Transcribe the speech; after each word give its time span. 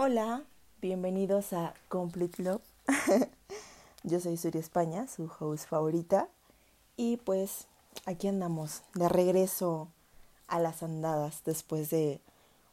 Hola, 0.00 0.44
bienvenidos 0.80 1.52
a 1.52 1.74
Complete 1.88 2.40
Love. 2.44 2.62
Yo 4.04 4.20
soy 4.20 4.36
Suri 4.36 4.60
España, 4.60 5.08
su 5.08 5.28
host 5.40 5.68
favorita. 5.68 6.28
Y 6.96 7.16
pues 7.16 7.66
aquí 8.06 8.28
andamos, 8.28 8.82
de 8.94 9.08
regreso 9.08 9.88
a 10.46 10.60
las 10.60 10.84
andadas 10.84 11.42
después 11.44 11.90
de 11.90 12.20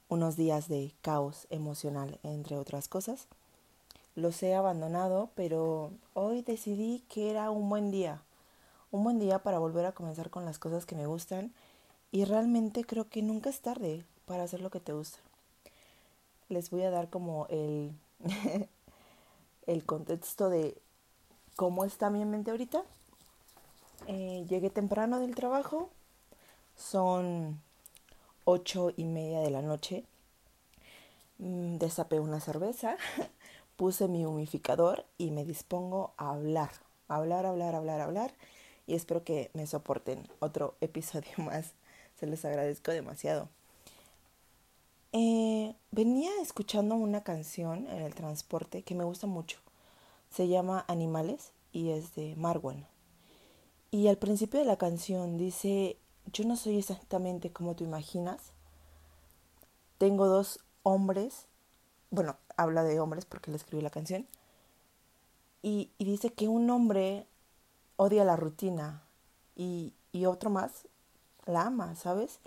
unos 0.08 0.36
días 0.36 0.68
de 0.68 0.94
caos 1.02 1.48
emocional, 1.50 2.20
entre 2.22 2.58
otras 2.60 2.88
cosas. 2.88 3.26
Los 4.14 4.44
he 4.44 4.54
abandonado, 4.54 5.32
pero 5.34 5.90
hoy 6.14 6.44
decidí 6.44 7.04
que 7.10 7.32
era 7.32 7.50
un 7.50 7.68
buen 7.70 7.90
día. 7.90 8.22
Un 8.92 9.04
buen 9.04 9.18
día 9.18 9.40
para 9.40 9.58
volver 9.58 9.88
a 9.88 9.94
comenzar 9.94 10.30
con 10.30 10.46
las 10.46 10.60
cosas 10.60 10.86
que 10.86 10.94
me 10.94 11.08
gustan. 11.08 11.56
Y 12.12 12.26
realmente 12.26 12.84
creo 12.84 13.10
que 13.10 13.24
nunca 13.24 13.50
es 13.50 13.62
tarde 13.62 14.06
para 14.28 14.44
hacer 14.44 14.62
lo 14.62 14.70
que 14.70 14.80
te 14.80 14.94
gusta. 14.94 15.25
Les 16.50 16.70
voy 16.70 16.84
a 16.84 16.92
dar 16.92 17.10
como 17.10 17.48
el, 17.50 17.94
el 19.68 19.86
contexto 19.86 20.50
de 20.50 20.82
cómo 21.56 21.86
está 21.86 22.10
mi 22.10 22.26
mente 22.26 22.52
ahorita. 22.52 22.84
Eh, 24.08 24.46
llegué 24.50 24.70
temprano 24.70 25.20
del 25.20 25.36
trabajo. 25.36 25.90
Son 26.76 27.62
ocho 28.46 28.92
y 28.98 29.06
media 29.06 29.42
de 29.42 29.52
la 29.52 29.62
noche. 29.62 30.06
Mm, 31.40 31.78
Desapé 31.78 32.20
una 32.20 32.40
cerveza, 32.40 32.98
puse 33.78 34.08
mi 34.08 34.26
humificador 34.26 35.06
y 35.18 35.32
me 35.32 35.46
dispongo 35.46 36.14
a 36.18 36.32
hablar, 36.32 36.72
hablar, 37.08 37.46
hablar, 37.46 37.76
hablar, 37.76 38.02
hablar. 38.02 38.34
Y 38.88 38.96
espero 38.96 39.24
que 39.24 39.50
me 39.54 39.68
soporten 39.68 40.28
otro 40.40 40.76
episodio 40.82 41.32
más. 41.38 41.74
Se 42.20 42.28
les 42.28 42.46
agradezco 42.46 42.92
demasiado. 42.92 43.50
Eh, 45.18 45.74
venía 45.92 46.30
escuchando 46.42 46.96
una 46.96 47.24
canción 47.24 47.88
en 47.88 48.02
el 48.02 48.14
transporte 48.14 48.84
que 48.84 48.96
me 48.96 49.06
gusta 49.06 49.28
mucho. 49.28 49.60
Se 50.30 50.50
llama 50.50 50.84
Animales 50.90 51.54
y 51.72 51.92
es 51.92 52.16
de 52.16 52.36
Marwan. 52.36 52.86
Y 53.92 54.10
al 54.10 54.18
principio 54.18 54.60
de 54.60 54.66
la 54.66 54.76
canción 54.76 55.38
dice, 55.38 55.98
yo 56.34 56.44
no 56.44 56.58
soy 56.58 56.80
exactamente 56.80 57.50
como 57.50 57.78
tú 57.78 57.86
imaginas. 57.86 58.52
Tengo 60.00 60.28
dos 60.28 60.60
hombres, 60.84 61.46
bueno, 62.10 62.36
habla 62.58 62.84
de 62.84 63.00
hombres 63.00 63.24
porque 63.24 63.52
le 63.52 63.56
escribí 63.56 63.82
la 63.82 63.92
canción. 63.92 64.28
Y, 65.62 65.92
dice 65.98 66.34
que 66.34 66.50
un 66.50 66.70
hombre 66.70 67.26
odia 67.96 68.26
la 68.26 68.36
rutina 68.36 69.02
y, 69.56 69.94
y 70.12 70.26
otro 70.26 70.50
más 70.50 70.90
la 71.46 71.62
ama, 71.62 71.96
¿sabes? 71.96 72.42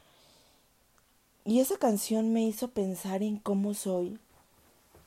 Y 1.48 1.60
esa 1.60 1.78
canción 1.78 2.34
me 2.34 2.42
hizo 2.42 2.68
pensar 2.72 3.22
en 3.22 3.38
cómo 3.38 3.72
soy 3.72 4.18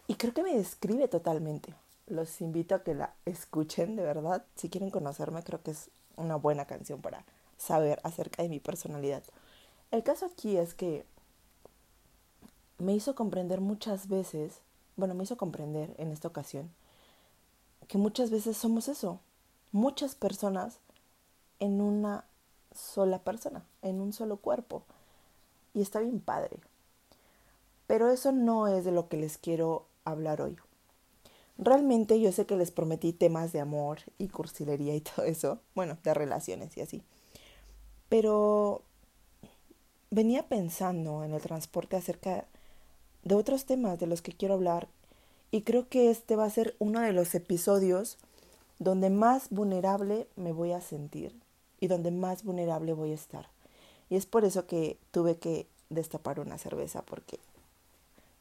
y 0.08 0.16
creo 0.16 0.34
que 0.34 0.42
me 0.42 0.58
describe 0.58 1.08
totalmente. 1.08 1.76
Los 2.08 2.42
invito 2.42 2.74
a 2.74 2.82
que 2.84 2.96
la 2.96 3.14
escuchen, 3.26 3.96
de 3.96 4.02
verdad. 4.02 4.44
Si 4.56 4.68
quieren 4.68 4.90
conocerme, 4.90 5.44
creo 5.44 5.62
que 5.62 5.70
es 5.70 5.92
una 6.18 6.38
buena 6.38 6.66
canción 6.66 7.00
para 7.00 7.26
saber 7.60 8.02
acerca 8.04 8.42
de 8.42 8.50
mi 8.50 8.60
personalidad. 8.60 9.22
El 9.92 10.02
caso 10.02 10.26
aquí 10.26 10.58
es 10.58 10.74
que 10.74 11.06
me 12.80 12.96
hizo 12.96 13.14
comprender 13.14 13.62
muchas 13.62 14.08
veces, 14.08 14.62
bueno, 14.96 15.14
me 15.14 15.26
hizo 15.26 15.38
comprender 15.38 15.94
en 16.00 16.12
esta 16.12 16.30
ocasión, 16.30 16.72
que 17.88 18.00
muchas 18.00 18.32
veces 18.32 18.58
somos 18.58 18.88
eso, 18.88 19.20
muchas 19.72 20.16
personas 20.16 20.80
en 21.60 21.82
una 21.82 22.26
sola 22.74 23.20
persona, 23.20 23.64
en 23.84 24.02
un 24.02 24.12
solo 24.12 24.38
cuerpo. 24.38 24.82
Y 25.74 25.82
está 25.82 26.00
bien 26.00 26.20
padre. 26.20 26.60
Pero 27.88 28.10
eso 28.10 28.32
no 28.32 28.68
es 28.68 28.86
de 28.86 28.92
lo 28.92 29.08
que 29.08 29.18
les 29.18 29.38
quiero 29.38 29.86
hablar 30.06 30.42
hoy. 30.42 30.58
Realmente 31.58 32.20
yo 32.20 32.32
sé 32.32 32.46
que 32.46 32.56
les 32.56 32.72
prometí 32.72 33.14
temas 33.14 33.52
de 33.52 33.60
amor 33.60 34.00
y 34.18 34.30
cursilería 34.30 34.96
y 34.96 35.02
todo 35.02 35.26
eso, 35.26 35.60
bueno, 35.76 35.98
de 36.04 36.14
relaciones 36.14 36.76
y 36.78 36.82
así. 36.82 37.04
Pero 38.10 38.82
venía 40.10 40.48
pensando 40.48 41.24
en 41.24 41.34
el 41.34 41.42
transporte 41.42 41.96
acerca 41.96 42.46
de 43.24 43.36
otros 43.36 43.66
temas 43.66 44.00
de 44.00 44.08
los 44.08 44.22
que 44.22 44.34
quiero 44.34 44.56
hablar 44.56 44.88
y 45.52 45.62
creo 45.62 45.88
que 45.88 46.10
este 46.10 46.36
va 46.36 46.46
a 46.46 46.50
ser 46.50 46.76
uno 46.80 47.00
de 47.02 47.14
los 47.14 47.36
episodios 47.36 48.18
donde 48.80 49.10
más 49.10 49.50
vulnerable 49.50 50.28
me 50.36 50.52
voy 50.52 50.72
a 50.72 50.82
sentir 50.82 51.40
y 51.80 51.88
donde 51.88 52.12
más 52.12 52.44
vulnerable 52.44 52.94
voy 52.94 53.12
a 53.12 53.16
estar. 53.16 53.48
Y 54.12 54.18
es 54.18 54.26
por 54.26 54.44
eso 54.44 54.68
que 54.68 54.98
tuve 55.12 55.38
que 55.38 55.68
destapar 55.90 56.42
una 56.42 56.58
cerveza 56.58 57.02
porque 57.02 57.40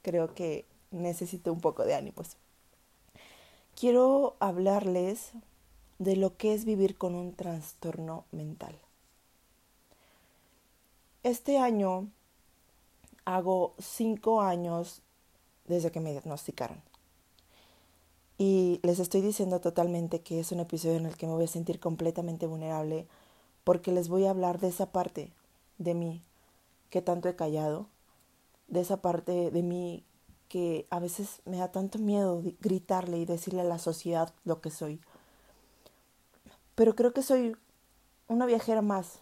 creo 0.03 0.35
que 0.35 0.67
necesito 0.91 1.53
un 1.53 1.61
poco 1.61 1.85
de 1.85 1.95
ánimos. 1.95 2.37
Quiero 3.77 4.35
hablarles 4.41 5.31
de 6.01 6.17
lo 6.17 6.37
que 6.37 6.55
es 6.55 6.65
vivir 6.65 6.99
con 6.99 7.15
un 7.15 7.35
trastorno 7.35 8.25
mental. 8.33 8.77
Este 11.23 11.57
año 11.57 12.09
hago 13.25 13.75
cinco 13.79 14.43
años 14.43 15.03
desde 15.69 15.93
que 15.93 16.01
me 16.01 16.11
diagnosticaron. 16.11 16.83
Y 18.39 18.81
les 18.83 18.99
estoy 18.99 19.21
diciendo 19.21 19.61
totalmente 19.61 20.21
que 20.21 20.41
es 20.41 20.51
un 20.51 20.59
episodio 20.59 20.97
en 20.97 21.07
el 21.07 21.17
que 21.17 21.29
me 21.29 21.35
voy 21.35 21.45
a 21.45 21.47
sentir 21.47 21.79
completamente 21.79 22.47
vulnerable 22.47 23.07
porque 23.63 23.93
les 23.93 24.09
voy 24.09 24.27
a 24.27 24.31
hablar 24.31 24.59
de 24.59 24.67
esa 24.67 24.87
parte 24.87 25.31
de 25.81 25.95
mí 25.95 26.23
que 26.91 27.03
tanto 27.03 27.29
he 27.29 27.35
callado, 27.35 27.87
de 28.69 28.81
esa 28.81 29.03
parte 29.03 29.51
de 29.51 29.63
mí 29.63 30.05
que 30.49 30.87
a 30.91 31.01
veces 31.01 31.41
me 31.45 31.57
da 31.57 31.73
tanto 31.73 31.99
miedo 31.99 32.43
gritarle 32.61 33.19
y 33.19 33.25
decirle 33.25 33.63
a 33.63 33.65
la 33.65 33.79
sociedad 33.79 34.33
lo 34.45 34.61
que 34.61 34.71
soy. 34.71 35.01
Pero 36.75 36.95
creo 36.95 37.13
que 37.13 37.23
soy 37.23 37.57
una 38.29 38.47
viajera 38.47 38.83
más 38.83 39.21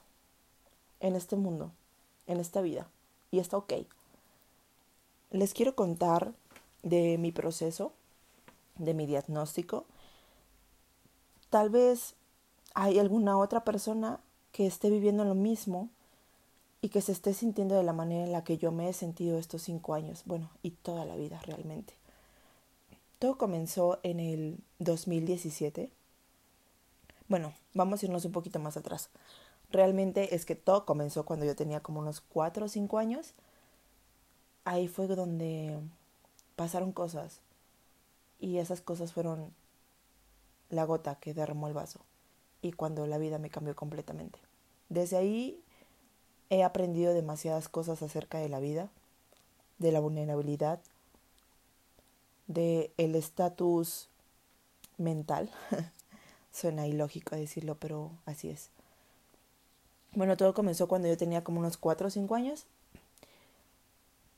en 1.01 1.15
este 1.17 1.37
mundo, 1.37 1.71
en 2.27 2.41
esta 2.41 2.61
vida, 2.61 2.89
y 3.31 3.39
está 3.39 3.57
ok. 3.57 3.75
Les 5.31 5.55
quiero 5.55 5.75
contar 5.75 6.33
de 6.83 7.19
mi 7.19 7.31
proceso, 7.31 7.93
de 8.77 8.95
mi 8.95 9.07
diagnóstico. 9.07 9.85
Tal 11.51 11.71
vez 11.71 12.15
hay 12.75 12.99
alguna 12.99 13.39
otra 13.39 13.65
persona 13.65 14.21
que 14.53 14.67
esté 14.67 14.91
viviendo 14.91 15.25
lo 15.25 15.35
mismo 15.35 15.91
y 16.81 16.91
que 16.91 17.01
se 17.01 17.13
esté 17.13 17.35
sintiendo 17.35 17.75
de 17.75 17.83
la 17.83 17.93
manera 17.93 18.25
en 18.25 18.33
la 18.33 18.45
que 18.45 18.59
yo 18.59 18.71
me 18.71 18.89
he 18.89 18.93
sentido 18.93 19.39
estos 19.39 19.63
cinco 19.63 19.95
años, 19.95 20.23
bueno, 20.27 20.51
y 20.63 20.71
toda 20.71 21.05
la 21.05 21.17
vida 21.17 21.41
realmente. 21.45 21.95
Todo 23.19 23.37
comenzó 23.37 23.99
en 24.05 24.21
el 24.21 24.59
2017. 24.79 25.91
Bueno, 27.27 27.53
vamos 27.75 28.03
a 28.03 28.07
irnos 28.07 28.25
un 28.25 28.33
poquito 28.33 28.61
más 28.61 28.77
atrás. 28.77 29.11
Realmente 29.71 30.35
es 30.35 30.47
que 30.47 30.55
todo 30.55 30.87
comenzó 30.87 31.25
cuando 31.25 31.45
yo 31.45 31.57
tenía 31.57 31.81
como 31.81 32.01
unos 32.01 32.21
cuatro 32.21 32.67
o 32.67 32.69
cinco 32.69 32.99
años. 32.99 33.35
Ahí 34.65 34.87
fue 34.87 35.09
donde 35.09 35.79
pasaron 36.55 36.93
cosas 36.93 37.41
y 38.39 38.59
esas 38.59 38.81
cosas 38.81 39.13
fueron 39.13 39.53
la 40.71 40.85
gota 40.85 41.17
que 41.17 41.35
derramó 41.35 41.67
el 41.67 41.75
vaso 41.75 42.01
y 42.63 42.73
cuando 42.73 43.07
la 43.07 43.19
vida 43.19 43.39
me 43.39 43.51
cambió 43.51 43.75
completamente. 43.75 44.39
Desde 44.89 45.17
ahí 45.17 45.63
he 46.51 46.63
aprendido 46.63 47.15
demasiadas 47.15 47.69
cosas 47.69 48.03
acerca 48.03 48.39
de 48.39 48.49
la 48.49 48.61
vida, 48.61 48.89
de 49.79 49.93
la 49.93 50.01
vulnerabilidad, 50.01 50.81
de 52.47 52.93
el 52.97 53.15
estatus 53.15 54.09
mental. 54.97 55.51
Suena 56.53 56.87
ilógico 56.87 57.37
decirlo, 57.37 57.77
pero 57.77 58.11
así 58.27 58.49
es. 58.49 58.71
Bueno, 60.15 60.37
todo 60.37 60.55
comenzó 60.55 60.89
cuando 60.89 61.09
yo 61.09 61.17
tenía 61.17 61.45
como 61.45 61.61
unos 61.61 61.77
4 61.77 62.09
o 62.09 62.11
5 62.11 62.35
años. 62.35 62.67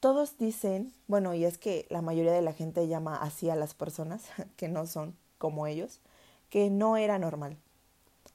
Todos 0.00 0.38
dicen, 0.38 0.92
bueno, 1.08 1.34
y 1.34 1.44
es 1.44 1.58
que 1.58 1.86
la 1.90 2.02
mayoría 2.02 2.32
de 2.32 2.42
la 2.42 2.52
gente 2.52 2.88
llama 2.88 3.16
así 3.16 3.50
a 3.50 3.56
las 3.56 3.74
personas 3.74 4.24
que 4.56 4.68
no 4.68 4.86
son 4.86 5.14
como 5.38 5.66
ellos, 5.66 6.00
que 6.50 6.70
no 6.70 6.96
era 6.96 7.18
normal. 7.18 7.56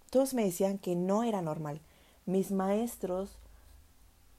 Todos 0.09 0.33
me 0.33 0.45
decían 0.45 0.77
que 0.77 0.95
no 0.95 1.23
era 1.23 1.41
normal. 1.41 1.81
Mis 2.25 2.51
maestros, 2.51 3.37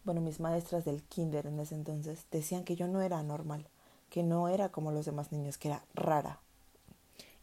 bueno, 0.06 0.20
mis 0.20 0.38
maestras 0.38 0.84
del 0.84 1.02
kinder 1.02 1.46
en 1.46 1.58
ese 1.58 1.74
entonces, 1.74 2.24
decían 2.30 2.62
que 2.62 2.76
yo 2.76 2.86
no 2.86 3.02
era 3.02 3.22
normal, 3.24 3.66
que 4.08 4.22
no 4.22 4.48
era 4.48 4.70
como 4.70 4.92
los 4.92 5.04
demás 5.04 5.32
niños, 5.32 5.58
que 5.58 5.68
era 5.68 5.84
rara. 5.94 6.40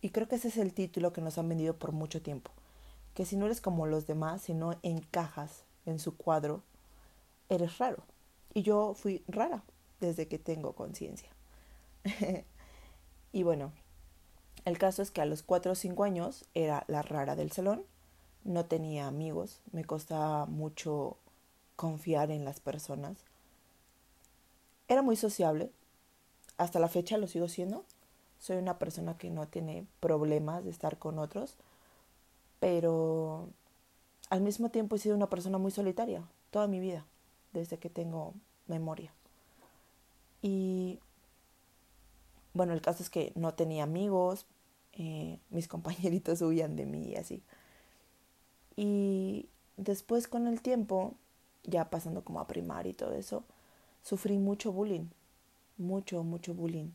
Y 0.01 0.09
creo 0.09 0.29
que 0.29 0.35
ese 0.35 0.47
es 0.47 0.57
el 0.57 0.73
título 0.73 1.11
que 1.11 1.21
nos 1.21 1.37
han 1.37 1.49
vendido 1.49 1.75
por 1.75 1.91
mucho 1.91 2.21
tiempo, 2.21 2.51
que 3.13 3.25
si 3.25 3.35
no 3.35 3.45
eres 3.45 3.59
como 3.59 3.85
los 3.85 4.07
demás, 4.07 4.43
si 4.43 4.53
no 4.53 4.77
encajas 4.81 5.65
en 5.85 5.99
su 5.99 6.15
cuadro, 6.15 6.63
eres 7.49 7.77
raro. 7.79 8.01
Y 8.53 8.63
yo 8.63 8.93
fui 8.93 9.23
rara 9.27 9.63
desde 9.99 10.29
que 10.29 10.39
tengo 10.39 10.73
conciencia. 10.73 11.29
y 13.33 13.43
bueno, 13.43 13.73
el 14.63 14.77
caso 14.77 15.01
es 15.01 15.11
que 15.11 15.21
a 15.21 15.25
los 15.25 15.43
4 15.43 15.73
o 15.73 15.75
5 15.75 16.03
años 16.05 16.45
era 16.53 16.85
la 16.87 17.01
rara 17.01 17.35
del 17.35 17.51
salón 17.51 17.83
no 18.43 18.65
tenía 18.65 19.07
amigos, 19.07 19.61
me 19.71 19.85
costaba 19.85 20.45
mucho 20.45 21.17
confiar 21.75 22.31
en 22.31 22.45
las 22.45 22.59
personas. 22.59 23.17
Era 24.87 25.01
muy 25.01 25.15
sociable, 25.15 25.71
hasta 26.57 26.79
la 26.79 26.87
fecha 26.87 27.17
lo 27.17 27.27
sigo 27.27 27.47
siendo. 27.47 27.85
Soy 28.39 28.57
una 28.57 28.77
persona 28.77 29.17
que 29.17 29.29
no 29.29 29.47
tiene 29.47 29.87
problemas 29.99 30.63
de 30.63 30.71
estar 30.71 30.99
con 30.99 31.17
otros, 31.19 31.55
pero 32.59 33.49
al 34.29 34.41
mismo 34.41 34.69
tiempo 34.69 34.95
he 34.95 34.99
sido 34.99 35.15
una 35.15 35.29
persona 35.29 35.57
muy 35.57 35.71
solitaria 35.71 36.23
toda 36.53 36.67
mi 36.67 36.79
vida, 36.79 37.05
desde 37.51 37.79
que 37.79 37.89
tengo 37.89 38.35
memoria. 38.67 39.11
Y 40.43 40.99
bueno, 42.53 42.73
el 42.73 42.81
caso 42.81 43.01
es 43.01 43.09
que 43.09 43.33
no 43.35 43.55
tenía 43.55 43.83
amigos, 43.83 44.45
eh, 44.93 45.39
mis 45.49 45.67
compañeritos 45.73 46.41
huían 46.41 46.75
de 46.75 46.85
mí 46.85 47.09
y 47.09 47.15
así. 47.15 47.43
Y 48.75 49.49
después 49.77 50.27
con 50.27 50.47
el 50.47 50.61
tiempo, 50.61 51.15
ya 51.63 51.89
pasando 51.89 52.23
como 52.23 52.39
a 52.39 52.47
primaria 52.47 52.91
y 52.91 52.93
todo 52.93 53.13
eso, 53.13 53.43
sufrí 54.03 54.37
mucho 54.37 54.71
bullying, 54.71 55.07
mucho, 55.77 56.23
mucho 56.23 56.53
bullying. 56.53 56.89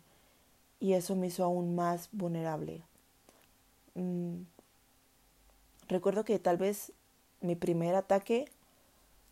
Y 0.81 0.93
eso 0.93 1.17
me 1.17 1.27
hizo 1.29 1.45
aún 1.45 1.75
más 1.75 2.09
vulnerable. 2.13 2.83
Mm, 3.95 4.43
recuerdo 5.89 6.25
que 6.25 6.39
tal 6.39 6.57
vez 6.57 6.93
mi 7.41 7.57
primer 7.57 7.95
ataque, 7.95 8.47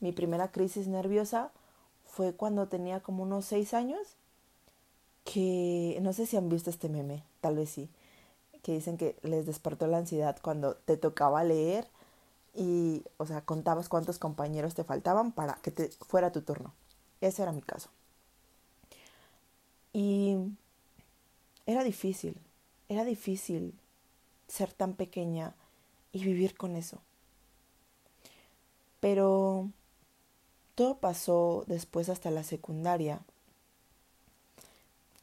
mi 0.01 0.13
primera 0.13 0.51
crisis 0.51 0.89
nerviosa 0.89 1.53
fue 2.05 2.35
cuando 2.35 2.69
tenía 2.69 3.01
como 3.01 3.23
unos 3.23 3.45
seis 3.45 3.75
años, 3.75 4.17
que 5.25 5.99
no 6.03 6.13
sé 6.13 6.27
si 6.27 6.37
han 6.37 6.49
visto 6.49 6.71
este 6.71 6.89
meme, 6.89 7.25
tal 7.41 7.57
vez 7.57 7.71
sí, 7.71 7.91
que 8.63 8.73
dicen 8.73 8.97
que 8.97 9.17
les 9.23 9.47
despertó 9.47 9.87
la 9.87 9.99
ansiedad 9.99 10.37
cuando 10.41 10.77
te 10.77 10.97
tocaba 10.97 11.45
leer 11.45 11.89
y, 12.57 13.05
o 13.19 13.27
sea, 13.27 13.43
contabas 13.43 13.89
cuántos 13.89 14.19
compañeros 14.19 14.75
te 14.75 14.85
faltaban 14.85 15.33
para 15.33 15.55
que 15.57 15.71
te 15.71 15.89
fuera 15.89 16.33
tu 16.33 16.43
turno. 16.43 16.73
Ese 17.21 17.43
era 17.43 17.53
mi 17.53 17.63
caso. 17.63 17.91
Y 19.93 20.37
era 21.67 21.85
difícil, 21.85 22.39
era 22.89 23.05
difícil 23.05 23.75
ser 24.49 24.73
tan 24.73 24.95
pequeña 24.95 25.55
y 26.13 26.25
vivir 26.25 26.57
con 26.57 26.77
eso. 26.77 27.01
Pero 29.01 29.71
todo 30.75 30.99
pasó 30.99 31.65
después 31.67 32.09
hasta 32.09 32.31
la 32.31 32.45
secundaria, 32.45 33.21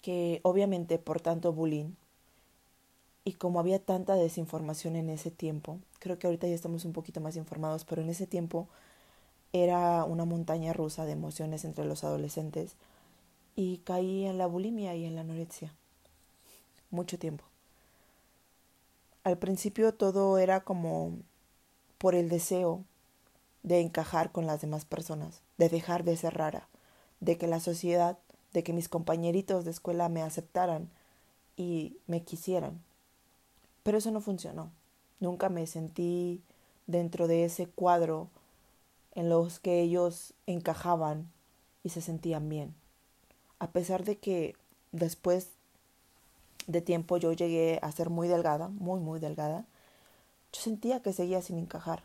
que 0.01 0.41
obviamente 0.44 1.00
por 1.00 1.21
tanto 1.21 1.53
bullying 1.53 1.94
y 3.25 3.34
como 3.34 3.60
había 3.60 3.80
tanta 3.80 4.16
desinformación 4.16 4.96
en 4.96 5.10
ese 5.10 5.31
tiempo, 5.31 5.80
creo 6.00 6.20
que 6.20 6.28
ahorita 6.28 6.48
ya 6.48 6.56
estamos 6.56 6.86
un 6.86 6.94
poquito 6.94 7.22
más 7.22 7.36
informados, 7.36 7.86
pero 7.86 8.02
en 8.02 8.10
ese 8.10 8.28
tiempo 8.28 8.68
era 9.54 10.04
una 10.04 10.25
montaña 10.25 10.74
rusa 10.74 11.06
de 11.06 11.14
emociones 11.14 11.64
entre 11.64 11.86
los 11.86 12.04
adolescentes 12.04 12.75
y 13.56 13.78
caí 13.80 14.25
en 14.25 14.38
la 14.38 14.48
bulimia 14.48 14.96
y 14.96 15.06
en 15.06 15.16
la 15.16 15.22
anorexia. 15.22 15.74
Mucho 16.90 17.18
tiempo. 17.18 17.46
Al 19.24 19.38
principio 19.38 19.94
todo 19.94 20.38
era 20.38 20.62
como 20.62 21.14
por 21.98 22.16
el 22.16 22.28
deseo 22.28 22.84
de 23.62 23.80
encajar 23.80 24.31
con 24.34 24.46
las 24.46 24.60
demás 24.60 24.84
personas, 24.84 25.42
de 25.58 25.69
dejar 25.69 26.04
de 26.04 26.18
ser 26.18 26.34
rara, 26.34 26.68
de 27.22 27.38
que 27.38 27.48
la 27.48 27.62
sociedad, 27.62 28.18
de 28.52 28.64
que 28.64 28.74
mis 28.74 28.90
compañeritos 28.90 29.64
de 29.64 29.72
escuela 29.72 30.10
me 30.10 30.22
aceptaran 30.22 30.90
y 31.56 31.96
me 32.06 32.24
quisieran. 32.24 32.81
Pero 33.83 33.97
eso 33.97 34.12
no 34.12 34.21
funcionó. 34.21 34.71
Nunca 35.19 35.50
me 35.50 35.68
sentí 35.68 36.41
dentro 36.88 37.27
de 37.27 37.45
ese 37.45 37.68
cuadro 37.68 38.30
en 39.15 39.30
los 39.30 39.59
que 39.59 39.81
ellos 39.81 40.33
encajaban 40.47 41.30
y 41.83 41.89
se 41.89 42.01
sentían 42.01 42.50
bien. 42.50 42.74
A 43.59 43.68
pesar 43.68 44.03
de 44.03 44.18
que 44.18 44.56
después 44.91 45.50
de 46.68 46.81
tiempo 46.81 47.18
yo 47.18 47.33
llegué 47.33 47.80
a 47.81 47.91
ser 47.91 48.09
muy 48.09 48.27
delgada, 48.27 48.69
muy, 48.69 49.00
muy 49.00 49.19
delgada, 49.19 49.65
yo 50.51 50.62
sentía 50.62 51.01
que 51.01 51.13
seguía 51.13 51.41
sin 51.41 51.57
encajar. 51.57 52.03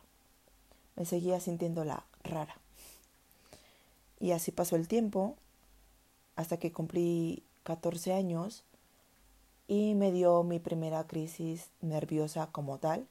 Me 0.96 1.04
seguía 1.04 1.40
sintiendo 1.40 1.84
la 1.84 2.04
rara. 2.24 2.56
Y 4.20 4.32
así 4.32 4.50
pasó 4.50 4.76
el 4.76 4.88
tiempo 4.88 5.36
hasta 6.34 6.56
que 6.56 6.72
cumplí 6.72 7.42
14 7.62 8.12
años 8.14 8.64
y 9.68 9.94
me 9.94 10.10
dio 10.10 10.42
mi 10.42 10.58
primera 10.58 11.06
crisis 11.06 11.70
nerviosa 11.82 12.48
como 12.50 12.78
tal, 12.78 13.06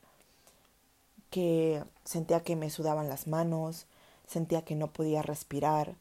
que 1.29 1.83
sentía 2.03 2.41
que 2.41 2.55
me 2.55 2.69
sudaban 2.69 3.07
las 3.07 3.27
manos, 3.27 3.85
sentía 4.25 4.63
que 4.63 4.75
no 4.75 4.91
podía 4.91 5.21
respirar, 5.21 5.95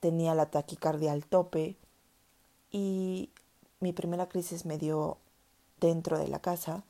tenía 0.00 0.34
la 0.34 0.46
taquicardia 0.46 1.12
al 1.12 1.26
tope 1.26 1.76
y 2.70 3.30
mi 3.80 3.92
primera 3.92 4.28
crisis 4.28 4.64
me 4.64 4.78
dio 4.78 5.18
dentro 5.80 6.18
de 6.18 6.28
la 6.28 6.38
casa. 6.38 6.84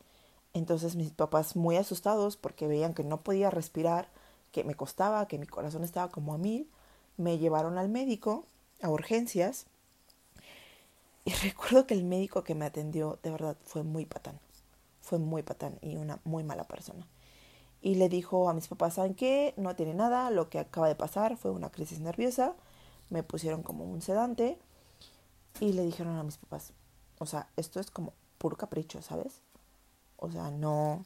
Entonces 0.52 0.96
mis 0.96 1.10
papás 1.10 1.56
muy 1.56 1.76
asustados 1.76 2.36
porque 2.36 2.66
veían 2.66 2.94
que 2.94 3.04
no 3.04 3.22
podía 3.22 3.50
respirar, 3.50 4.08
que 4.52 4.64
me 4.64 4.74
costaba, 4.74 5.26
que 5.28 5.38
mi 5.38 5.46
corazón 5.46 5.82
estaba 5.82 6.10
como 6.10 6.34
a 6.34 6.38
mil, 6.38 6.68
me 7.16 7.38
llevaron 7.38 7.78
al 7.78 7.88
médico, 7.88 8.44
a 8.82 8.90
urgencias, 8.90 9.66
y 11.24 11.32
recuerdo 11.32 11.86
que 11.86 11.94
el 11.94 12.04
médico 12.04 12.44
que 12.44 12.54
me 12.54 12.66
atendió, 12.66 13.18
de 13.22 13.30
verdad, 13.30 13.56
fue 13.64 13.82
muy 13.82 14.04
patán. 14.04 14.38
Fue 15.00 15.18
muy 15.18 15.42
patán 15.42 15.78
y 15.82 15.96
una 15.96 16.20
muy 16.24 16.44
mala 16.44 16.64
persona. 16.64 17.06
Y 17.80 17.96
le 17.96 18.08
dijo 18.08 18.48
a 18.48 18.54
mis 18.54 18.68
papás, 18.68 18.94
¿saben 18.94 19.14
qué? 19.14 19.54
No 19.56 19.76
tiene 19.76 19.94
nada, 19.94 20.30
lo 20.30 20.48
que 20.48 20.58
acaba 20.58 20.88
de 20.88 20.94
pasar 20.94 21.36
fue 21.36 21.50
una 21.50 21.70
crisis 21.70 22.00
nerviosa. 22.00 22.54
Me 23.10 23.22
pusieron 23.22 23.62
como 23.62 23.84
un 23.84 24.00
sedante 24.00 24.58
y 25.60 25.72
le 25.72 25.82
dijeron 25.84 26.16
a 26.16 26.22
mis 26.22 26.38
papás, 26.38 26.72
o 27.18 27.26
sea, 27.26 27.48
esto 27.56 27.80
es 27.80 27.90
como 27.90 28.14
puro 28.38 28.56
capricho, 28.56 29.02
¿sabes? 29.02 29.42
O 30.16 30.30
sea, 30.30 30.50
no, 30.50 31.04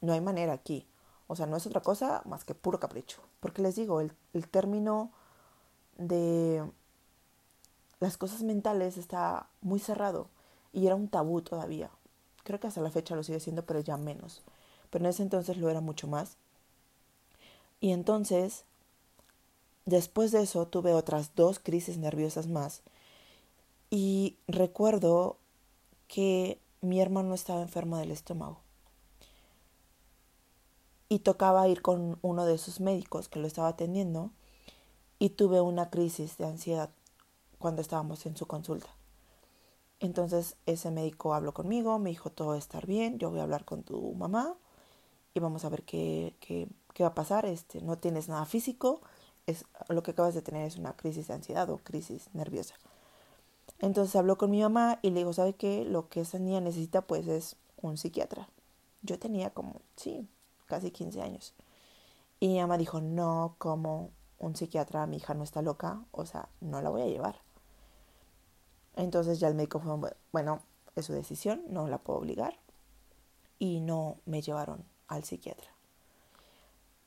no 0.00 0.12
hay 0.12 0.20
manera 0.20 0.52
aquí. 0.52 0.86
O 1.26 1.36
sea, 1.36 1.46
no 1.46 1.56
es 1.56 1.66
otra 1.66 1.80
cosa 1.80 2.22
más 2.26 2.44
que 2.44 2.54
puro 2.54 2.78
capricho. 2.78 3.20
Porque 3.40 3.62
les 3.62 3.76
digo, 3.76 4.00
el, 4.00 4.12
el 4.34 4.48
término 4.48 5.10
de 5.96 6.62
las 8.02 8.16
cosas 8.16 8.42
mentales 8.42 8.96
está 8.96 9.46
muy 9.60 9.78
cerrado 9.78 10.26
y 10.72 10.86
era 10.86 10.96
un 10.96 11.06
tabú 11.06 11.40
todavía. 11.40 11.88
Creo 12.42 12.58
que 12.58 12.66
hasta 12.66 12.80
la 12.80 12.90
fecha 12.90 13.14
lo 13.14 13.22
sigue 13.22 13.38
siendo, 13.38 13.64
pero 13.64 13.78
ya 13.78 13.96
menos. 13.96 14.42
Pero 14.90 15.04
en 15.04 15.10
ese 15.10 15.22
entonces 15.22 15.56
lo 15.56 15.70
era 15.70 15.80
mucho 15.80 16.08
más. 16.08 16.36
Y 17.78 17.92
entonces, 17.92 18.64
después 19.86 20.32
de 20.32 20.42
eso, 20.42 20.66
tuve 20.66 20.94
otras 20.94 21.36
dos 21.36 21.60
crisis 21.60 21.96
nerviosas 21.96 22.48
más. 22.48 22.82
Y 23.88 24.36
recuerdo 24.48 25.36
que 26.08 26.58
mi 26.80 27.00
hermano 27.00 27.34
estaba 27.34 27.62
enfermo 27.62 27.98
del 27.98 28.10
estómago. 28.10 28.58
Y 31.08 31.20
tocaba 31.20 31.68
ir 31.68 31.82
con 31.82 32.18
uno 32.20 32.46
de 32.46 32.58
sus 32.58 32.80
médicos 32.80 33.28
que 33.28 33.38
lo 33.38 33.46
estaba 33.46 33.68
atendiendo. 33.68 34.32
Y 35.20 35.28
tuve 35.28 35.60
una 35.60 35.88
crisis 35.88 36.36
de 36.36 36.46
ansiedad 36.46 36.90
cuando 37.62 37.80
estábamos 37.80 38.26
en 38.26 38.36
su 38.36 38.46
consulta. 38.46 38.94
Entonces 40.00 40.56
ese 40.66 40.90
médico 40.90 41.32
habló 41.32 41.54
conmigo, 41.54 41.98
me 41.98 42.10
dijo 42.10 42.30
todo 42.30 42.56
va 42.56 42.86
bien, 42.86 43.18
yo 43.18 43.30
voy 43.30 43.40
a 43.40 43.44
hablar 43.44 43.64
con 43.64 43.84
tu 43.84 44.12
mamá 44.14 44.54
y 45.32 45.40
vamos 45.40 45.64
a 45.64 45.68
ver 45.70 45.84
qué, 45.84 46.34
qué, 46.40 46.68
qué 46.92 47.04
va 47.04 47.10
a 47.10 47.14
pasar. 47.14 47.46
Este, 47.46 47.80
no 47.80 47.96
tienes 47.98 48.28
nada 48.28 48.44
físico, 48.44 49.00
es, 49.46 49.64
lo 49.88 50.02
que 50.02 50.10
acabas 50.10 50.34
de 50.34 50.42
tener 50.42 50.66
es 50.66 50.76
una 50.76 50.96
crisis 50.96 51.28
de 51.28 51.34
ansiedad 51.34 51.70
o 51.70 51.78
crisis 51.78 52.28
nerviosa. 52.32 52.74
Entonces 53.78 54.14
habló 54.16 54.36
con 54.38 54.50
mi 54.50 54.60
mamá 54.60 54.98
y 55.02 55.10
le 55.10 55.20
dijo, 55.20 55.32
¿sabe 55.32 55.54
qué? 55.54 55.84
Lo 55.84 56.08
que 56.08 56.22
esa 56.22 56.38
niña 56.38 56.60
necesita 56.60 57.02
pues 57.02 57.26
es 57.28 57.56
un 57.80 57.96
psiquiatra. 57.96 58.48
Yo 59.02 59.18
tenía 59.18 59.50
como, 59.50 59.82
sí, 59.96 60.28
casi 60.66 60.90
15 60.90 61.22
años. 61.22 61.54
Y 62.40 62.48
mi 62.48 62.60
mamá 62.60 62.76
dijo, 62.76 63.00
no, 63.00 63.54
como 63.58 64.10
un 64.38 64.56
psiquiatra, 64.56 65.06
mi 65.06 65.18
hija 65.18 65.34
no 65.34 65.44
está 65.44 65.62
loca, 65.62 66.04
o 66.10 66.26
sea, 66.26 66.48
no 66.60 66.82
la 66.82 66.90
voy 66.90 67.02
a 67.02 67.06
llevar. 67.06 67.36
Entonces 68.96 69.40
ya 69.40 69.48
el 69.48 69.54
médico 69.54 69.80
fue, 69.80 70.14
bueno, 70.32 70.62
es 70.96 71.06
su 71.06 71.12
decisión, 71.12 71.62
no 71.68 71.88
la 71.88 71.98
puedo 71.98 72.18
obligar. 72.18 72.58
Y 73.58 73.80
no 73.80 74.16
me 74.26 74.42
llevaron 74.42 74.84
al 75.08 75.24
psiquiatra. 75.24 75.70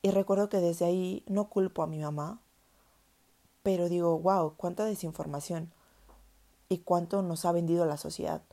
Y 0.02 0.12
recuerdo 0.12 0.50
que 0.50 0.60
desde 0.60 0.86
ahí 0.86 1.24
no 1.28 1.50
culpo 1.50 1.84
a 1.84 1.88
mi 1.88 2.00
mamá, 2.00 2.40
pero 3.64 3.90
digo, 3.90 4.20
wow, 4.20 4.54
cuánta 4.56 4.86
desinformación 4.86 5.72
y 6.70 6.80
cuánto 6.80 7.22
nos 7.24 7.46
ha 7.46 7.52
vendido 7.52 7.86
la 7.86 7.98
sociedad. 7.98 8.44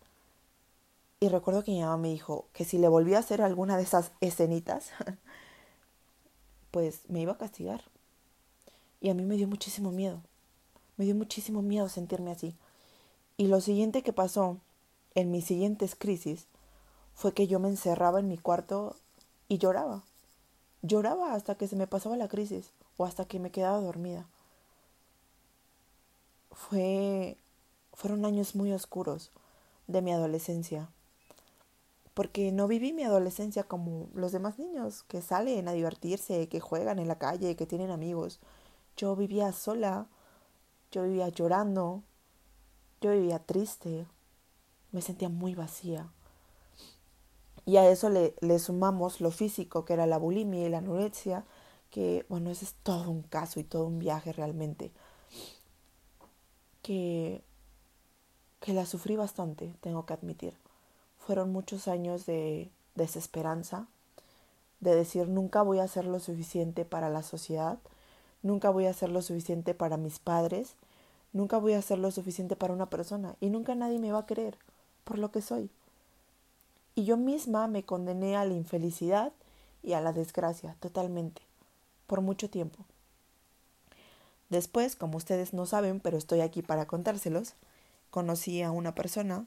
Y 1.20 1.28
recuerdo 1.28 1.62
que 1.62 1.70
mi 1.70 1.82
mamá 1.82 1.98
me 1.98 2.08
dijo 2.08 2.48
que 2.52 2.64
si 2.64 2.78
le 2.78 2.88
volvía 2.88 3.18
a 3.18 3.20
hacer 3.20 3.42
alguna 3.42 3.76
de 3.76 3.82
esas 3.82 4.12
escenitas, 4.20 4.90
pues 6.70 7.02
me 7.08 7.20
iba 7.20 7.34
a 7.34 7.38
castigar. 7.38 7.84
Y 9.00 9.10
a 9.10 9.14
mí 9.14 9.24
me 9.24 9.36
dio 9.36 9.46
muchísimo 9.46 9.92
miedo. 9.92 10.22
Me 10.96 11.04
dio 11.04 11.14
muchísimo 11.14 11.62
miedo 11.62 11.88
sentirme 11.88 12.30
así. 12.30 12.56
Y 13.42 13.48
lo 13.48 13.60
siguiente 13.60 14.04
que 14.04 14.12
pasó 14.12 14.58
en 15.16 15.32
mis 15.32 15.44
siguientes 15.44 15.96
crisis 15.96 16.46
fue 17.12 17.34
que 17.34 17.48
yo 17.48 17.58
me 17.58 17.70
encerraba 17.70 18.20
en 18.20 18.28
mi 18.28 18.38
cuarto 18.38 18.94
y 19.48 19.58
lloraba. 19.58 20.04
Lloraba 20.82 21.34
hasta 21.34 21.56
que 21.56 21.66
se 21.66 21.74
me 21.74 21.88
pasaba 21.88 22.16
la 22.16 22.28
crisis 22.28 22.70
o 22.96 23.04
hasta 23.04 23.24
que 23.24 23.40
me 23.40 23.50
quedaba 23.50 23.80
dormida. 23.80 24.28
Fue 26.52 27.36
fueron 27.92 28.24
años 28.26 28.54
muy 28.54 28.72
oscuros 28.72 29.32
de 29.88 30.02
mi 30.02 30.12
adolescencia. 30.12 30.88
Porque 32.14 32.52
no 32.52 32.68
viví 32.68 32.92
mi 32.92 33.02
adolescencia 33.02 33.64
como 33.64 34.06
los 34.14 34.30
demás 34.30 34.60
niños 34.60 35.02
que 35.08 35.20
salen 35.20 35.66
a 35.66 35.72
divertirse, 35.72 36.48
que 36.48 36.60
juegan 36.60 37.00
en 37.00 37.08
la 37.08 37.18
calle, 37.18 37.56
que 37.56 37.66
tienen 37.66 37.90
amigos. 37.90 38.38
Yo 38.96 39.16
vivía 39.16 39.50
sola, 39.50 40.06
yo 40.92 41.02
vivía 41.02 41.28
llorando, 41.28 42.04
yo 43.02 43.10
vivía 43.10 43.40
triste, 43.40 44.06
me 44.92 45.02
sentía 45.02 45.28
muy 45.28 45.54
vacía. 45.54 46.08
Y 47.66 47.76
a 47.76 47.88
eso 47.88 48.08
le, 48.08 48.34
le, 48.40 48.58
sumamos 48.58 49.20
lo 49.20 49.30
físico, 49.30 49.84
que 49.84 49.92
era 49.92 50.06
la 50.06 50.18
bulimia 50.18 50.66
y 50.66 50.70
la 50.70 50.78
anorexia, 50.78 51.44
que 51.90 52.24
bueno, 52.28 52.50
ese 52.50 52.64
es 52.64 52.74
todo 52.82 53.10
un 53.10 53.22
caso 53.22 53.60
y 53.60 53.64
todo 53.64 53.86
un 53.86 53.98
viaje 53.98 54.32
realmente. 54.32 54.92
Que, 56.82 57.42
que 58.60 58.72
la 58.72 58.86
sufrí 58.86 59.16
bastante, 59.16 59.74
tengo 59.80 60.06
que 60.06 60.14
admitir. 60.14 60.54
Fueron 61.18 61.52
muchos 61.52 61.88
años 61.88 62.26
de 62.26 62.70
desesperanza, 62.94 63.86
de 64.80 64.94
decir 64.94 65.28
nunca 65.28 65.62
voy 65.62 65.78
a 65.78 65.84
hacer 65.84 66.04
lo 66.04 66.18
suficiente 66.18 66.84
para 66.84 67.10
la 67.10 67.22
sociedad, 67.22 67.78
nunca 68.42 68.70
voy 68.70 68.86
a 68.86 68.90
hacer 68.90 69.10
lo 69.10 69.22
suficiente 69.22 69.74
para 69.74 69.96
mis 69.96 70.18
padres, 70.18 70.74
nunca 71.32 71.58
voy 71.58 71.72
a 71.72 71.78
hacer 71.78 71.98
lo 71.98 72.10
suficiente 72.10 72.56
para 72.56 72.72
una 72.72 72.90
persona 72.90 73.36
y 73.40 73.50
nunca 73.50 73.74
nadie 73.74 73.98
me 73.98 74.12
va 74.12 74.20
a 74.20 74.26
querer 74.26 74.58
por 75.04 75.18
lo 75.18 75.30
que 75.30 75.42
soy. 75.42 75.70
Y 76.94 77.04
yo 77.04 77.16
misma 77.16 77.68
me 77.68 77.84
condené 77.84 78.36
a 78.36 78.44
la 78.44 78.54
infelicidad 78.54 79.32
y 79.82 79.94
a 79.94 80.00
la 80.00 80.12
desgracia 80.12 80.76
totalmente, 80.80 81.42
por 82.06 82.20
mucho 82.20 82.50
tiempo. 82.50 82.84
Después, 84.50 84.96
como 84.96 85.16
ustedes 85.16 85.54
no 85.54 85.64
saben, 85.64 86.00
pero 86.00 86.18
estoy 86.18 86.40
aquí 86.40 86.60
para 86.62 86.86
contárselos, 86.86 87.54
conocí 88.10 88.60
a 88.62 88.70
una 88.70 88.94
persona 88.94 89.46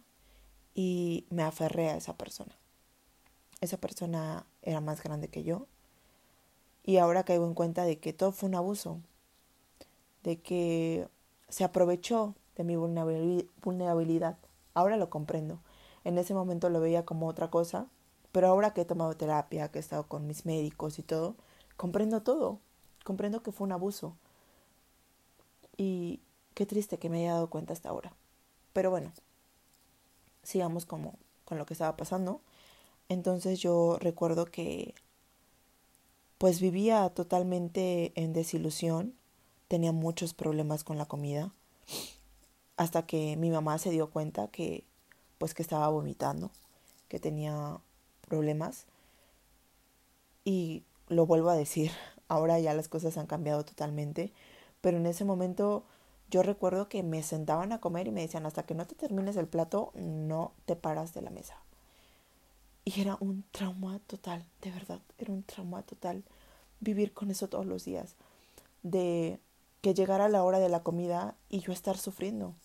y 0.73 1.25
me 1.29 1.43
aferré 1.43 1.89
a 1.89 1.97
esa 1.97 2.17
persona. 2.17 2.55
Esa 3.61 3.77
persona 3.77 4.45
era 4.63 4.81
más 4.81 5.03
grande 5.03 5.27
que 5.27 5.43
yo 5.43 5.67
y 6.83 6.97
ahora 6.97 7.23
caigo 7.23 7.45
en 7.45 7.53
cuenta 7.53 7.83
de 7.85 7.99
que 7.99 8.13
todo 8.13 8.31
fue 8.31 8.49
un 8.49 8.55
abuso, 8.55 8.99
de 10.23 10.39
que 10.39 11.07
se 11.49 11.63
aprovechó 11.63 12.35
de 12.55 12.63
mi 12.63 12.75
vulnerabilidad. 12.75 14.37
Ahora 14.73 14.97
lo 14.97 15.09
comprendo. 15.09 15.59
En 16.03 16.17
ese 16.17 16.33
momento 16.33 16.69
lo 16.69 16.79
veía 16.79 17.05
como 17.05 17.27
otra 17.27 17.49
cosa, 17.49 17.87
pero 18.31 18.47
ahora 18.47 18.73
que 18.73 18.81
he 18.81 18.85
tomado 18.85 19.15
terapia, 19.15 19.69
que 19.69 19.79
he 19.79 19.81
estado 19.81 20.03
con 20.03 20.27
mis 20.27 20.45
médicos 20.45 20.99
y 20.99 21.03
todo, 21.03 21.35
comprendo 21.77 22.21
todo. 22.21 22.59
Comprendo 23.03 23.41
que 23.43 23.51
fue 23.51 23.65
un 23.65 23.71
abuso. 23.71 24.15
Y 25.77 26.19
qué 26.53 26.65
triste 26.65 26.97
que 26.97 27.09
me 27.09 27.21
haya 27.21 27.33
dado 27.33 27.49
cuenta 27.49 27.73
hasta 27.73 27.89
ahora. 27.89 28.13
Pero 28.73 28.89
bueno, 28.91 29.11
sigamos 30.43 30.85
como 30.85 31.15
con 31.45 31.57
lo 31.57 31.65
que 31.65 31.73
estaba 31.73 31.95
pasando. 31.95 32.41
Entonces 33.09 33.59
yo 33.59 33.97
recuerdo 33.99 34.45
que 34.45 34.95
pues 36.37 36.59
vivía 36.59 37.09
totalmente 37.09 38.11
en 38.15 38.33
desilusión, 38.33 39.15
tenía 39.67 39.91
muchos 39.91 40.33
problemas 40.33 40.83
con 40.83 40.97
la 40.97 41.05
comida, 41.05 41.51
hasta 42.77 43.05
que 43.05 43.37
mi 43.37 43.49
mamá 43.49 43.77
se 43.77 43.91
dio 43.91 44.09
cuenta 44.09 44.47
que 44.47 44.83
pues 45.37 45.53
que 45.53 45.61
estaba 45.61 45.87
vomitando, 45.89 46.51
que 47.07 47.19
tenía 47.19 47.77
problemas. 48.27 48.85
Y 50.43 50.83
lo 51.07 51.25
vuelvo 51.25 51.49
a 51.49 51.55
decir, 51.55 51.91
ahora 52.27 52.59
ya 52.59 52.73
las 52.73 52.87
cosas 52.87 53.17
han 53.17 53.27
cambiado 53.27 53.65
totalmente, 53.65 54.31
pero 54.81 54.97
en 54.97 55.05
ese 55.05 55.25
momento 55.25 55.83
yo 56.29 56.43
recuerdo 56.43 56.89
que 56.89 57.03
me 57.03 57.21
sentaban 57.23 57.71
a 57.71 57.79
comer 57.79 58.07
y 58.07 58.11
me 58.11 58.21
decían, 58.21 58.45
hasta 58.45 58.63
que 58.63 58.75
no 58.75 58.87
te 58.87 58.95
termines 58.95 59.37
el 59.37 59.47
plato, 59.47 59.91
no 59.95 60.53
te 60.65 60.75
paras 60.75 61.13
de 61.13 61.21
la 61.21 61.29
mesa. 61.29 61.57
Y 62.83 63.01
era 63.01 63.17
un 63.19 63.43
trauma 63.51 63.99
total, 64.07 64.45
de 64.61 64.71
verdad, 64.71 64.99
era 65.17 65.33
un 65.33 65.43
trauma 65.43 65.81
total 65.83 66.23
vivir 66.79 67.13
con 67.13 67.31
eso 67.31 67.47
todos 67.47 67.65
los 67.65 67.85
días, 67.85 68.15
de 68.83 69.39
que 69.85 69.93
llegara 69.93 70.29
la 70.29 70.43
hora 70.43 70.57
de 70.57 70.67
la 70.67 70.81
comida 70.81 71.35
y 71.47 71.59
yo 71.59 71.71
estar 71.71 71.95
sufriendo 71.95 72.55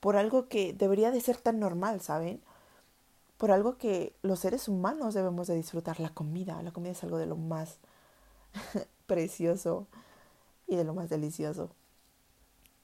por 0.00 0.16
algo 0.16 0.48
que 0.48 0.72
debería 0.72 1.10
de 1.10 1.20
ser 1.20 1.36
tan 1.36 1.60
normal, 1.60 2.00
¿saben? 2.00 2.40
Por 3.36 3.50
algo 3.50 3.76
que 3.76 4.14
los 4.22 4.40
seres 4.40 4.66
humanos 4.66 5.12
debemos 5.12 5.48
de 5.48 5.54
disfrutar, 5.54 6.00
la 6.00 6.08
comida. 6.08 6.62
La 6.62 6.72
comida 6.72 6.92
es 6.92 7.04
algo 7.04 7.18
de 7.18 7.26
lo 7.26 7.36
más 7.36 7.76
precioso 9.06 9.86
y 10.66 10.76
de 10.76 10.84
lo 10.84 10.94
más 10.94 11.10
delicioso. 11.10 11.68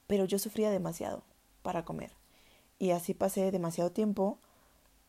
Pero 0.06 0.26
yo 0.26 0.38
sufría 0.38 0.68
demasiado 0.68 1.22
para 1.62 1.86
comer. 1.86 2.12
Y 2.78 2.90
así 2.90 3.14
pasé 3.14 3.50
demasiado 3.50 3.90
tiempo 3.90 4.38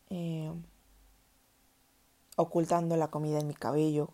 eh, 0.08 0.50
ocultando 2.36 2.96
la 2.96 3.08
comida 3.08 3.40
en 3.40 3.46
mi 3.46 3.54
cabello, 3.54 4.08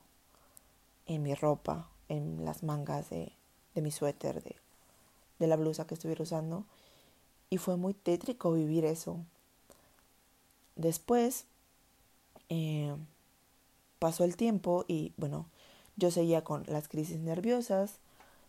en 1.07 1.23
mi 1.23 1.37
ropa, 1.37 1.89
en 2.09 2.45
las 2.45 2.65
mangas 2.65 3.11
de, 3.11 3.33
de 3.75 3.83
mi 3.83 3.91
suéter, 3.91 4.43
de, 4.43 4.57
de 5.39 5.47
la 5.47 5.57
blusa 5.57 5.87
que 5.87 5.95
estuviera 5.95 6.23
usando. 6.23 6.65
Y 7.51 7.59
fue 7.59 7.77
muy 7.77 7.95
tétrico 7.95 8.53
vivir 8.53 8.85
eso. 8.85 9.19
Después 10.77 11.47
eh, 12.49 12.95
pasó 13.99 14.25
el 14.25 14.37
tiempo 14.37 14.85
y 14.89 15.13
bueno, 15.17 15.47
yo 15.97 16.11
seguía 16.11 16.43
con 16.43 16.65
las 16.67 16.89
crisis 16.89 17.19
nerviosas, 17.19 17.99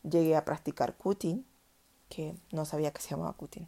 llegué 0.04 0.36
a 0.36 0.46
practicar 0.46 0.96
cutting, 0.96 1.46
que 2.10 2.36
no 2.52 2.66
sabía 2.66 2.92
que 2.92 3.02
se 3.02 3.10
llamaba 3.10 3.34
cutting. 3.34 3.68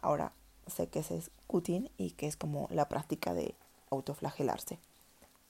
Ahora 0.00 0.32
sé 0.66 0.88
que 0.88 1.00
ese 1.00 1.16
es 1.16 1.30
cutting 1.46 1.90
y 1.96 2.12
que 2.12 2.26
es 2.26 2.36
como 2.36 2.68
la 2.70 2.88
práctica 2.88 3.34
de 3.34 3.54
autoflagelarse. 3.90 4.78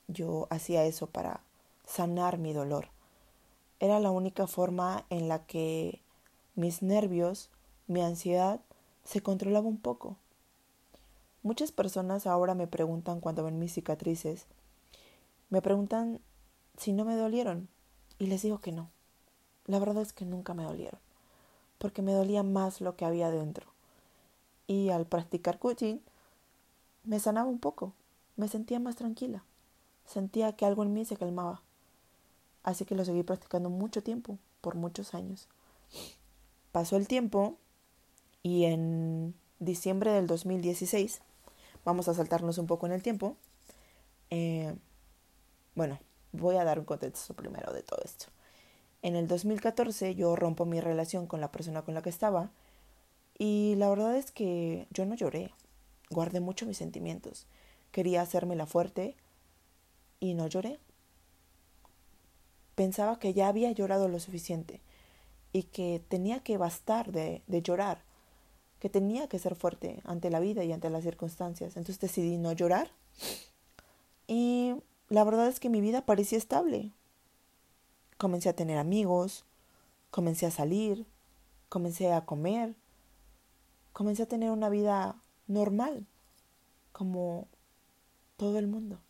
Yo 0.09 0.47
hacía 0.51 0.85
eso 0.85 1.09
para 1.09 1.41
sanar 1.87 2.39
mi 2.39 2.53
dolor. 2.53 2.89
Era 3.79 4.01
la 4.01 4.11
única 4.11 4.47
forma 4.47 5.05
en 5.11 5.29
la 5.29 5.45
que 5.45 6.01
mis 6.55 6.83
nervios, 6.83 7.51
mi 7.87 8.01
ansiedad 8.01 8.61
se 9.05 9.23
controlaba 9.23 9.69
un 9.69 9.77
poco. 9.77 10.17
Muchas 11.43 11.73
personas 11.73 12.27
ahora 12.27 12.55
me 12.55 12.67
preguntan 12.67 13.21
cuando 13.21 13.45
ven 13.45 13.59
mis 13.59 13.75
cicatrices, 13.75 14.47
me 15.51 15.63
preguntan 15.63 16.21
si 16.77 16.93
no 16.93 17.05
me 17.05 17.15
dolieron 17.17 17.69
y 18.19 18.27
les 18.27 18.43
digo 18.43 18.61
que 18.61 18.73
no. 18.73 18.91
La 19.67 19.79
verdad 19.79 20.03
es 20.03 20.13
que 20.13 20.25
nunca 20.25 20.55
me 20.55 20.65
dolieron, 20.65 21.01
porque 21.79 22.03
me 22.03 22.13
dolía 22.13 22.43
más 22.43 22.81
lo 22.81 22.97
que 22.97 23.05
había 23.05 23.31
dentro. 23.31 23.67
Y 24.67 24.89
al 24.89 25.07
practicar 25.07 25.59
coaching 25.59 25.99
me 27.05 27.21
sanaba 27.21 27.49
un 27.49 27.59
poco, 27.59 27.93
me 28.37 28.49
sentía 28.49 28.81
más 28.81 28.97
tranquila, 28.97 29.45
sentía 30.07 30.57
que 30.57 30.65
algo 30.65 30.83
en 30.83 30.95
mí 30.95 31.05
se 31.05 31.17
calmaba. 31.17 31.63
Así 32.67 32.85
que 32.85 32.97
lo 32.97 33.05
seguí 33.05 33.23
practicando 33.23 33.71
mucho 33.71 34.03
tiempo, 34.03 34.39
por 34.61 34.75
muchos 34.75 35.15
años. 35.15 35.49
Pasó 36.73 36.97
el 36.97 37.07
tiempo 37.07 37.57
y 38.43 38.65
en 38.65 39.35
diciembre 39.61 40.11
del 40.11 40.27
2016, 40.27 41.23
vamos 41.85 42.09
a 42.09 42.15
saltarnos 42.15 42.59
un 42.59 42.67
poco 42.67 42.87
en 42.87 42.93
el 42.93 43.05
tiempo, 43.05 43.37
eh, 44.31 44.75
bueno, 45.77 46.01
voy 46.33 46.57
a 46.57 46.65
dar 46.65 46.81
un 46.81 46.85
contexto 46.85 47.35
primero 47.35 47.73
de 47.73 47.85
todo 47.85 48.01
esto. 48.05 48.27
En 49.01 49.15
el 49.15 49.29
2014 49.29 50.17
yo 50.17 50.35
rompo 50.35 50.65
mi 50.65 50.81
relación 50.81 51.29
con 51.29 51.41
la 51.41 51.53
persona 51.53 51.83
con 51.83 51.95
la 51.95 52.03
que 52.03 52.11
estaba 52.11 52.51
y 53.39 53.77
la 53.77 53.89
verdad 53.89 54.17
es 54.17 54.33
que 54.33 54.89
yo 54.91 55.07
no 55.07 55.15
lloré, 55.15 55.55
guardé 56.11 56.41
mucho 56.41 56.67
mis 56.67 56.79
sentimientos, 56.79 57.47
quería 57.93 58.23
hacerme 58.23 58.57
la 58.57 58.67
fuerte 58.67 59.15
y 60.19 60.35
no 60.35 60.49
lloré. 60.49 60.81
Pensaba 62.77 63.19
que 63.19 63.35
ya 63.35 63.49
había 63.49 63.73
llorado 63.73 64.07
lo 64.07 64.21
suficiente 64.21 64.81
y 65.53 65.65
que 65.65 66.01
tenía 66.09 66.41
que 66.41 66.57
bastar 66.57 67.11
de, 67.11 67.43
de 67.49 67.63
llorar 67.63 68.05
que 68.79 68.91
tenía 68.91 69.27
que 69.29 69.39
ser 69.39 69.57
fuerte 69.57 70.01
ante 70.05 70.31
la 70.31 70.41
vida 70.41 70.63
y 70.65 70.73
ante 70.73 70.91
las 70.91 71.03
circunstancias. 71.03 71.77
Entonces 71.77 71.99
decidí 71.99 72.37
no 72.37 72.53
llorar 72.53 72.91
y 74.27 74.75
la 75.09 75.25
verdad 75.25 75.49
es 75.49 75.61
que 75.61 75.71
mi 75.71 75.81
vida 75.81 76.05
parecía 76.05 76.39
estable. 76.39 76.93
Comencé 78.19 78.49
a 78.49 78.57
tener 78.57 78.79
amigos, 78.79 79.45
comencé 80.11 80.47
a 80.47 80.51
salir, 80.51 81.07
comencé 81.69 82.13
a 82.13 82.25
comer, 82.25 82.75
comencé 83.93 84.25
a 84.25 84.29
tener 84.29 84.51
una 84.51 84.69
vida 84.69 85.21
normal, 85.47 86.07
como 86.93 87.47
todo 88.37 88.59
el 88.59 88.67
mundo. 88.67 89.01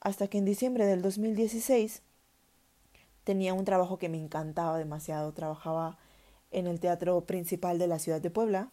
Hasta 0.00 0.28
que 0.28 0.38
en 0.38 0.44
diciembre 0.44 0.86
del 0.86 1.02
2016 1.02 2.02
tenía 3.30 3.54
un 3.54 3.64
trabajo 3.64 3.96
que 3.96 4.08
me 4.08 4.18
encantaba 4.18 4.76
demasiado. 4.76 5.32
Trabajaba 5.32 5.96
en 6.50 6.66
el 6.66 6.80
Teatro 6.80 7.20
Principal 7.26 7.78
de 7.78 7.86
la 7.86 8.00
ciudad 8.00 8.20
de 8.20 8.28
Puebla 8.28 8.72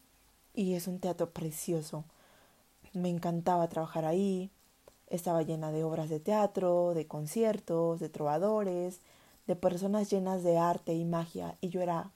y 0.55 0.73
es 0.73 0.87
un 0.87 0.99
teatro 0.99 1.29
precioso. 1.29 2.05
Me 2.91 3.09
encantaba 3.09 3.69
trabajar 3.69 4.03
ahí. 4.05 4.49
Estaba 5.11 5.43
llena 5.43 5.71
de 5.71 5.83
obras 5.83 6.09
de 6.09 6.19
teatro, 6.19 6.95
de 6.95 7.05
conciertos, 7.05 7.99
de 7.99 8.09
trovadores, 8.09 8.99
de 9.45 9.55
personas 9.55 10.09
llenas 10.09 10.41
de 10.41 10.57
arte 10.57 10.95
y 10.95 11.05
magia 11.05 11.55
y 11.61 11.69
yo 11.69 11.81
era 11.81 12.09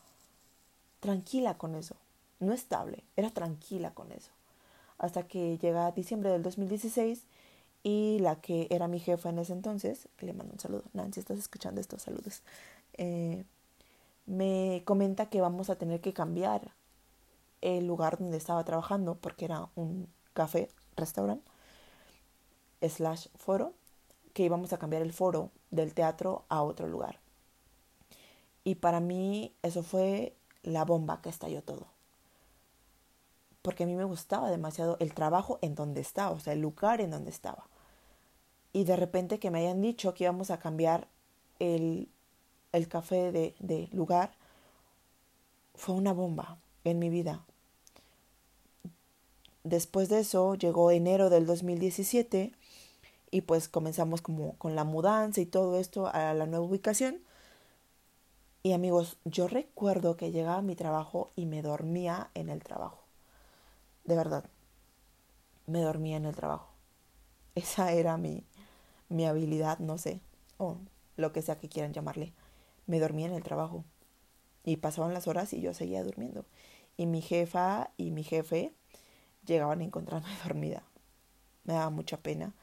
tranquila 0.99 1.59
con 1.59 1.75
eso. 1.75 1.95
no 2.39 2.53
estable, 2.53 3.03
era 3.17 3.29
tranquila 3.29 3.93
con 3.93 4.11
eso. 4.11 4.31
Hasta 4.97 5.27
que 5.27 5.59
llega 5.59 5.91
diciembre 5.91 6.31
del 6.31 6.41
2016 6.41 7.23
y 7.83 8.19
la 8.19 8.41
que 8.41 8.67
era 8.69 8.87
mi 8.87 8.99
jefa 8.99 9.29
en 9.29 9.39
ese 9.39 9.53
entonces, 9.53 10.07
que 10.17 10.25
le 10.25 10.33
mando 10.33 10.53
un 10.53 10.59
saludo, 10.59 10.83
Nancy, 10.93 11.19
estás 11.19 11.39
escuchando 11.39 11.81
estos 11.81 12.01
saludos, 12.03 12.43
eh, 12.93 13.43
me 14.25 14.83
comenta 14.85 15.29
que 15.29 15.41
vamos 15.41 15.69
a 15.69 15.75
tener 15.75 16.01
que 16.01 16.13
cambiar 16.13 16.73
el 17.61 17.85
lugar 17.87 18.17
donde 18.17 18.37
estaba 18.37 18.63
trabajando, 18.63 19.15
porque 19.15 19.45
era 19.45 19.69
un 19.75 20.07
café, 20.33 20.69
restaurante, 20.95 21.49
slash 22.81 23.27
foro, 23.35 23.73
que 24.33 24.43
íbamos 24.43 24.73
a 24.73 24.77
cambiar 24.77 25.01
el 25.01 25.13
foro 25.13 25.51
del 25.69 25.93
teatro 25.93 26.45
a 26.49 26.63
otro 26.63 26.87
lugar. 26.87 27.19
Y 28.63 28.75
para 28.75 28.99
mí 28.99 29.53
eso 29.63 29.83
fue 29.83 30.35
la 30.63 30.85
bomba 30.85 31.21
que 31.21 31.29
estalló 31.29 31.63
todo. 31.63 31.87
Porque 33.61 33.83
a 33.83 33.87
mí 33.87 33.95
me 33.95 34.05
gustaba 34.05 34.49
demasiado 34.49 34.97
el 34.99 35.13
trabajo 35.13 35.59
en 35.61 35.75
donde 35.75 36.01
estaba, 36.01 36.31
o 36.31 36.39
sea, 36.39 36.53
el 36.53 36.61
lugar 36.61 37.01
en 37.01 37.11
donde 37.11 37.29
estaba. 37.29 37.67
Y 38.73 38.85
de 38.85 38.95
repente 38.95 39.39
que 39.39 39.51
me 39.51 39.59
hayan 39.59 39.81
dicho 39.81 40.13
que 40.13 40.23
íbamos 40.25 40.51
a 40.51 40.59
cambiar 40.59 41.07
el, 41.59 42.07
el 42.71 42.87
café 42.87 43.31
de, 43.31 43.55
de 43.59 43.89
lugar, 43.91 44.31
fue 45.75 45.95
una 45.95 46.13
bomba 46.13 46.57
en 46.83 46.99
mi 46.99 47.09
vida. 47.09 47.43
Después 49.63 50.09
de 50.09 50.19
eso 50.19 50.55
llegó 50.55 50.91
enero 50.91 51.29
del 51.29 51.45
2017 51.45 52.51
y 53.29 53.41
pues 53.41 53.69
comenzamos 53.69 54.21
como 54.21 54.55
con 54.57 54.75
la 54.75 54.83
mudanza 54.83 55.39
y 55.41 55.45
todo 55.45 55.77
esto 55.79 56.07
a 56.07 56.33
la 56.33 56.45
nueva 56.45 56.65
ubicación. 56.65 57.21
Y 58.63 58.73
amigos, 58.73 59.17
yo 59.25 59.47
recuerdo 59.47 60.17
que 60.17 60.31
llegaba 60.31 60.57
a 60.57 60.61
mi 60.61 60.75
trabajo 60.75 61.31
y 61.35 61.45
me 61.45 61.61
dormía 61.61 62.29
en 62.35 62.49
el 62.49 62.61
trabajo. 62.63 63.03
De 64.03 64.15
verdad, 64.15 64.45
me 65.65 65.81
dormía 65.81 66.17
en 66.17 66.25
el 66.25 66.35
trabajo. 66.35 66.67
Esa 67.55 67.91
era 67.93 68.17
mi, 68.17 68.43
mi 69.11 69.25
habilidad, 69.25 69.79
no 69.79 69.97
sé, 69.97 70.21
o 70.57 70.77
lo 71.17 71.31
que 71.33 71.41
sea 71.41 71.59
que 71.59 71.69
quieran 71.69 71.93
llamarle. 71.93 72.33
Me 72.87 72.99
dormía 72.99 73.27
en 73.27 73.33
el 73.33 73.43
trabajo. 73.43 73.83
Y 74.63 74.77
pasaban 74.77 75.13
las 75.13 75.27
horas 75.27 75.53
y 75.53 75.61
yo 75.61 75.73
seguía 75.73 76.03
durmiendo. 76.03 76.45
Y 76.97 77.05
mi 77.05 77.21
jefa 77.21 77.91
y 77.97 78.11
mi 78.11 78.23
jefe 78.23 78.73
llegaban 79.45 79.81
a 79.81 79.83
encontrarme 79.83 80.29
dormida. 80.43 80.83
Me 81.63 81.73
daba 81.73 81.89
mucha 81.89 82.17
pena, 82.17 82.53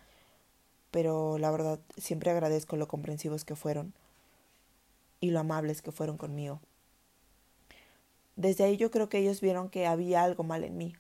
pero 0.91 1.39
la 1.39 1.51
verdad 1.51 1.81
siempre 1.97 2.31
agradezco 2.31 2.77
lo 2.77 2.89
comprensivos 2.89 3.45
que 3.45 3.57
fueron 3.57 3.95
y 5.21 5.31
lo 5.31 5.41
amables 5.41 5.83
que 5.83 5.93
fueron 5.93 6.17
conmigo. 6.17 6.61
Desde 8.37 8.65
ahí 8.65 8.77
yo 8.77 8.91
creo 8.91 9.09
que 9.09 9.19
ellos 9.19 9.41
vieron 9.41 9.69
que 9.69 9.87
había 9.87 10.23
algo 10.23 10.45
mal 10.45 10.65
en 10.65 10.77
mí. 10.77 10.95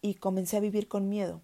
Y 0.00 0.14
comencé 0.14 0.56
a 0.56 0.60
vivir 0.60 0.86
con 0.86 1.08
miedo. 1.08 1.40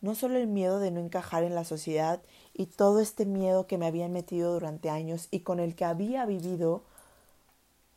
No 0.00 0.14
solo 0.14 0.36
el 0.36 0.46
miedo 0.46 0.78
de 0.78 0.90
no 0.90 1.00
encajar 1.00 1.44
en 1.44 1.54
la 1.54 1.64
sociedad 1.64 2.22
y 2.54 2.66
todo 2.66 3.00
este 3.00 3.26
miedo 3.26 3.66
que 3.66 3.78
me 3.78 3.86
habían 3.86 4.12
metido 4.12 4.52
durante 4.52 4.88
años 4.88 5.28
y 5.30 5.40
con 5.40 5.60
el 5.60 5.74
que 5.74 5.84
había 5.84 6.24
vivido 6.24 6.82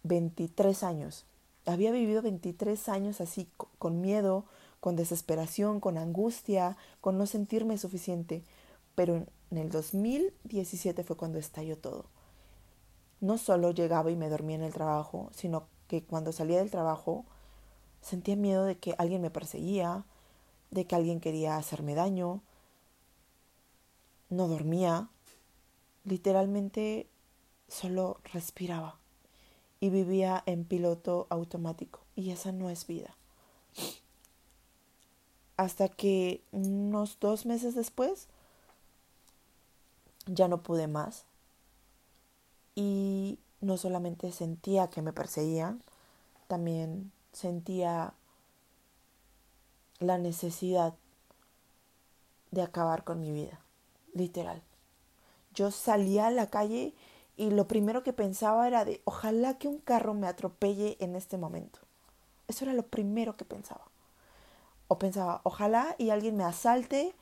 23 0.03 0.83
años. 0.83 1.25
Había 1.65 1.91
vivido 1.91 2.21
23 2.21 2.89
años 2.89 3.21
así, 3.21 3.47
con 3.79 4.01
miedo, 4.01 4.43
con 4.81 4.97
desesperación, 4.97 5.79
con 5.79 5.97
angustia, 5.97 6.75
con 6.99 7.17
no 7.17 7.25
sentirme 7.25 7.77
suficiente. 7.77 8.43
Pero 8.95 9.15
en 9.15 9.57
el 9.57 9.69
2017 9.69 11.03
fue 11.05 11.15
cuando 11.15 11.39
estalló 11.39 11.77
todo. 11.77 12.05
No 13.21 13.37
solo 13.37 13.71
llegaba 13.71 14.11
y 14.11 14.17
me 14.17 14.27
dormía 14.27 14.57
en 14.57 14.63
el 14.63 14.73
trabajo, 14.73 15.29
sino 15.33 15.67
que 15.87 16.03
cuando 16.03 16.33
salía 16.33 16.57
del 16.57 16.69
trabajo 16.69 17.23
sentía 18.01 18.35
miedo 18.35 18.65
de 18.65 18.77
que 18.77 18.95
alguien 18.97 19.21
me 19.21 19.29
perseguía, 19.29 20.03
de 20.73 20.85
que 20.85 20.95
alguien 20.95 21.19
quería 21.19 21.57
hacerme 21.57 21.93
daño. 21.95 22.41
No 24.29 24.47
dormía. 24.47 25.09
Literalmente 26.03 27.07
solo 27.67 28.19
respiraba 28.33 28.99
y 29.79 29.89
vivía 29.89 30.43
en 30.45 30.65
piloto 30.65 31.27
automático. 31.29 32.01
Y 32.15 32.31
esa 32.31 32.51
no 32.51 32.69
es 32.69 32.87
vida. 32.87 33.15
Hasta 35.55 35.87
que 35.87 36.41
unos 36.51 37.19
dos 37.19 37.45
meses 37.45 37.75
después 37.75 38.27
ya 40.25 40.47
no 40.47 40.63
pude 40.63 40.87
más. 40.87 41.25
Y 42.75 43.37
no 43.61 43.77
solamente 43.77 44.31
sentía 44.31 44.89
que 44.89 45.03
me 45.03 45.13
perseguían, 45.13 45.83
también 46.47 47.11
sentía 47.31 48.15
la 49.99 50.17
necesidad 50.17 50.95
de 52.51 52.61
acabar 52.61 53.03
con 53.03 53.19
mi 53.19 53.31
vida, 53.31 53.59
literal. 54.13 54.61
Yo 55.53 55.71
salía 55.71 56.27
a 56.27 56.31
la 56.31 56.49
calle 56.49 56.93
y 57.35 57.49
lo 57.49 57.67
primero 57.67 58.03
que 58.03 58.13
pensaba 58.13 58.67
era 58.67 58.85
de 58.85 59.01
ojalá 59.05 59.57
que 59.57 59.67
un 59.67 59.79
carro 59.79 60.13
me 60.13 60.27
atropelle 60.27 60.97
en 60.99 61.15
este 61.15 61.37
momento. 61.37 61.79
Eso 62.47 62.65
era 62.65 62.73
lo 62.73 62.83
primero 62.83 63.35
que 63.35 63.45
pensaba. 63.45 63.85
O 64.87 64.99
pensaba, 64.99 65.41
ojalá 65.43 65.95
y 65.97 66.09
alguien 66.09 66.37
me 66.37 66.43
asalte 66.43 67.15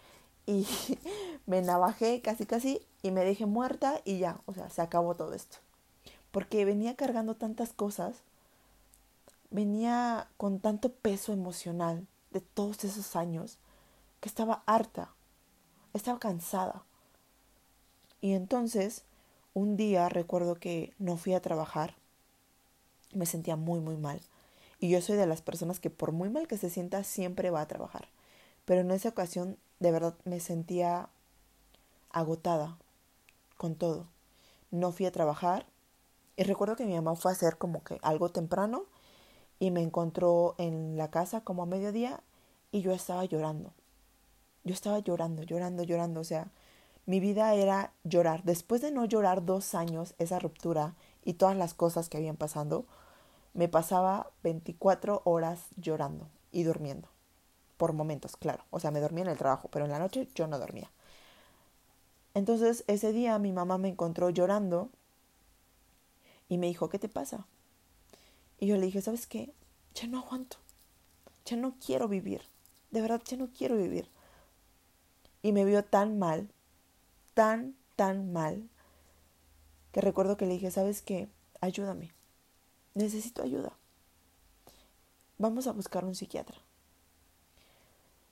y 0.46 0.68
me 1.46 1.62
navajé 1.62 2.22
casi 2.22 2.46
casi 2.46 2.86
y 3.02 3.12
me 3.12 3.24
deje 3.24 3.46
muerta 3.46 4.02
y 4.04 4.20
ya, 4.20 4.42
o 4.46 4.54
sea, 4.54 4.70
se 4.70 4.82
acabó 4.82 5.16
todo 5.16 5.34
esto. 5.34 5.58
Porque 6.32 6.66
venía 6.66 6.96
cargando 6.96 7.36
tantas 7.36 7.74
cosas, 7.74 8.18
venía 9.50 10.28
con 10.38 10.60
tanto 10.60 10.92
peso 10.92 11.34
emocional 11.34 12.08
de 12.32 12.42
todos 12.42 12.84
esos 12.84 13.16
años 13.16 13.58
que 14.20 14.30
estaba 14.30 14.64
harta, 14.66 15.14
estaba 15.94 16.20
cansada. 16.20 16.84
Y 18.22 18.34
entonces 18.34 19.04
un 19.54 19.76
día 19.76 20.08
recuerdo 20.10 20.56
que 20.56 20.94
no 20.98 21.18
fui 21.18 21.34
a 21.34 21.42
trabajar. 21.42 21.96
Me 23.14 23.26
sentía 23.26 23.56
muy, 23.56 23.80
muy 23.80 23.98
mal. 23.98 24.22
Y 24.80 24.90
yo 24.90 25.02
soy 25.02 25.18
de 25.18 25.28
las 25.28 25.42
personas 25.42 25.80
que 25.80 25.90
por 25.90 26.12
muy 26.12 26.30
mal 26.30 26.48
que 26.48 26.58
se 26.58 26.70
sienta 26.70 27.04
siempre 27.04 27.50
va 27.50 27.62
a 27.62 27.68
trabajar. 27.68 28.08
Pero 28.66 28.82
en 28.82 28.92
esa 28.92 29.10
ocasión 29.10 29.58
de 29.80 29.92
verdad 29.92 30.16
me 30.24 30.40
sentía 30.40 31.10
agotada 32.10 32.78
con 33.58 33.76
todo. 33.76 34.08
No 34.72 34.92
fui 34.92 35.06
a 35.06 35.12
trabajar. 35.12 35.66
Y 36.38 36.44
recuerdo 36.44 36.76
que 36.76 36.86
mi 36.86 36.96
mamá 36.96 37.16
fue 37.16 37.32
a 37.32 37.34
hacer 37.34 37.58
como 37.58 37.84
que 37.84 38.00
algo 38.02 38.30
temprano 38.30 38.86
y 39.62 39.70
me 39.70 39.84
encontró 39.84 40.56
en 40.58 40.98
la 40.98 41.12
casa 41.12 41.42
como 41.42 41.62
a 41.62 41.68
mediodía 41.68 42.20
y 42.72 42.82
yo 42.82 42.94
estaba 42.94 43.26
llorando. 43.26 43.74
Yo 44.64 44.74
estaba 44.74 44.98
llorando, 44.98 45.44
llorando, 45.44 45.84
llorando. 45.84 46.20
O 46.20 46.24
sea, 46.24 46.50
mi 47.06 47.20
vida 47.20 47.54
era 47.54 47.94
llorar. 48.04 48.42
Después 48.42 48.82
de 48.82 48.90
no 48.90 49.06
llorar 49.06 49.46
dos 49.46 49.76
años, 49.76 50.16
esa 50.18 50.40
ruptura 50.40 50.96
y 51.24 51.34
todas 51.34 51.56
las 51.56 51.76
cosas 51.76 52.10
que 52.10 52.18
habían 52.18 52.38
pasado, 52.38 52.86
me 53.54 53.68
pasaba 53.68 54.32
24 54.42 55.22
horas 55.26 55.68
llorando 55.78 56.28
y 56.52 56.64
durmiendo. 56.64 57.08
Por 57.78 57.94
momentos, 57.94 58.38
claro. 58.38 58.64
O 58.72 58.80
sea, 58.80 58.90
me 58.90 59.00
dormía 59.00 59.26
en 59.26 59.30
el 59.30 59.38
trabajo, 59.38 59.70
pero 59.72 59.86
en 59.86 59.92
la 59.92 60.00
noche 60.00 60.28
yo 60.34 60.48
no 60.48 60.58
dormía. 60.58 60.90
Entonces, 62.34 62.84
ese 62.88 63.14
día 63.14 63.38
mi 63.38 63.52
mamá 63.52 63.78
me 63.78 63.90
encontró 63.90 64.32
llorando 64.32 64.90
y 66.50 66.58
me 66.58 66.66
dijo, 66.66 66.90
¿qué 66.90 66.98
te 66.98 67.10
pasa? 67.10 67.46
Y 68.62 68.68
yo 68.68 68.78
le 68.78 68.86
dije, 68.86 69.02
¿sabes 69.02 69.28
qué? 69.28 69.54
Ya 69.96 70.08
no 70.08 70.20
aguanto. 70.20 70.56
Ya 71.46 71.58
no 71.58 71.76
quiero 71.86 72.08
vivir. 72.08 72.44
De 72.92 73.02
verdad, 73.02 73.22
ya 73.26 73.36
no 73.36 73.50
quiero 73.50 73.76
vivir. 73.76 74.08
Y 75.42 75.52
me 75.52 75.66
vio 75.66 75.84
tan 75.84 76.18
mal 76.18 76.48
tan, 77.34 77.76
tan 77.96 78.32
mal 78.32 78.70
que 79.92 80.02
recuerdo 80.02 80.38
que 80.38 80.46
le 80.46 80.54
dije, 80.54 80.72
¿sabes 80.72 81.02
qué? 81.02 81.28
Ayúdame. 81.60 82.12
Necesito 82.94 83.44
ayuda. 83.44 83.74
Vamos 85.38 85.68
a 85.68 85.74
buscar 85.74 86.06
un 86.06 86.16
psiquiatra. 86.16 86.58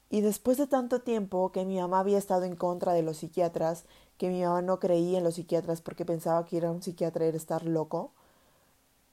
Y 0.09 0.21
después 0.21 0.57
de 0.57 0.67
tanto 0.67 1.01
tiempo 1.01 1.51
que 1.51 1.65
mi 1.65 1.77
mamá 1.79 1.99
había 1.99 2.17
estado 2.17 2.43
en 2.43 2.55
contra 2.55 2.93
de 2.93 3.03
los 3.03 3.17
psiquiatras, 3.17 3.85
que 4.17 4.29
mi 4.29 4.41
mamá 4.41 4.61
no 4.61 4.79
creía 4.79 5.19
en 5.19 5.23
los 5.23 5.35
psiquiatras 5.35 5.81
porque 5.81 6.05
pensaba 6.05 6.45
que 6.45 6.57
ir 6.57 6.65
a 6.65 6.71
un 6.71 6.81
psiquiatra 6.81 7.25
era 7.25 7.37
estar 7.37 7.65
loco, 7.65 8.13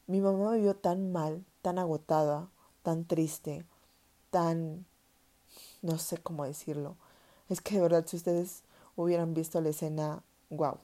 mi 0.07 0.21
mamá 0.21 0.53
me 0.53 0.61
vio 0.61 0.77
tan 0.77 1.13
mal, 1.13 1.45
tan 1.63 1.79
agotada, 1.79 2.49
tan 2.83 3.05
triste, 3.05 3.65
tan... 4.31 4.87
no 5.83 5.99
sé 5.99 6.19
cómo 6.19 6.45
decirlo. 6.45 6.97
Es 7.49 7.61
que 7.61 7.77
de 7.77 7.83
verdad, 7.83 8.05
si 8.07 8.17
ustedes 8.17 8.63
hubieran 8.97 9.35
visto 9.35 9.61
la 9.61 9.71
escena, 9.71 10.23
wow, 10.51 10.79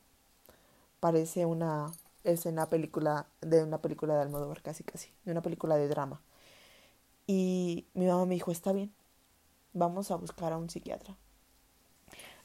parece 1.01 1.47
una 1.47 1.93
escena 2.25 2.67
película 2.67 3.27
de 3.41 3.63
una 3.65 3.79
película 3.79 4.15
de 4.15 4.23
Almodóvar, 4.23 4.63
casi 4.63 4.85
casi, 4.85 5.11
de 5.25 5.33
una 5.33 5.43
película 5.43 5.77
de 5.77 5.89
drama. 5.89 6.21
Y 7.27 7.87
mi 7.95 8.07
mamá 8.07 8.27
me 8.27 8.35
dijo, 8.35 8.51
está 8.51 8.73
bien, 8.73 8.93
vamos 9.73 10.11
a 10.11 10.17
buscar 10.17 10.53
a 10.53 10.59
un 10.59 10.71
psiquiatra. 10.71 11.17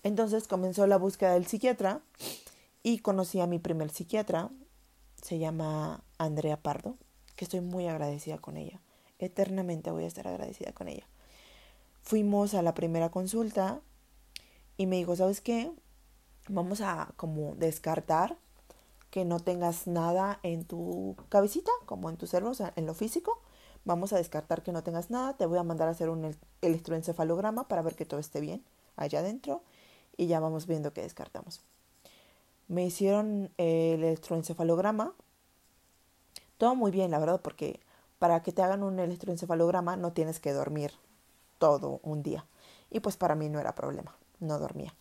Entonces 0.03 0.47
comenzó 0.47 0.87
la 0.87 0.97
búsqueda 0.97 1.33
del 1.33 1.47
psiquiatra 1.47 2.01
y 2.83 2.99
conocí 2.99 3.39
a 3.41 3.47
mi 3.47 3.59
primer 3.59 3.89
psiquiatra, 3.89 4.49
se 5.21 5.39
llama 5.39 6.03
Andrea 6.17 6.57
Pardo, 6.57 6.95
que 7.35 7.45
estoy 7.45 7.61
muy 7.61 7.87
agradecida 7.87 8.37
con 8.37 8.57
ella. 8.57 8.81
Eternamente 9.19 9.91
voy 9.91 10.03
a 10.03 10.07
estar 10.07 10.27
agradecida 10.27 10.71
con 10.73 10.87
ella. 10.87 11.07
Fuimos 12.01 12.53
a 12.53 12.61
la 12.61 12.73
primera 12.73 13.09
consulta 13.09 13.81
y 14.77 14.85
me 14.85 14.97
dijo, 14.97 15.15
¿sabes 15.15 15.41
qué? 15.41 15.71
Vamos 16.47 16.81
a 16.81 17.13
como 17.17 17.55
descartar 17.55 18.37
que 19.09 19.25
no 19.25 19.39
tengas 19.39 19.87
nada 19.87 20.39
en 20.43 20.65
tu 20.65 21.15
cabecita, 21.29 21.71
como 21.85 22.09
en 22.09 22.17
tu 22.17 22.27
cerebro, 22.27 22.51
o 22.51 22.55
sea, 22.55 22.73
en 22.75 22.85
lo 22.85 22.93
físico. 22.93 23.41
Vamos 23.85 24.13
a 24.13 24.17
descartar 24.17 24.63
que 24.63 24.71
no 24.71 24.83
tengas 24.83 25.09
nada. 25.09 25.35
Te 25.35 25.45
voy 25.45 25.57
a 25.57 25.63
mandar 25.63 25.87
a 25.87 25.91
hacer 25.91 26.09
un 26.09 26.35
electroencefalograma 26.61 27.67
para 27.67 27.81
ver 27.81 27.95
que 27.95 28.05
todo 28.05 28.19
esté 28.19 28.41
bien 28.41 28.63
allá 28.95 29.19
adentro 29.19 29.63
y 30.15 30.27
ya 30.27 30.39
vamos 30.39 30.67
viendo 30.67 30.93
qué 30.93 31.01
descartamos. 31.01 31.61
Me 32.67 32.85
hicieron 32.85 33.51
el 33.57 34.03
electroencefalograma. 34.03 35.13
Todo 36.57 36.75
muy 36.75 36.91
bien, 36.91 37.11
la 37.11 37.19
verdad, 37.19 37.41
porque 37.41 37.79
para 38.19 38.41
que 38.43 38.51
te 38.51 38.61
hagan 38.61 38.83
un 38.83 38.99
electroencefalograma 38.99 39.95
no 39.95 40.11
tienes 40.11 40.39
que 40.39 40.51
dormir 40.51 40.91
todo 41.59 41.99
un 42.03 42.23
día. 42.23 42.45
Y 42.89 42.99
pues 42.99 43.17
para 43.17 43.35
mí 43.35 43.49
no 43.49 43.59
era 43.59 43.75
problema, 43.75 44.15
no 44.39 44.59
dormía. 44.59 44.93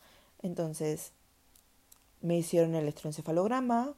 Entonces 0.43 1.13
me 2.21 2.37
hicieron 2.37 2.75
el 2.75 2.83
electroencefalograma, 2.83 3.95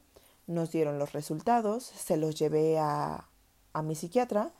nos 0.47 0.71
dieron 0.71 0.99
los 0.99 1.13
resultados, 1.13 1.83
se 1.83 2.17
los 2.17 2.35
llevé 2.35 2.79
a, 2.79 3.27
a 3.73 3.81
mi 3.81 3.95
psiquiatra 3.95 4.51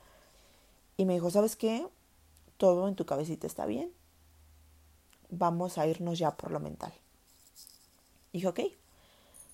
y 0.96 1.04
me 1.04 1.14
dijo, 1.14 1.30
¿sabes 1.30 1.56
qué? 1.56 1.86
Todo 2.56 2.88
en 2.88 2.94
tu 2.94 3.06
cabecita 3.06 3.46
está 3.46 3.66
bien. 3.66 3.92
Vamos 5.30 5.78
a 5.78 5.86
irnos 5.86 6.18
ya 6.18 6.36
por 6.36 6.50
lo 6.50 6.60
mental. 6.60 6.92
Dije, 8.32 8.48
ok. 8.48 8.60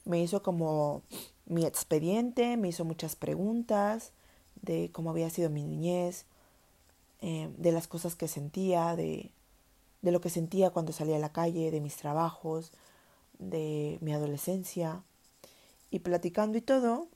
Me 0.07 0.23
hizo 0.23 0.43
como 0.43 1.03
mi 1.45 1.67
expediente, 1.67 2.57
me 2.57 2.69
hizo 2.69 2.87
muchas 2.87 3.17
preguntas 3.17 4.13
de 4.63 4.91
cómo 4.93 5.11
había 5.11 5.29
sido 5.29 5.51
mi 5.51 5.63
niñez, 5.63 6.25
eh, 7.21 7.51
de 7.59 7.73
las 7.73 7.87
cosas 7.87 8.15
que 8.15 8.29
sentía, 8.29 8.97
de, 8.97 9.31
de 10.01 10.13
lo 10.13 10.23
que 10.23 10.31
sentía 10.31 10.71
cuando 10.71 10.93
salía 10.93 11.17
a 11.17 11.21
la 11.21 11.33
calle, 11.33 11.71
de 11.71 11.81
mis 11.83 11.97
trabajos, 11.97 12.73
de 13.39 13.99
mi 14.01 14.15
adolescencia 14.15 15.03
y 15.91 15.99
platicando 16.01 16.57
y 16.57 16.63
todo, 16.63 17.09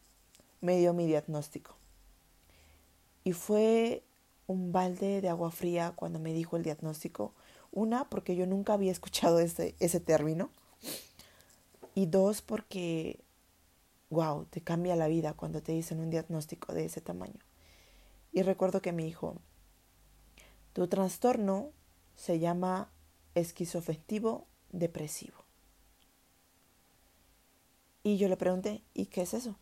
me 0.60 0.76
dio 0.76 0.92
mi 0.92 1.06
diagnóstico. 1.06 1.74
Y 3.24 3.32
fue 3.32 4.02
un 4.46 4.72
balde 4.72 5.20
de 5.20 5.28
agua 5.28 5.50
fría 5.50 5.92
cuando 5.94 6.18
me 6.18 6.32
dijo 6.32 6.56
el 6.56 6.62
diagnóstico. 6.62 7.34
Una, 7.72 8.08
porque 8.08 8.34
yo 8.34 8.46
nunca 8.46 8.72
había 8.72 8.92
escuchado 8.92 9.38
ese, 9.38 9.74
ese 9.78 10.00
término. 10.00 10.50
Y 12.00 12.06
dos, 12.06 12.40
porque, 12.40 13.22
wow, 14.08 14.46
te 14.46 14.62
cambia 14.62 14.96
la 14.96 15.06
vida 15.06 15.34
cuando 15.34 15.62
te 15.62 15.72
dicen 15.72 16.00
un 16.00 16.08
diagnóstico 16.08 16.72
de 16.72 16.86
ese 16.86 17.02
tamaño. 17.02 17.38
Y 18.32 18.40
recuerdo 18.40 18.80
que 18.80 18.92
me 18.92 19.04
dijo, 19.04 19.36
tu 20.72 20.88
trastorno 20.88 21.72
se 22.16 22.38
llama 22.38 22.90
esquizofectivo 23.34 24.46
depresivo. 24.72 25.44
Y 28.02 28.16
yo 28.16 28.28
le 28.28 28.38
pregunté, 28.38 28.82
¿y 28.94 29.04
qué 29.04 29.20
es 29.20 29.34
eso? 29.34 29.56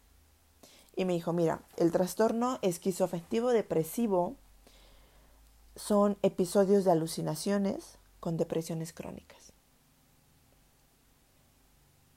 Y 0.95 1.07
me 1.07 1.15
dijo, 1.15 1.33
mira, 1.33 1.65
el 1.77 1.91
trastorno 1.91 2.61
esquizoafectivo 2.63 3.51
depresivo 3.51 4.37
son 5.75 6.17
episodios 6.23 6.85
de 6.85 6.93
alucinaciones 6.93 7.99
con 8.21 8.37
depresiones 8.37 8.93
crónicas. 8.93 9.48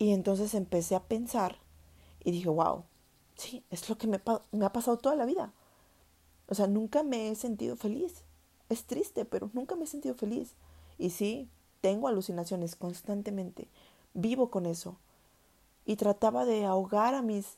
Y 0.01 0.13
entonces 0.13 0.55
empecé 0.55 0.95
a 0.95 1.03
pensar 1.03 1.57
y 2.23 2.31
dije, 2.31 2.49
wow, 2.49 2.85
sí, 3.35 3.63
es 3.69 3.87
lo 3.87 3.99
que 3.99 4.07
me, 4.07 4.19
ha 4.65 4.73
pasado 4.73 4.97
toda 4.97 5.15
la 5.15 5.27
vida. 5.27 5.53
O 6.47 6.55
sea, 6.55 6.65
nunca 6.65 7.03
me 7.03 7.29
he 7.29 7.35
sentido 7.35 7.75
feliz. 7.75 8.23
Es 8.67 8.85
triste, 8.85 9.25
pero 9.25 9.51
nunca 9.53 9.75
me 9.75 9.83
he 9.83 9.87
sentido 9.87 10.15
feliz. 10.15 10.55
Y 10.97 11.11
sí, 11.11 11.47
tengo 11.81 12.07
alucinaciones 12.07 12.75
constantemente. 12.75 13.67
Vivo 14.15 14.49
con 14.49 14.65
eso 14.65 14.95
y 15.85 15.97
trataba 15.97 16.45
de 16.45 16.65
ahogar 16.65 17.13
a 17.13 17.21
mis 17.21 17.57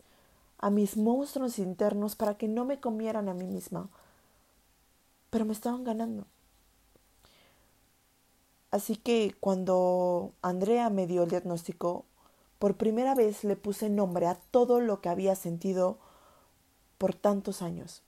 a 0.58 0.70
mis 0.70 0.98
monstruos 0.98 1.60
internos 1.60 2.18
para 2.18 2.38
que 2.38 2.50
no 2.50 2.66
me 2.66 2.82
comieran 2.82 3.30
a 3.30 3.34
mí 3.34 3.46
misma. 3.46 3.88
Pero 5.30 5.46
me 5.46 5.54
estaban 5.54 5.86
ganando. 5.86 6.26
Así 8.70 8.98
que 8.98 9.34
cuando 9.40 10.34
Andrea 10.42 10.90
me 10.90 11.08
dio 11.08 11.24
el 11.24 11.30
diagnóstico, 11.30 12.04
por 12.64 12.78
primera 12.78 13.14
vez 13.14 13.44
le 13.44 13.58
puse 13.58 13.90
nombre 13.90 14.26
a 14.28 14.36
todo 14.36 14.80
lo 14.80 15.02
que 15.02 15.10
había 15.10 15.36
sentido 15.36 15.98
por 16.98 17.14
tantos 17.14 17.62
años. 17.62 18.04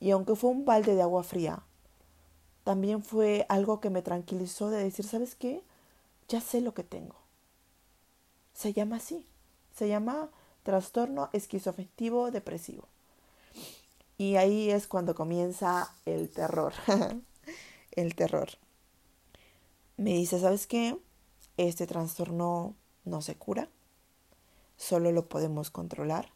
Y 0.00 0.12
aunque 0.12 0.34
fue 0.34 0.48
un 0.48 0.64
balde 0.64 0.94
de 0.94 1.02
agua 1.02 1.24
fría, 1.24 1.62
también 2.64 3.02
fue 3.02 3.44
algo 3.50 3.80
que 3.80 3.90
me 3.90 4.00
tranquilizó 4.00 4.70
de 4.70 4.82
decir, 4.82 5.04
¿sabes 5.04 5.34
qué? 5.34 5.62
Ya 6.28 6.40
sé 6.40 6.62
lo 6.62 6.72
que 6.72 6.84
tengo 6.84 7.16
se 8.54 8.72
llama 8.72 8.96
así. 8.96 9.26
Se 9.76 9.88
llama 9.88 10.30
trastorno 10.62 11.28
esquizoafectivo 11.32 12.30
depresivo. 12.30 12.88
Y 14.16 14.36
ahí 14.36 14.70
es 14.70 14.86
cuando 14.86 15.14
comienza 15.14 15.92
el 16.06 16.30
terror. 16.30 16.72
el 17.90 18.14
terror. 18.14 18.48
Me 19.96 20.14
dice, 20.14 20.40
¿sabes 20.40 20.66
qué? 20.66 20.96
Este 21.56 21.86
trastorno 21.86 22.74
no 23.04 23.22
se 23.22 23.36
cura. 23.36 23.68
Solo 24.76 25.12
lo 25.12 25.28
podemos 25.28 25.70
controlar. 25.70 26.30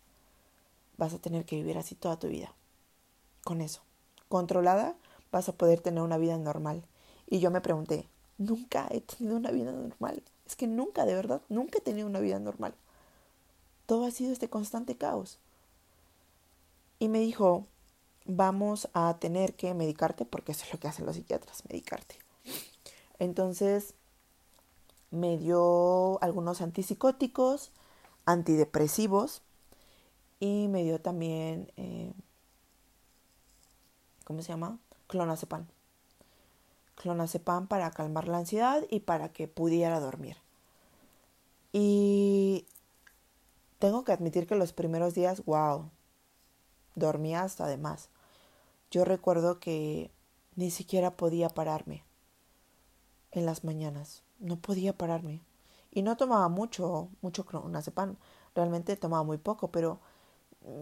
Vas 0.96 1.14
a 1.14 1.18
tener 1.18 1.44
que 1.44 1.56
vivir 1.56 1.78
así 1.78 1.94
toda 1.94 2.18
tu 2.18 2.28
vida. 2.28 2.54
Con 3.44 3.60
eso. 3.60 3.82
Controlada, 4.28 4.96
vas 5.30 5.48
a 5.48 5.56
poder 5.56 5.80
tener 5.80 6.02
una 6.02 6.18
vida 6.18 6.36
normal. 6.38 6.84
Y 7.26 7.40
yo 7.40 7.50
me 7.50 7.60
pregunté, 7.60 8.08
nunca 8.36 8.88
he 8.90 9.00
tenido 9.00 9.36
una 9.36 9.50
vida 9.50 9.72
normal. 9.72 10.22
Es 10.46 10.56
que 10.56 10.66
nunca, 10.66 11.04
de 11.04 11.14
verdad, 11.14 11.42
nunca 11.48 11.78
he 11.78 11.82
tenido 11.82 12.06
una 12.06 12.20
vida 12.20 12.38
normal. 12.38 12.74
Todo 13.86 14.06
ha 14.06 14.10
sido 14.10 14.32
este 14.32 14.48
constante 14.48 14.96
caos. 14.96 15.38
Y 16.98 17.08
me 17.08 17.20
dijo, 17.20 17.66
vamos 18.24 18.88
a 18.92 19.18
tener 19.18 19.54
que 19.54 19.72
medicarte, 19.74 20.24
porque 20.24 20.52
eso 20.52 20.64
es 20.64 20.72
lo 20.72 20.80
que 20.80 20.88
hacen 20.88 21.06
los 21.06 21.16
psiquiatras, 21.16 21.64
medicarte. 21.68 22.16
Entonces 23.18 23.94
me 25.10 25.38
dio 25.38 26.22
algunos 26.22 26.60
antipsicóticos, 26.60 27.72
antidepresivos 28.26 29.42
y 30.40 30.68
me 30.68 30.84
dio 30.84 31.00
también, 31.00 31.72
eh, 31.76 32.12
¿cómo 34.24 34.42
se 34.42 34.48
llama? 34.48 34.78
Clonazepam 35.06 35.66
clonazepam 36.98 37.68
para 37.68 37.90
calmar 37.90 38.28
la 38.28 38.38
ansiedad 38.38 38.84
y 38.90 39.00
para 39.00 39.30
que 39.32 39.48
pudiera 39.48 40.00
dormir. 40.00 40.36
Y 41.72 42.66
tengo 43.78 44.04
que 44.04 44.12
admitir 44.12 44.46
que 44.46 44.56
los 44.56 44.72
primeros 44.72 45.14
días, 45.14 45.44
wow, 45.44 45.90
dormía 46.94 47.42
hasta 47.42 47.66
de 47.66 47.78
más. 47.78 48.10
Yo 48.90 49.04
recuerdo 49.04 49.60
que 49.60 50.10
ni 50.56 50.70
siquiera 50.70 51.16
podía 51.16 51.48
pararme 51.48 52.04
en 53.30 53.46
las 53.46 53.64
mañanas. 53.64 54.22
No 54.38 54.56
podía 54.56 54.96
pararme. 54.96 55.40
Y 55.90 56.02
no 56.02 56.16
tomaba 56.16 56.48
mucho, 56.48 57.08
mucho 57.22 57.44
clonazepam. 57.46 58.16
Realmente 58.54 58.96
tomaba 58.96 59.22
muy 59.22 59.38
poco, 59.38 59.70
pero 59.70 60.00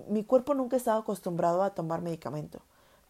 mi 0.08 0.24
cuerpo 0.24 0.54
nunca 0.54 0.76
estaba 0.76 1.00
acostumbrado 1.00 1.62
a 1.62 1.74
tomar 1.74 2.02
medicamento. 2.02 2.62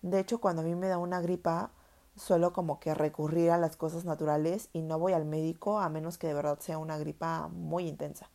De 0.03 0.21
hecho, 0.21 0.41
cuando 0.41 0.63
a 0.63 0.65
mí 0.65 0.75
me 0.75 0.89
da 0.89 0.99
una 0.99 1.21
gripa, 1.21 1.71
suelo 2.17 2.53
como 2.53 2.81
que 2.81 2.95
recurrir 2.95 3.51
a 3.51 3.59
las 3.59 3.77
cosas 3.77 4.05
naturales 4.05 4.69
y 4.73 4.83
no 4.83 4.99
voy 4.99 5.13
al 5.13 5.25
médico 5.25 5.79
a 5.79 5.89
menos 5.89 6.19
que 6.19 6.27
de 6.27 6.35
verdad 6.35 6.59
sea 6.61 6.79
una 6.79 6.99
gripa 6.99 7.49
muy 7.49 7.89
intensa. 7.89 8.31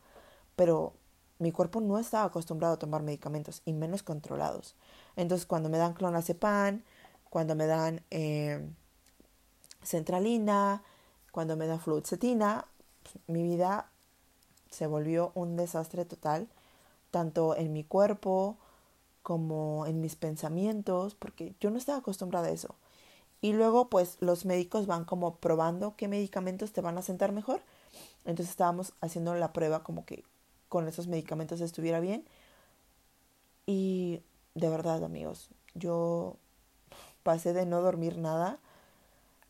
Pero 0.56 0.94
mi 1.38 1.52
cuerpo 1.52 1.80
no 1.80 1.98
estaba 1.98 2.24
acostumbrado 2.24 2.74
a 2.74 2.78
tomar 2.78 3.02
medicamentos 3.02 3.62
y 3.64 3.72
menos 3.72 4.02
controlados. 4.02 4.76
Entonces 5.16 5.46
cuando 5.46 5.68
me 5.68 5.78
dan 5.78 5.94
clonazepam, 5.94 6.82
cuando 7.30 7.54
me 7.54 7.66
dan 7.66 8.02
eh, 8.10 8.68
centralina, 9.82 10.82
cuando 11.32 11.56
me 11.56 11.66
dan 11.66 11.80
fluoxetina, 11.80 12.66
mi 13.26 13.42
vida 13.42 13.90
se 14.70 14.86
volvió 14.86 15.32
un 15.34 15.56
desastre 15.56 16.04
total, 16.04 16.48
tanto 17.10 17.56
en 17.56 17.72
mi 17.72 17.84
cuerpo 17.84 18.56
como 19.22 19.86
en 19.86 20.00
mis 20.00 20.14
pensamientos, 20.14 21.14
porque 21.14 21.54
yo 21.60 21.70
no 21.70 21.78
estaba 21.78 21.98
acostumbrada 21.98 22.48
a 22.48 22.52
eso. 22.52 22.76
Y 23.40 23.54
luego 23.54 23.88
pues 23.88 24.18
los 24.20 24.44
médicos 24.44 24.86
van 24.86 25.04
como 25.04 25.36
probando 25.36 25.96
qué 25.96 26.06
medicamentos 26.06 26.72
te 26.72 26.80
van 26.80 26.96
a 26.96 27.02
sentar 27.02 27.32
mejor. 27.32 27.60
Entonces 28.24 28.50
estábamos 28.50 28.92
haciendo 29.00 29.34
la 29.34 29.52
prueba 29.52 29.82
como 29.82 30.04
que 30.04 30.24
con 30.68 30.86
esos 30.86 31.08
medicamentos 31.08 31.60
estuviera 31.60 31.98
bien. 31.98 32.24
Y 33.66 34.22
de 34.54 34.68
verdad 34.68 35.02
amigos, 35.02 35.50
yo 35.74 36.36
pasé 37.22 37.52
de 37.52 37.66
no 37.66 37.80
dormir 37.80 38.18
nada 38.18 38.58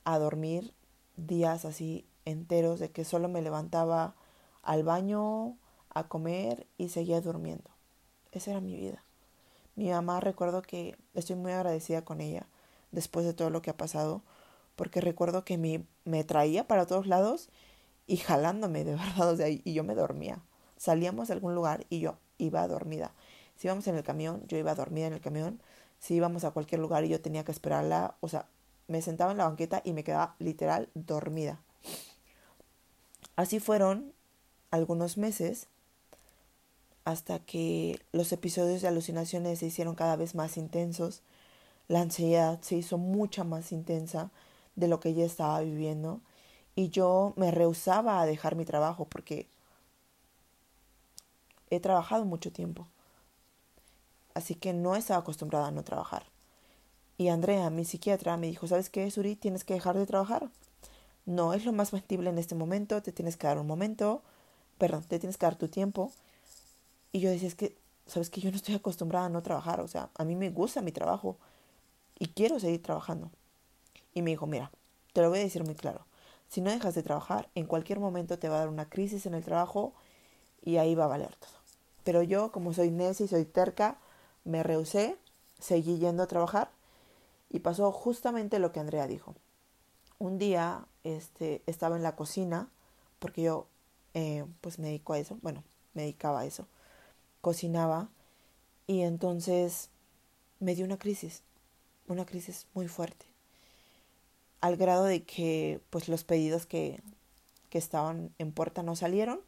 a 0.04 0.18
dormir 0.18 0.72
días 1.16 1.64
así 1.64 2.06
enteros 2.24 2.80
de 2.80 2.90
que 2.90 3.04
solo 3.04 3.28
me 3.28 3.42
levantaba 3.42 4.14
al 4.62 4.84
baño, 4.84 5.56
a 5.90 6.08
comer 6.08 6.66
y 6.78 6.88
seguía 6.88 7.20
durmiendo. 7.20 7.70
Esa 8.30 8.52
era 8.52 8.60
mi 8.60 8.74
vida. 8.76 9.04
Mi 9.74 9.90
mamá 9.90 10.20
recuerdo 10.20 10.62
que 10.62 10.96
estoy 11.14 11.36
muy 11.36 11.52
agradecida 11.52 12.02
con 12.04 12.20
ella 12.20 12.46
después 12.90 13.26
de 13.26 13.34
todo 13.34 13.50
lo 13.50 13.62
que 13.62 13.70
ha 13.70 13.76
pasado, 13.76 14.22
porque 14.76 15.00
recuerdo 15.00 15.44
que 15.44 15.58
me, 15.58 15.84
me 16.04 16.24
traía 16.24 16.66
para 16.66 16.86
todos 16.86 17.06
lados 17.06 17.48
y 18.06 18.18
jalándome 18.18 18.84
de 18.84 18.94
verdad, 18.96 19.30
o 19.30 19.36
sea, 19.36 19.48
y 19.48 19.62
yo 19.64 19.84
me 19.84 19.94
dormía. 19.94 20.42
Salíamos 20.76 21.30
a 21.30 21.34
algún 21.34 21.54
lugar 21.54 21.86
y 21.88 22.00
yo 22.00 22.18
iba 22.38 22.66
dormida. 22.66 23.12
Si 23.56 23.68
íbamos 23.68 23.86
en 23.86 23.96
el 23.96 24.02
camión, 24.02 24.42
yo 24.48 24.56
iba 24.58 24.74
dormida 24.74 25.06
en 25.06 25.12
el 25.12 25.20
camión. 25.20 25.60
Si 25.98 26.14
íbamos 26.14 26.44
a 26.44 26.50
cualquier 26.50 26.80
lugar 26.80 27.04
y 27.04 27.08
yo 27.08 27.20
tenía 27.20 27.44
que 27.44 27.52
esperarla, 27.52 28.16
o 28.20 28.28
sea, 28.28 28.48
me 28.92 29.00
sentaba 29.00 29.32
en 29.32 29.38
la 29.38 29.48
banqueta 29.48 29.80
y 29.84 29.94
me 29.94 30.04
quedaba 30.04 30.36
literal 30.38 30.90
dormida. 30.94 31.58
Así 33.36 33.58
fueron 33.58 34.12
algunos 34.70 35.16
meses 35.16 35.66
hasta 37.06 37.38
que 37.38 37.98
los 38.12 38.30
episodios 38.32 38.82
de 38.82 38.88
alucinaciones 38.88 39.60
se 39.60 39.66
hicieron 39.66 39.94
cada 39.94 40.16
vez 40.16 40.34
más 40.34 40.58
intensos. 40.58 41.22
La 41.88 42.02
ansiedad 42.02 42.60
se 42.60 42.76
hizo 42.76 42.98
mucha 42.98 43.44
más 43.44 43.72
intensa 43.72 44.30
de 44.76 44.88
lo 44.88 45.00
que 45.00 45.08
ella 45.08 45.24
estaba 45.24 45.60
viviendo 45.60 46.20
y 46.74 46.90
yo 46.90 47.32
me 47.36 47.50
rehusaba 47.50 48.20
a 48.20 48.26
dejar 48.26 48.56
mi 48.56 48.66
trabajo 48.66 49.06
porque 49.06 49.48
he 51.70 51.80
trabajado 51.80 52.26
mucho 52.26 52.52
tiempo. 52.52 52.86
Así 54.34 54.54
que 54.54 54.74
no 54.74 54.96
estaba 54.96 55.20
acostumbrada 55.20 55.68
a 55.68 55.70
no 55.72 55.82
trabajar. 55.82 56.31
Y 57.18 57.28
Andrea, 57.28 57.70
mi 57.70 57.84
psiquiatra, 57.84 58.36
me 58.36 58.46
dijo, 58.46 58.66
¿sabes 58.66 58.90
qué, 58.90 59.10
Suri? 59.10 59.36
Tienes 59.36 59.64
que 59.64 59.74
dejar 59.74 59.96
de 59.96 60.06
trabajar. 60.06 60.48
No 61.24 61.52
es 61.52 61.64
lo 61.64 61.72
más 61.72 61.90
factible 61.90 62.30
en 62.30 62.38
este 62.38 62.54
momento, 62.54 63.02
te 63.02 63.12
tienes 63.12 63.36
que 63.36 63.46
dar 63.46 63.58
un 63.58 63.66
momento, 63.66 64.22
perdón, 64.78 65.04
te 65.04 65.18
tienes 65.18 65.36
que 65.36 65.46
dar 65.46 65.56
tu 65.56 65.68
tiempo. 65.68 66.10
Y 67.12 67.20
yo 67.20 67.30
decía, 67.30 67.48
es 67.48 67.54
que, 67.54 67.76
¿sabes 68.06 68.30
qué? 68.30 68.40
Yo 68.40 68.50
no 68.50 68.56
estoy 68.56 68.74
acostumbrada 68.74 69.26
a 69.26 69.28
no 69.28 69.42
trabajar, 69.42 69.80
o 69.80 69.88
sea, 69.88 70.10
a 70.14 70.24
mí 70.24 70.34
me 70.34 70.50
gusta 70.50 70.82
mi 70.82 70.90
trabajo 70.90 71.36
y 72.18 72.28
quiero 72.28 72.58
seguir 72.58 72.82
trabajando. 72.82 73.30
Y 74.14 74.22
me 74.22 74.30
dijo, 74.30 74.46
mira, 74.46 74.72
te 75.12 75.20
lo 75.20 75.28
voy 75.28 75.38
a 75.38 75.42
decir 75.42 75.62
muy 75.64 75.74
claro, 75.74 76.06
si 76.48 76.60
no 76.60 76.70
dejas 76.70 76.94
de 76.94 77.02
trabajar, 77.02 77.48
en 77.54 77.66
cualquier 77.66 78.00
momento 78.00 78.38
te 78.38 78.48
va 78.48 78.56
a 78.56 78.58
dar 78.60 78.68
una 78.68 78.88
crisis 78.88 79.26
en 79.26 79.34
el 79.34 79.44
trabajo 79.44 79.94
y 80.62 80.78
ahí 80.78 80.94
va 80.94 81.04
a 81.04 81.08
valer 81.08 81.34
todo. 81.36 81.52
Pero 82.04 82.22
yo, 82.22 82.50
como 82.50 82.72
soy 82.72 82.90
necia 82.90 83.24
y 83.24 83.28
soy 83.28 83.44
terca, 83.44 83.98
me 84.44 84.62
rehusé, 84.62 85.16
seguí 85.60 85.98
yendo 85.98 86.24
a 86.24 86.26
trabajar 86.26 86.70
y 87.52 87.60
pasó 87.60 87.92
justamente 87.92 88.58
lo 88.58 88.72
que 88.72 88.80
Andrea 88.80 89.06
dijo. 89.06 89.34
Un 90.18 90.38
día 90.38 90.86
este, 91.04 91.62
estaba 91.66 91.96
en 91.96 92.02
la 92.02 92.16
cocina, 92.16 92.70
porque 93.18 93.42
yo 93.42 93.68
eh, 94.14 94.44
pues 94.60 94.78
me 94.78 94.88
dedico 94.88 95.12
a 95.12 95.18
eso, 95.18 95.38
bueno, 95.42 95.62
me 95.92 96.02
dedicaba 96.02 96.40
a 96.40 96.46
eso, 96.46 96.66
cocinaba 97.40 98.08
y 98.86 99.02
entonces 99.02 99.90
me 100.60 100.74
dio 100.74 100.86
una 100.86 100.98
crisis, 100.98 101.42
una 102.08 102.24
crisis 102.24 102.66
muy 102.72 102.88
fuerte, 102.88 103.26
al 104.60 104.76
grado 104.76 105.04
de 105.04 105.24
que 105.24 105.80
pues 105.90 106.08
los 106.08 106.24
pedidos 106.24 106.66
que, 106.66 107.02
que 107.68 107.78
estaban 107.78 108.34
en 108.38 108.52
puerta 108.52 108.82
no 108.82 108.96
salieron 108.96 109.40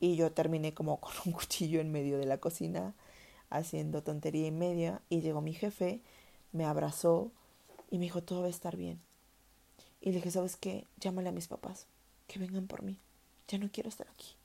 y 0.00 0.16
yo 0.16 0.32
terminé 0.32 0.74
como 0.74 0.98
con 1.00 1.12
un 1.26 1.32
cuchillo 1.32 1.80
en 1.80 1.92
medio 1.92 2.18
de 2.18 2.26
la 2.26 2.38
cocina 2.38 2.94
haciendo 3.50 4.02
tontería 4.02 4.46
y 4.46 4.52
media 4.52 5.02
y 5.08 5.20
llegó 5.20 5.40
mi 5.40 5.54
jefe, 5.54 6.02
me 6.52 6.64
abrazó 6.64 7.30
y 7.90 7.98
me 7.98 8.04
dijo, 8.04 8.22
todo 8.22 8.40
va 8.42 8.46
a 8.46 8.50
estar 8.50 8.76
bien. 8.76 9.00
Y 10.00 10.10
le 10.10 10.16
dije, 10.16 10.30
¿sabes 10.30 10.56
qué? 10.56 10.86
Llámale 10.98 11.28
a 11.28 11.32
mis 11.32 11.48
papás, 11.48 11.86
que 12.26 12.38
vengan 12.38 12.66
por 12.66 12.82
mí. 12.82 12.98
Ya 13.48 13.58
no 13.58 13.70
quiero 13.70 13.88
estar 13.88 14.08
aquí. 14.08 14.36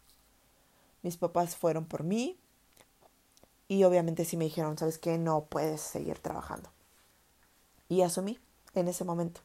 Mis 1.01 1.17
papás 1.17 1.55
fueron 1.55 1.85
por 1.85 2.03
mí 2.03 2.37
y 3.67 3.83
obviamente 3.83 4.25
sí 4.25 4.37
me 4.37 4.45
dijeron, 4.45 4.77
¿sabes 4.77 4.97
qué? 4.97 5.17
No 5.17 5.45
puedes 5.45 5.81
seguir 5.81 6.19
trabajando. 6.19 6.69
Y 7.89 8.01
asumí 8.01 8.39
en 8.73 8.87
ese 8.87 9.03
momento 9.03 9.41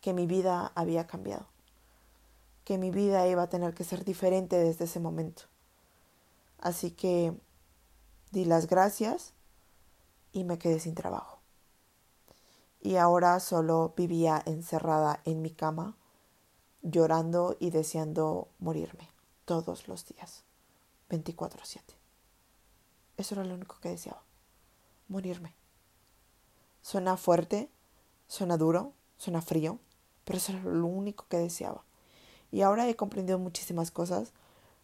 que 0.00 0.12
mi 0.12 0.26
vida 0.26 0.72
había 0.74 1.06
cambiado 1.06 1.46
que 2.64 2.78
mi 2.78 2.90
vida 2.90 3.26
iba 3.26 3.42
a 3.42 3.48
tener 3.48 3.74
que 3.74 3.84
ser 3.84 4.04
diferente 4.04 4.56
desde 4.56 4.84
ese 4.84 5.00
momento. 5.00 5.44
Así 6.58 6.92
que 6.92 7.34
di 8.30 8.44
las 8.44 8.66
gracias 8.66 9.32
y 10.32 10.44
me 10.44 10.58
quedé 10.58 10.78
sin 10.78 10.94
trabajo. 10.94 11.41
Y 12.84 12.96
ahora 12.96 13.38
solo 13.38 13.94
vivía 13.96 14.42
encerrada 14.44 15.20
en 15.24 15.40
mi 15.40 15.50
cama, 15.50 15.96
llorando 16.82 17.56
y 17.60 17.70
deseando 17.70 18.48
morirme 18.58 19.08
todos 19.44 19.86
los 19.86 20.04
días, 20.04 20.42
24/7. 21.08 21.94
Eso 23.16 23.36
era 23.36 23.44
lo 23.44 23.54
único 23.54 23.78
que 23.80 23.90
deseaba, 23.90 24.24
morirme. 25.06 25.54
Suena 26.80 27.16
fuerte, 27.16 27.70
suena 28.26 28.56
duro, 28.56 28.94
suena 29.16 29.42
frío, 29.42 29.78
pero 30.24 30.38
eso 30.38 30.50
era 30.50 30.62
lo 30.64 30.86
único 30.86 31.26
que 31.28 31.38
deseaba. 31.38 31.84
Y 32.50 32.62
ahora 32.62 32.88
he 32.88 32.96
comprendido 32.96 33.38
muchísimas 33.38 33.92
cosas, 33.92 34.32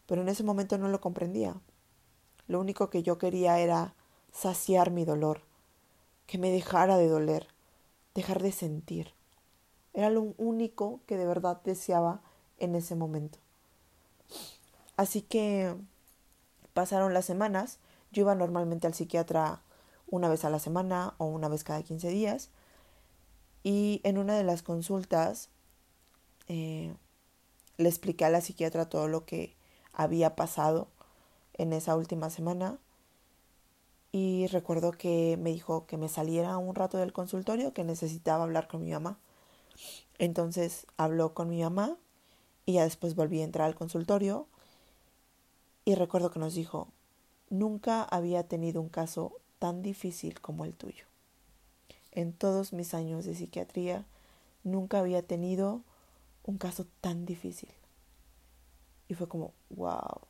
pero 0.07 0.23
en 0.23 0.29
ese 0.29 0.45
momento 0.45 0.79
no 0.79 0.89
lo 0.89 1.01
comprendía. 1.01 1.61
Lo 2.47 2.61
único 2.61 2.91
que 2.91 3.03
yo 3.03 3.19
quería 3.19 3.59
era 3.59 3.95
saciar 4.31 4.93
mi 4.93 5.05
dolor, 5.05 5.43
que 6.27 6.39
me 6.39 6.53
dejara 6.53 6.97
de 6.97 7.09
doler, 7.09 7.49
dejar 8.19 8.43
de 8.43 8.51
sentir. 8.51 9.13
Era 9.95 10.11
lo 10.11 10.35
único 10.39 11.01
que 11.07 11.17
de 11.17 11.25
verdad 11.25 11.61
deseaba 11.63 12.21
en 12.59 12.75
ese 12.75 12.97
momento. 12.97 13.39
Así 14.97 15.23
que 15.23 15.77
pasaron 16.75 17.15
las 17.15 17.25
semanas, 17.25 17.79
yo 18.11 18.23
iba 18.23 18.35
normalmente 18.35 18.89
al 18.89 18.95
psiquiatra 18.95 19.63
una 20.09 20.29
vez 20.29 20.45
a 20.45 20.51
la 20.51 20.59
semana 20.59 21.15
o 21.19 21.27
una 21.27 21.49
vez 21.49 21.63
cada 21.63 21.85
15 21.85 22.09
días, 22.09 22.51
y 23.63 24.01
en 24.03 24.19
una 24.19 24.37
de 24.37 24.43
las 24.43 24.63
consultas 24.63 25.49
eh, 26.49 26.93
le 27.77 27.89
expliqué 27.89 28.25
a 28.25 28.31
la 28.31 28.41
psiquiatra 28.41 28.89
todo 28.89 29.07
lo 29.07 29.27
que 29.27 29.55
había 29.93 30.35
pasado 30.35 30.89
en 31.55 31.73
esa 31.73 31.95
última 31.95 32.31
semana 32.31 32.79
y 34.13 34.47
recuerdo 34.49 34.93
que 34.93 35.37
me 35.41 35.51
dijo 35.51 35.87
que 35.87 35.97
me 35.97 36.09
saliera 36.09 36.57
un 36.59 36.75
rato 36.75 36.99
del 36.99 37.13
consultorio, 37.13 37.73
que 37.73 37.85
necesitaba 37.85 38.45
hablar 38.45 38.69
con 38.69 38.85
mi 38.85 38.91
mamá. 38.91 39.19
Entonces 40.19 40.87
habló 40.97 41.35
con 41.35 41.49
mi 41.49 41.63
mamá 41.63 41.97
y 42.67 42.75
ya 42.75 42.85
después 42.85 43.15
volví 43.15 43.41
a 43.41 43.45
entrar 43.45 43.67
al 43.67 43.75
consultorio 43.75 44.47
y 45.85 45.95
recuerdo 45.95 46.31
que 46.31 46.39
nos 46.39 46.55
dijo, 46.55 46.89
nunca 47.49 48.03
había 48.03 48.47
tenido 48.47 48.83
un 48.83 48.91
caso 48.91 49.33
tan 49.59 49.83
difícil 49.83 50.39
como 50.41 50.67
el 50.67 50.75
tuyo. 50.75 51.07
En 52.13 52.35
todos 52.35 52.75
mis 52.75 52.93
años 52.93 53.25
de 53.25 53.35
psiquiatría, 53.35 54.05
nunca 54.65 54.99
había 54.99 55.23
tenido 55.23 55.83
un 56.45 56.59
caso 56.59 56.87
tan 57.01 57.25
difícil. 57.25 57.71
Y 59.09 59.15
fue 59.15 59.29
como, 59.29 59.55
wow. 59.71 60.28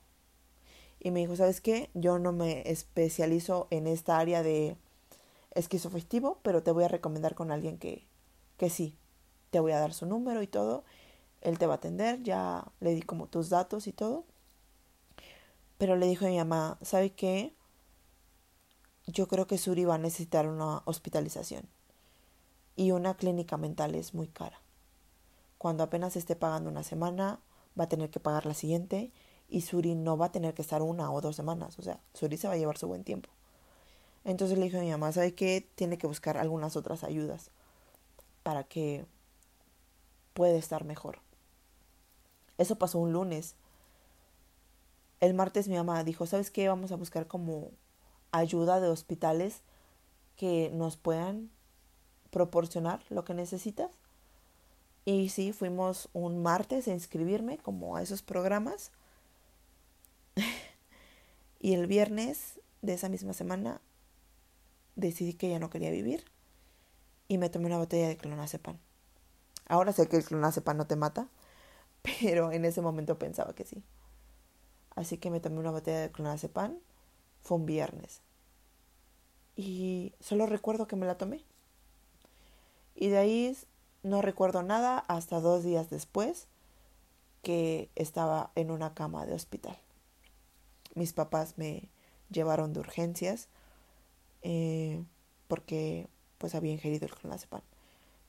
Y 1.00 1.10
me 1.10 1.20
dijo, 1.20 1.36
¿sabes 1.36 1.60
qué? 1.60 1.90
Yo 1.94 2.18
no 2.18 2.32
me 2.32 2.68
especializo 2.70 3.68
en 3.70 3.86
esta 3.86 4.18
área 4.18 4.42
de 4.42 4.76
esquizofestivo, 5.54 6.38
pero 6.42 6.62
te 6.62 6.72
voy 6.72 6.84
a 6.84 6.88
recomendar 6.88 7.34
con 7.34 7.50
alguien 7.50 7.78
que, 7.78 8.06
que 8.56 8.70
sí. 8.70 8.96
Te 9.50 9.60
voy 9.60 9.72
a 9.72 9.78
dar 9.78 9.94
su 9.94 10.06
número 10.06 10.42
y 10.42 10.46
todo. 10.46 10.84
Él 11.40 11.58
te 11.58 11.66
va 11.66 11.74
a 11.74 11.76
atender. 11.76 12.22
Ya 12.22 12.64
le 12.80 12.94
di 12.94 13.02
como 13.02 13.28
tus 13.28 13.48
datos 13.48 13.86
y 13.86 13.92
todo. 13.92 14.24
Pero 15.78 15.96
le 15.96 16.06
dijo 16.06 16.26
a 16.26 16.28
mi 16.28 16.36
mamá, 16.36 16.78
¿sabe 16.82 17.10
qué? 17.10 17.54
Yo 19.06 19.28
creo 19.28 19.46
que 19.46 19.58
Suri 19.58 19.84
va 19.84 19.94
a 19.94 19.98
necesitar 19.98 20.48
una 20.48 20.82
hospitalización. 20.84 21.68
Y 22.76 22.90
una 22.90 23.14
clínica 23.14 23.56
mental 23.56 23.94
es 23.94 24.12
muy 24.12 24.28
cara. 24.28 24.60
Cuando 25.56 25.82
apenas 25.84 26.16
esté 26.16 26.36
pagando 26.36 26.68
una 26.68 26.82
semana, 26.82 27.40
va 27.78 27.84
a 27.84 27.88
tener 27.88 28.10
que 28.10 28.20
pagar 28.20 28.46
la 28.46 28.54
siguiente 28.54 29.12
y 29.48 29.62
Suri 29.62 29.94
no 29.94 30.16
va 30.16 30.26
a 30.26 30.32
tener 30.32 30.54
que 30.54 30.62
estar 30.62 30.82
una 30.82 31.10
o 31.10 31.20
dos 31.20 31.36
semanas. 31.36 31.78
O 31.78 31.82
sea, 31.82 32.00
Suri 32.14 32.36
se 32.36 32.48
va 32.48 32.54
a 32.54 32.58
llevar 32.58 32.78
su 32.78 32.86
buen 32.86 33.04
tiempo. 33.04 33.30
Entonces 34.24 34.58
le 34.58 34.64
dije 34.64 34.78
a 34.78 34.82
mi 34.82 34.90
mamá, 34.90 35.10
¿sabe 35.12 35.34
qué? 35.34 35.66
Tiene 35.74 35.96
que 35.96 36.06
buscar 36.06 36.36
algunas 36.36 36.76
otras 36.76 37.02
ayudas 37.04 37.50
para 38.42 38.64
que 38.64 39.06
pueda 40.34 40.56
estar 40.56 40.84
mejor. 40.84 41.20
Eso 42.58 42.76
pasó 42.76 42.98
un 42.98 43.12
lunes. 43.12 43.54
El 45.20 45.34
martes 45.34 45.68
mi 45.68 45.76
mamá 45.76 46.04
dijo, 46.04 46.26
¿sabes 46.26 46.50
qué? 46.50 46.68
Vamos 46.68 46.92
a 46.92 46.96
buscar 46.96 47.26
como 47.26 47.70
ayuda 48.30 48.80
de 48.80 48.88
hospitales 48.88 49.62
que 50.36 50.70
nos 50.72 50.96
puedan 50.96 51.50
proporcionar 52.30 53.02
lo 53.08 53.24
que 53.24 53.34
necesitas. 53.34 53.90
Y 55.04 55.30
sí, 55.30 55.52
fuimos 55.52 56.10
un 56.12 56.42
martes 56.42 56.86
a 56.86 56.92
inscribirme 56.92 57.58
como 57.58 57.96
a 57.96 58.02
esos 58.02 58.22
programas. 58.22 58.92
y 61.60 61.74
el 61.74 61.86
viernes 61.86 62.60
de 62.82 62.94
esa 62.94 63.08
misma 63.08 63.32
semana 63.32 63.80
decidí 64.96 65.34
que 65.34 65.48
ya 65.50 65.58
no 65.58 65.70
quería 65.70 65.90
vivir 65.90 66.24
y 67.28 67.38
me 67.38 67.50
tomé 67.50 67.66
una 67.66 67.78
botella 67.78 68.08
de 68.08 68.16
clonazepam. 68.16 68.78
Ahora 69.66 69.92
sé 69.92 70.08
que 70.08 70.16
el 70.16 70.24
clonazepam 70.24 70.76
no 70.76 70.86
te 70.86 70.96
mata, 70.96 71.28
pero 72.20 72.52
en 72.52 72.64
ese 72.64 72.80
momento 72.80 73.18
pensaba 73.18 73.54
que 73.54 73.64
sí. 73.64 73.82
Así 74.96 75.18
que 75.18 75.30
me 75.30 75.40
tomé 75.40 75.58
una 75.60 75.70
botella 75.70 76.00
de 76.00 76.10
clonazepam. 76.10 76.78
Fue 77.42 77.56
un 77.56 77.66
viernes. 77.66 78.20
y 79.56 80.14
solo 80.20 80.46
recuerdo 80.46 80.86
que 80.86 80.96
me 80.96 81.06
la 81.06 81.18
tomé. 81.18 81.44
Y 82.94 83.08
de 83.08 83.18
ahí 83.18 83.56
no 84.02 84.22
recuerdo 84.22 84.62
nada 84.62 84.98
hasta 85.08 85.40
dos 85.40 85.64
días 85.64 85.90
después 85.90 86.46
que 87.42 87.90
estaba 87.96 88.50
en 88.54 88.70
una 88.70 88.94
cama 88.94 89.26
de 89.26 89.34
hospital. 89.34 89.78
Mis 90.98 91.12
papás 91.12 91.54
me 91.56 91.88
llevaron 92.30 92.72
de 92.72 92.80
urgencias 92.80 93.48
eh, 94.42 95.02
porque 95.46 96.08
pues 96.38 96.54
había 96.54 96.72
ingerido 96.72 97.06
el 97.06 97.14
clonazepam 97.14 97.62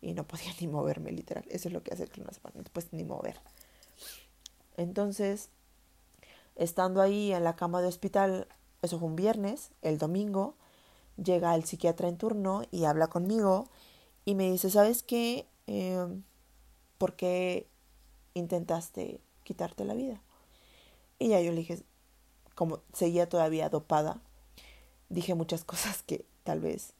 y 0.01 0.13
no 0.13 0.23
podía 0.27 0.53
ni 0.59 0.67
moverme 0.67 1.11
literal. 1.11 1.45
Eso 1.49 1.67
es 1.67 1.73
lo 1.73 1.83
que 1.83 1.93
hace 1.93 2.03
el 2.03 2.09
clonazepam, 2.09 2.53
te 2.63 2.95
ni 2.95 3.03
mover. 3.03 3.39
Entonces, 4.77 5.49
estando 6.55 7.01
ahí 7.01 7.33
en 7.33 7.43
la 7.43 7.55
cama 7.55 7.81
de 7.81 7.87
hospital, 7.87 8.47
eso 8.81 8.99
fue 8.99 9.07
un 9.07 9.15
viernes, 9.15 9.71
el 9.81 9.97
domingo, 9.97 10.55
llega 11.17 11.55
el 11.55 11.65
psiquiatra 11.65 12.07
en 12.07 12.17
turno 12.17 12.61
y 12.71 12.85
habla 12.85 13.07
conmigo 13.07 13.67
y 14.23 14.35
me 14.35 14.49
dice, 14.49 14.69
¿sabes 14.69 15.03
qué? 15.03 15.47
Eh, 15.67 16.07
¿Por 16.97 17.15
qué 17.15 17.67
intentaste 18.33 19.19
quitarte 19.43 19.83
la 19.83 19.95
vida? 19.95 20.21
Y 21.17 21.29
ya 21.29 21.41
yo 21.41 21.51
le 21.51 21.57
dije, 21.57 21.83
como 22.59 22.81
seguía 22.91 23.29
todavía 23.29 23.69
dopada, 23.69 24.19
dije 25.07 25.33
muchas 25.33 25.63
cosas 25.71 26.03
que 26.03 26.25
tal 26.43 26.59
vez 26.59 26.91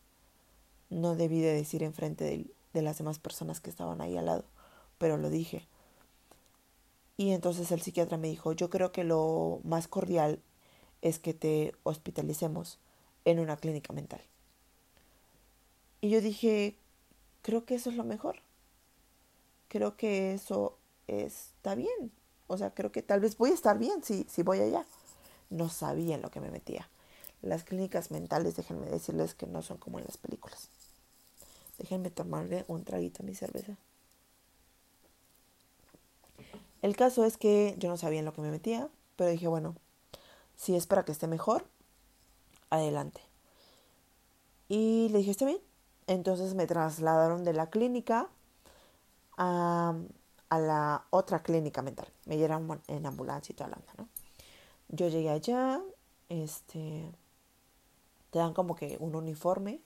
no 0.89 1.17
debí 1.17 1.41
de 1.41 1.53
decir 1.53 1.83
enfrente 1.83 2.23
de, 2.23 2.45
de 2.71 2.81
las 2.81 2.97
demás 2.97 3.19
personas 3.19 3.59
que 3.59 3.69
estaban 3.69 3.99
ahí 3.99 4.15
al 4.15 4.27
lado, 4.27 4.45
pero 4.97 5.17
lo 5.17 5.29
dije. 5.29 5.67
Y 7.17 7.31
entonces 7.31 7.73
el 7.73 7.81
psiquiatra 7.81 8.17
me 8.17 8.29
dijo, 8.29 8.53
yo 8.53 8.69
creo 8.69 8.93
que 8.93 9.03
lo 9.03 9.59
más 9.65 9.89
cordial 9.89 10.39
es 11.01 11.19
que 11.19 11.33
te 11.33 11.75
hospitalicemos 11.83 12.79
en 13.25 13.39
una 13.39 13.57
clínica 13.57 13.91
mental. 13.91 14.21
Y 15.99 16.09
yo 16.09 16.21
dije, 16.21 16.77
creo 17.41 17.65
que 17.65 17.75
eso 17.75 17.89
es 17.89 17.97
lo 17.97 18.05
mejor. 18.05 18.37
Creo 19.67 19.97
que 19.97 20.33
eso 20.33 20.77
está 21.07 21.75
bien. 21.75 22.13
O 22.47 22.57
sea, 22.57 22.73
creo 22.73 22.93
que 22.93 23.01
tal 23.01 23.19
vez 23.19 23.37
voy 23.37 23.51
a 23.51 23.55
estar 23.55 23.77
bien 23.77 24.01
si, 24.05 24.23
si 24.29 24.41
voy 24.41 24.61
allá. 24.61 24.85
No 25.49 25.69
sabía 25.69 26.15
en 26.15 26.21
lo 26.21 26.31
que 26.31 26.41
me 26.41 26.51
metía. 26.51 26.89
Las 27.41 27.63
clínicas 27.63 28.11
mentales, 28.11 28.55
déjenme 28.55 28.87
decirles 28.87 29.33
que 29.33 29.47
no 29.47 29.61
son 29.61 29.77
como 29.77 29.99
en 29.99 30.05
las 30.05 30.17
películas. 30.17 30.69
Déjenme 31.77 32.09
tomarle 32.09 32.65
un 32.67 32.83
traguito 32.83 33.23
a 33.23 33.25
mi 33.25 33.35
cerveza. 33.35 33.77
El 36.81 36.95
caso 36.95 37.25
es 37.25 37.37
que 37.37 37.75
yo 37.77 37.89
no 37.89 37.97
sabía 37.97 38.19
en 38.19 38.25
lo 38.25 38.33
que 38.33 38.41
me 38.41 38.51
metía, 38.51 38.89
pero 39.15 39.29
dije, 39.29 39.47
bueno, 39.47 39.75
si 40.55 40.75
es 40.75 40.87
para 40.87 41.03
que 41.03 41.11
esté 41.11 41.27
mejor, 41.27 41.65
adelante. 42.69 43.21
Y 44.67 45.09
le 45.09 45.19
dije, 45.19 45.31
está 45.31 45.45
bien. 45.45 45.59
Entonces 46.07 46.53
me 46.53 46.67
trasladaron 46.67 47.43
de 47.43 47.53
la 47.53 47.69
clínica 47.69 48.29
a, 49.37 49.95
la 50.49 51.05
otra 51.09 51.43
clínica 51.43 51.81
mental. 51.81 52.07
Me 52.25 52.37
llevaron 52.37 52.81
en 52.87 53.05
ambulancia 53.05 53.53
y 53.53 53.55
toda 53.55 53.69
la 53.69 53.77
onda, 53.77 53.93
¿no? 53.97 54.09
Yo 54.89 55.07
llegué 55.07 55.29
allá, 55.29 55.81
este, 56.29 57.11
te 58.31 58.39
dan 58.39 58.53
como 58.53 58.75
que 58.75 58.97
un 58.99 59.15
uniforme. 59.15 59.79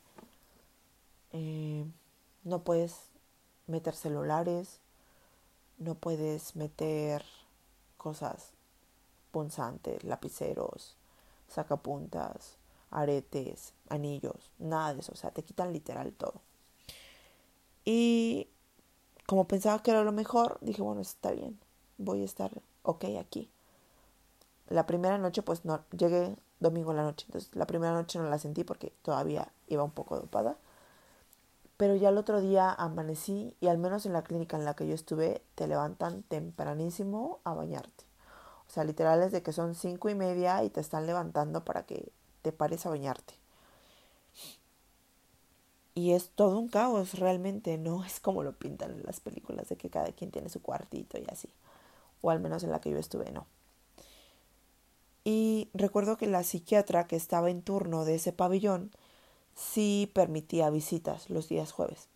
Eh, 1.32 1.86
no 2.44 2.64
puedes 2.64 2.96
meter 3.68 3.96
celulares, 3.96 4.80
no 5.78 5.96
puedes 5.96 6.56
meter 6.56 7.24
cosas 7.98 8.52
punzantes, 9.32 10.04
lapiceros, 10.04 10.96
sacapuntas, 11.48 12.58
aretes, 12.92 13.74
anillos, 13.90 14.52
nada 14.60 14.94
de 14.94 15.00
eso, 15.02 15.12
o 15.14 15.16
sea, 15.16 15.32
te 15.32 15.44
quitan 15.44 15.74
literal 15.74 16.14
todo. 16.14 16.42
Y 17.84 18.48
como 19.26 19.48
pensaba 19.48 19.82
que 19.82 19.92
era 19.92 20.04
lo 20.04 20.12
mejor, 20.12 20.58
dije, 20.62 20.82
bueno, 20.82 21.02
está 21.02 21.32
bien, 21.32 21.60
voy 21.98 22.22
a 22.22 22.26
estar 22.26 22.52
ok 22.84 23.06
aquí. 23.20 23.50
La 24.70 24.86
primera 24.86 25.18
noche, 25.18 25.42
pues 25.42 25.66
no, 25.66 25.84
llegué 25.92 26.36
domingo 26.60 26.92
en 26.92 26.98
la 26.98 27.04
noche, 27.04 27.26
entonces 27.28 27.54
la 27.56 27.68
primera 27.68 27.94
noche 27.94 28.20
no 28.20 28.30
la 28.30 28.40
sentí 28.40 28.64
porque 28.64 28.94
todavía 29.02 29.52
iba 29.68 29.84
un 29.84 29.92
poco 29.92 30.18
dopada. 30.18 30.58
Pero 31.78 31.96
ya 31.96 32.10
el 32.10 32.18
otro 32.18 32.40
día 32.40 32.72
amanecí 32.72 33.56
y 33.60 33.68
al 33.68 33.78
menos 33.78 34.06
en 34.06 34.14
la 34.14 34.24
clínica 34.24 34.58
en 34.58 34.66
la 34.66 34.76
que 34.76 34.88
yo 34.88 34.94
estuve, 34.94 35.42
te 35.56 35.68
levantan 35.68 36.24
tempranísimo 36.24 37.40
a 37.44 37.54
bañarte. 37.54 38.06
O 38.68 38.72
sea, 38.72 38.84
literal 38.84 39.22
es 39.22 39.32
de 39.32 39.44
que 39.44 39.52
son 39.52 39.76
cinco 39.76 40.10
y 40.10 40.16
media 40.16 40.64
y 40.64 40.70
te 40.70 40.80
están 40.80 41.06
levantando 41.06 41.66
para 41.66 41.86
que 41.86 42.12
te 42.42 42.52
pares 42.52 42.86
a 42.86 42.90
bañarte. 42.90 43.34
Y 45.96 46.14
es 46.14 46.30
todo 46.30 46.58
un 46.58 46.70
caos 46.70 47.20
realmente, 47.20 47.78
no 47.78 48.04
es 48.06 48.20
como 48.20 48.44
lo 48.44 48.54
pintan 48.54 48.92
en 48.92 49.04
las 49.04 49.20
películas 49.20 49.70
de 49.70 49.76
que 49.78 49.90
cada 49.90 50.12
quien 50.12 50.32
tiene 50.32 50.50
su 50.50 50.62
cuartito 50.62 51.18
y 51.20 51.26
así. 51.30 51.50
O 52.22 52.32
al 52.32 52.40
menos 52.40 52.64
en 52.64 52.72
la 52.72 52.80
que 52.80 52.92
yo 52.92 52.98
estuve, 52.98 53.32
no. 53.32 53.46
Y 55.24 55.70
recuerdo 55.74 56.18
que 56.18 56.28
la 56.28 56.44
psiquiatra 56.44 57.08
que 57.08 57.16
estaba 57.16 57.50
en 57.50 57.62
turno 57.62 58.04
de 58.04 58.16
ese 58.16 58.34
pabellón 58.34 58.92
sí 59.56 60.12
permitía 60.14 60.70
visitas 60.70 61.30
los 61.30 61.48
días 61.48 61.72
jueves. 61.72 62.10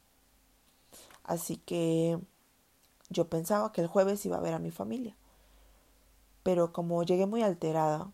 Así 1.24 1.58
que 1.58 2.20
yo 3.10 3.28
pensaba 3.28 3.72
que 3.72 3.82
el 3.82 3.88
jueves 3.88 4.26
iba 4.26 4.38
a 4.38 4.42
ver 4.42 4.54
a 4.54 4.60
mi 4.60 4.72
familia. 4.72 5.16
Pero 6.44 6.74
como 6.74 7.04
llegué 7.04 7.26
muy 7.26 7.44
alterada, 7.44 8.12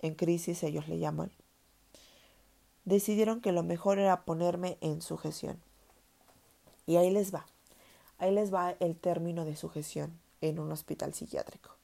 en 0.00 0.14
crisis 0.14 0.62
ellos 0.62 0.88
le 0.88 0.98
llaman, 0.98 1.30
decidieron 2.84 3.40
que 3.40 3.52
lo 3.52 3.62
mejor 3.62 3.98
era 3.98 4.24
ponerme 4.24 4.78
en 4.80 5.02
sujeción. 5.02 5.60
Y 6.86 6.96
ahí 6.96 7.10
les 7.10 7.34
va. 7.34 7.46
Ahí 8.18 8.32
les 8.32 8.52
va 8.52 8.74
el 8.80 8.96
término 8.96 9.44
de 9.44 9.56
sujeción 9.56 10.18
en 10.40 10.58
un 10.58 10.72
hospital 10.72 11.14
psiquiátrico. 11.14 11.77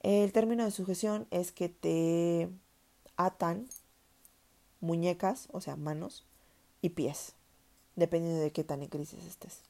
El 0.00 0.32
término 0.32 0.64
de 0.64 0.70
sujeción 0.70 1.26
es 1.30 1.52
que 1.52 1.68
te 1.68 2.48
atan 3.16 3.68
muñecas, 4.80 5.48
o 5.52 5.60
sea, 5.60 5.76
manos 5.76 6.24
y 6.82 6.90
pies, 6.90 7.34
dependiendo 7.96 8.40
de 8.40 8.52
qué 8.52 8.64
tan 8.64 8.82
en 8.82 8.88
crisis 8.88 9.24
estés. 9.24 9.62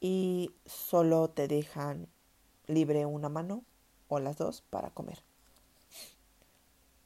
Y 0.00 0.52
solo 0.64 1.28
te 1.28 1.48
dejan 1.48 2.08
libre 2.66 3.04
una 3.04 3.28
mano 3.28 3.64
o 4.08 4.20
las 4.20 4.36
dos 4.36 4.62
para 4.70 4.90
comer 4.90 5.22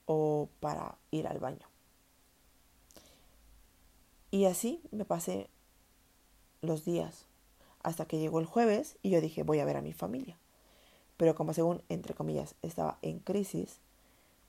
o 0.07 0.49
para 0.61 0.99
ir 1.11 1.27
al 1.27 1.38
baño. 1.38 1.67
Y 4.31 4.45
así 4.45 4.83
me 4.90 5.05
pasé 5.05 5.49
los 6.61 6.85
días 6.85 7.27
hasta 7.83 8.07
que 8.07 8.19
llegó 8.19 8.40
el 8.40 8.47
jueves 8.47 8.97
y 9.03 9.11
yo 9.11 9.21
dije 9.21 9.43
voy 9.43 9.61
a 9.61 9.64
ver 9.64 9.77
a 9.77 9.83
mi 9.83 9.93
familia. 9.93 10.38
Pero 11.16 11.35
como 11.35 11.53
según, 11.53 11.83
entre 11.88 12.14
comillas, 12.14 12.55
estaba 12.62 12.98
en 13.03 13.18
crisis, 13.18 13.79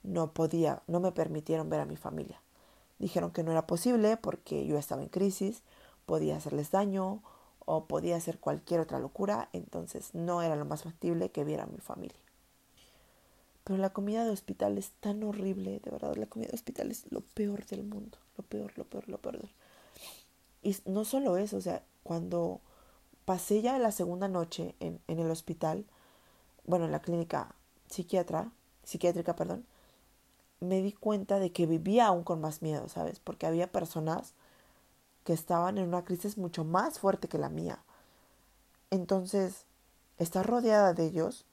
no 0.03 0.33
podía, 0.33 0.81
no 0.87 0.99
me 0.99 1.11
permitieron 1.11 1.69
ver 1.69 1.79
a 1.79 1.85
mi 1.85 1.97
familia. 1.97 2.41
Dijeron 2.99 3.31
que 3.31 3.43
no 3.43 3.51
era 3.51 3.67
posible 3.67 4.17
porque 4.17 4.65
yo 4.65 4.77
estaba 4.77 5.01
en 5.01 5.09
crisis, 5.09 5.61
podía 6.05 6.37
hacerles 6.37 6.71
daño 6.71 7.21
o 7.65 7.85
podía 7.85 8.15
hacer 8.15 8.39
cualquier 8.39 8.79
otra 8.79 8.99
locura, 8.99 9.49
entonces 9.51 10.13
no 10.13 10.41
era 10.41 10.55
lo 10.55 10.65
más 10.65 10.83
factible 10.83 11.31
que 11.31 11.43
viera 11.43 11.63
a 11.63 11.67
mi 11.67 11.79
familia. 11.79 12.19
Pero 13.63 13.79
la 13.79 13.89
comida 13.91 14.23
de 14.23 14.29
hospital 14.29 14.77
es 14.77 14.91
tan 14.99 15.23
horrible, 15.23 15.79
de 15.79 15.91
verdad, 15.91 16.15
la 16.15 16.27
comida 16.27 16.49
de 16.49 16.55
hospital 16.55 16.91
es 16.91 17.11
lo 17.11 17.21
peor 17.21 17.65
del 17.65 17.83
mundo, 17.83 18.19
lo 18.37 18.43
peor, 18.43 18.77
lo 18.77 18.85
peor, 18.85 19.09
lo 19.09 19.17
peor. 19.17 19.49
Y 20.61 20.77
no 20.85 21.03
solo 21.03 21.37
eso, 21.37 21.57
o 21.57 21.61
sea, 21.61 21.83
cuando 22.03 22.61
pasé 23.25 23.63
ya 23.63 23.79
la 23.79 23.91
segunda 23.91 24.27
noche 24.27 24.75
en, 24.79 24.99
en 25.07 25.17
el 25.17 25.31
hospital, 25.31 25.85
bueno, 26.65 26.85
en 26.85 26.91
la 26.91 27.01
clínica 27.01 27.55
psiquiatra, 27.89 28.51
psiquiátrica, 28.83 29.35
perdón, 29.35 29.65
me 30.59 30.81
di 30.81 30.93
cuenta 30.93 31.39
de 31.39 31.51
que 31.51 31.65
vivía 31.65 32.07
aún 32.07 32.23
con 32.23 32.41
más 32.41 32.61
miedo, 32.61 32.89
¿sabes? 32.89 33.19
Porque 33.19 33.45
había 33.45 33.71
personas 33.71 34.33
que 35.23 35.33
estaban 35.33 35.77
en 35.77 35.87
una 35.87 36.05
crisis 36.05 36.37
mucho 36.37 36.63
más 36.63 36.99
fuerte 36.99 37.27
que 37.27 37.37
la 37.37 37.49
mía. 37.49 37.79
Entonces, 38.91 39.65
estar 40.17 40.45
rodeada 40.45 40.93
de 40.93 41.05
ellos, 41.05 41.45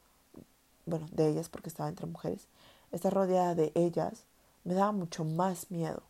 bueno, 0.87 1.09
de 1.13 1.29
ellas 1.29 1.49
porque 1.49 1.69
estaba 1.69 1.89
entre 1.89 2.07
mujeres, 2.07 2.47
estar 2.93 3.13
rodeada 3.13 3.55
de 3.55 3.73
ellas 3.75 4.25
me 4.65 4.75
daba 4.75 4.93
mucho 4.93 5.25
más 5.25 5.71
miedo. 5.71 6.03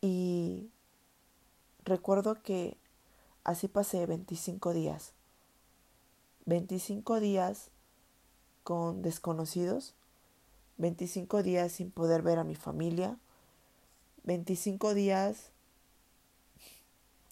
Y 0.00 0.70
recuerdo 1.84 2.40
que 2.42 2.76
así 3.44 3.68
pasé 3.68 4.06
25 4.06 4.72
días. 4.72 5.12
25 6.48 7.20
días 7.20 7.68
con 8.64 9.02
desconocidos, 9.02 9.94
25 10.78 11.42
días 11.42 11.72
sin 11.72 11.90
poder 11.90 12.22
ver 12.22 12.38
a 12.38 12.44
mi 12.44 12.54
familia, 12.54 13.18
25 14.24 14.94
días 14.94 15.50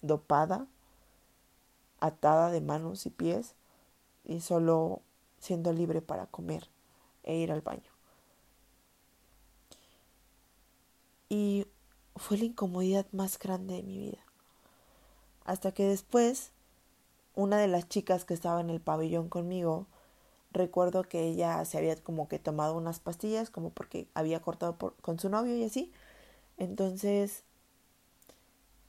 dopada, 0.03 0.67
atada 1.99 2.51
de 2.51 2.61
manos 2.61 3.07
y 3.07 3.09
pies 3.09 3.55
y 4.23 4.41
solo 4.41 5.01
siendo 5.39 5.73
libre 5.73 6.03
para 6.03 6.27
comer 6.27 6.69
e 7.23 7.37
ir 7.37 7.51
al 7.51 7.61
baño. 7.61 7.89
Y 11.27 11.65
fue 12.15 12.37
la 12.37 12.45
incomodidad 12.45 13.07
más 13.13 13.39
grande 13.39 13.77
de 13.77 13.83
mi 13.83 13.97
vida. 13.97 14.23
Hasta 15.43 15.71
que 15.71 15.87
después, 15.87 16.51
una 17.37 17.59
de 17.59 17.67
las 17.67 17.87
chicas 17.87 18.25
que 18.25 18.33
estaba 18.33 18.59
en 18.61 18.71
el 18.71 18.81
pabellón 18.81 19.29
conmigo, 19.29 19.85
recuerdo 20.51 21.03
que 21.03 21.21
ella 21.21 21.63
se 21.65 21.77
había 21.77 21.95
como 21.95 22.27
que 22.27 22.39
tomado 22.39 22.75
unas 22.75 22.99
pastillas, 22.99 23.51
como 23.51 23.69
porque 23.69 24.07
había 24.15 24.41
cortado 24.41 24.75
con 25.01 25.19
su 25.19 25.29
novio 25.29 25.55
y 25.55 25.63
así. 25.63 25.93
Entonces, 26.57 27.43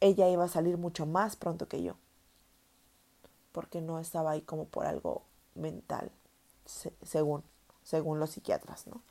ella 0.00 0.30
iba 0.30 0.44
a 0.44 0.48
salir 0.48 0.78
mucho 0.78 1.04
más 1.04 1.36
pronto 1.36 1.68
que 1.68 1.82
yo. 1.82 1.96
Porque 3.52 3.82
no 3.82 3.98
estaba 3.98 4.30
ahí 4.30 4.40
como 4.40 4.64
por 4.64 4.86
algo 4.86 5.24
mental, 5.54 6.10
según, 6.64 7.44
según 7.82 8.18
los 8.18 8.30
psiquiatras, 8.30 8.86
¿no? 8.86 9.02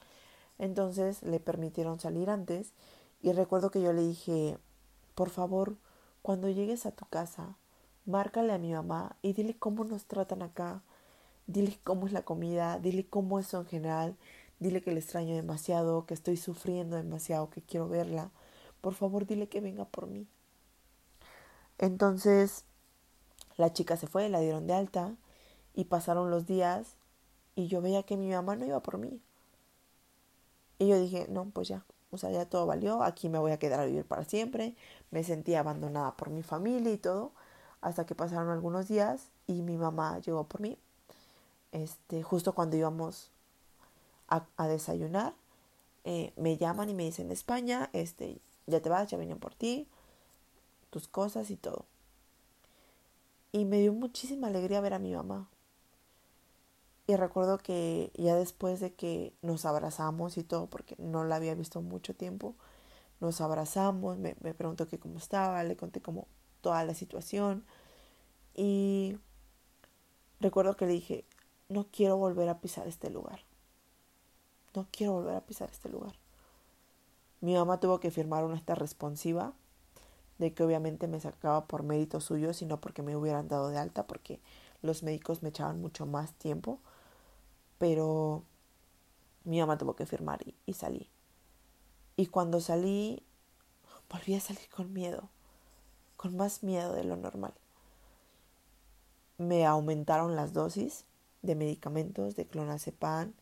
Entonces 0.57 1.21
le 1.21 1.39
permitieron 1.39 1.99
salir 1.99 2.31
antes 2.31 2.73
y 3.21 3.33
recuerdo 3.33 3.69
que 3.69 3.83
yo 3.83 3.93
le 3.93 4.01
dije, 4.01 4.57
por 5.13 5.29
favor, 5.29 5.75
cuando 6.23 6.49
llegues 6.49 6.87
a 6.87 6.91
tu 6.91 7.05
casa, 7.05 7.55
márcale 8.07 8.53
a 8.53 8.57
mi 8.57 8.73
mamá 8.73 9.15
y 9.21 9.33
dile 9.33 9.55
cómo 9.55 9.83
nos 9.83 10.05
tratan 10.05 10.41
acá, 10.41 10.81
dile 11.45 11.77
cómo 11.83 12.07
es 12.07 12.13
la 12.13 12.23
comida, 12.23 12.79
dile 12.79 13.05
cómo 13.05 13.37
es 13.37 13.53
en 13.53 13.65
general, 13.65 14.15
dile 14.59 14.81
que 14.81 14.91
le 14.91 14.99
extraño 14.99 15.35
demasiado, 15.35 16.05
que 16.07 16.15
estoy 16.15 16.37
sufriendo 16.37 16.95
demasiado, 16.95 17.49
que 17.49 17.61
quiero 17.61 17.87
verla. 17.87 18.31
Por 18.81 18.93
favor, 18.95 19.27
dile 19.27 19.47
que 19.47 19.61
venga 19.61 19.85
por 19.85 20.07
mí. 20.07 20.25
Entonces, 21.77 22.65
la 23.57 23.73
chica 23.73 23.97
se 23.97 24.07
fue, 24.07 24.29
la 24.29 24.39
dieron 24.39 24.67
de 24.67 24.73
alta 24.73 25.15
y 25.75 25.85
pasaron 25.85 26.31
los 26.31 26.47
días 26.47 26.95
y 27.55 27.67
yo 27.67 27.81
veía 27.81 28.03
que 28.03 28.17
mi 28.17 28.29
mamá 28.29 28.55
no 28.55 28.65
iba 28.65 28.81
por 28.81 28.97
mí. 28.97 29.21
Y 30.79 30.87
yo 30.87 30.99
dije, 30.99 31.27
no, 31.29 31.45
pues 31.45 31.67
ya, 31.67 31.85
o 32.11 32.17
sea, 32.17 32.31
ya 32.31 32.45
todo 32.45 32.65
valió, 32.65 33.03
aquí 33.03 33.29
me 33.29 33.39
voy 33.39 33.51
a 33.51 33.59
quedar 33.59 33.79
a 33.81 33.85
vivir 33.85 34.05
para 34.05 34.23
siempre. 34.23 34.75
Me 35.11 35.23
sentía 35.23 35.59
abandonada 35.59 36.15
por 36.15 36.29
mi 36.29 36.43
familia 36.43 36.91
y 36.91 36.97
todo, 36.97 37.31
hasta 37.81 38.05
que 38.05 38.15
pasaron 38.15 38.49
algunos 38.49 38.87
días 38.87 39.29
y 39.45 39.61
mi 39.61 39.77
mamá 39.77 40.19
llegó 40.19 40.45
por 40.45 40.61
mí. 40.61 40.77
Este, 41.71 42.23
justo 42.23 42.53
cuando 42.53 42.77
íbamos 42.77 43.31
a, 44.27 44.67
desayunar, 44.67 45.33
eh, 46.03 46.33
me 46.35 46.57
llaman 46.57 46.89
y 46.89 46.93
me 46.93 47.03
dicen, 47.03 47.31
España, 47.31 47.89
este, 47.93 48.41
ya 48.65 48.81
te 48.81 48.89
vas, 48.89 49.09
ya 49.09 49.17
vienen 49.17 49.39
por 49.39 49.55
ti, 49.55 49.87
tus 50.89 51.07
cosas 51.07 51.49
y 51.49 51.55
todo. 51.55 51.85
Y 53.51 53.65
me 53.65 53.79
dio 53.79 53.93
muchísima 53.93 54.47
alegría 54.47 54.81
ver 54.81 54.93
a 54.93 54.99
mi 54.99 55.13
mamá. 55.13 55.47
Y 57.07 57.15
recuerdo 57.15 57.57
que 57.57 58.11
ya 58.15 58.35
después 58.35 58.81
de 58.81 58.93
que 58.93 59.33
nos 59.41 59.65
abrazamos 59.65 60.37
y 60.37 60.43
todo, 60.43 60.67
porque 60.67 60.95
no 60.97 61.23
la 61.23 61.37
había 61.37 61.55
visto 61.55 61.81
mucho 61.81 62.13
tiempo, 62.13 62.55
nos 63.21 63.39
abrazamos, 63.39 64.17
me, 64.17 64.35
me 64.41 64.53
preguntó 64.53 64.87
que 64.87 64.99
cómo 64.99 65.17
estaba, 65.17 65.63
le 65.63 65.77
conté 65.77 66.01
toda 66.67 66.83
la 66.83 66.93
situación. 66.93 67.63
Y 68.53 69.17
recuerdo 70.41 70.75
que 70.75 70.85
le 70.85 70.91
dije, 70.91 71.23
no 71.69 71.87
quiero 71.89 72.17
volver 72.17 72.49
a 72.49 72.59
pisar 72.59 72.89
este 72.89 73.09
lugar. 73.09 73.39
No 74.75 74.85
quiero 74.91 75.13
volver 75.13 75.37
a 75.37 75.45
pisar 75.45 75.69
este 75.71 75.87
lugar. 75.87 76.11
Mi 77.39 77.53
mamá 77.53 77.79
tuvo 77.79 78.01
que 78.01 78.11
firmar 78.11 78.43
una 78.43 78.57
esta 78.57 78.75
responsiva 78.75 79.53
de 80.39 80.53
que 80.53 80.61
obviamente 80.61 81.07
me 81.07 81.21
sacaba 81.21 81.67
por 81.67 81.83
mérito 81.83 82.19
suyo, 82.19 82.53
sino 82.53 82.81
porque 82.81 83.01
me 83.01 83.15
hubieran 83.15 83.47
dado 83.47 83.69
de 83.69 83.77
alta, 83.77 84.05
porque 84.05 84.41
los 84.81 85.03
médicos 85.03 85.43
me 85.43 85.49
echaban 85.49 85.79
mucho 85.79 86.05
más 86.05 86.33
tiempo. 86.33 86.81
Pero 87.77 88.43
mi 89.45 89.61
mamá 89.61 89.77
tuvo 89.77 89.95
que 89.95 90.05
firmar 90.05 90.45
y, 90.45 90.53
y 90.65 90.73
salí. 90.73 91.09
Y 92.17 92.25
cuando 92.25 92.59
salí, 92.59 93.23
volví 94.09 94.35
a 94.35 94.41
salir 94.41 94.67
con 94.67 94.91
miedo, 94.91 95.29
con 96.17 96.35
más 96.35 96.63
miedo 96.63 96.93
de 96.93 97.03
lo 97.03 97.15
normal. 97.15 97.53
Me 99.37 99.65
aumentaron 99.65 100.35
las 100.35 100.51
dosis 100.51 101.05
de 101.43 101.55
medicamentos, 101.55 102.35
de 102.35 102.45
clonazepam, 102.45 103.33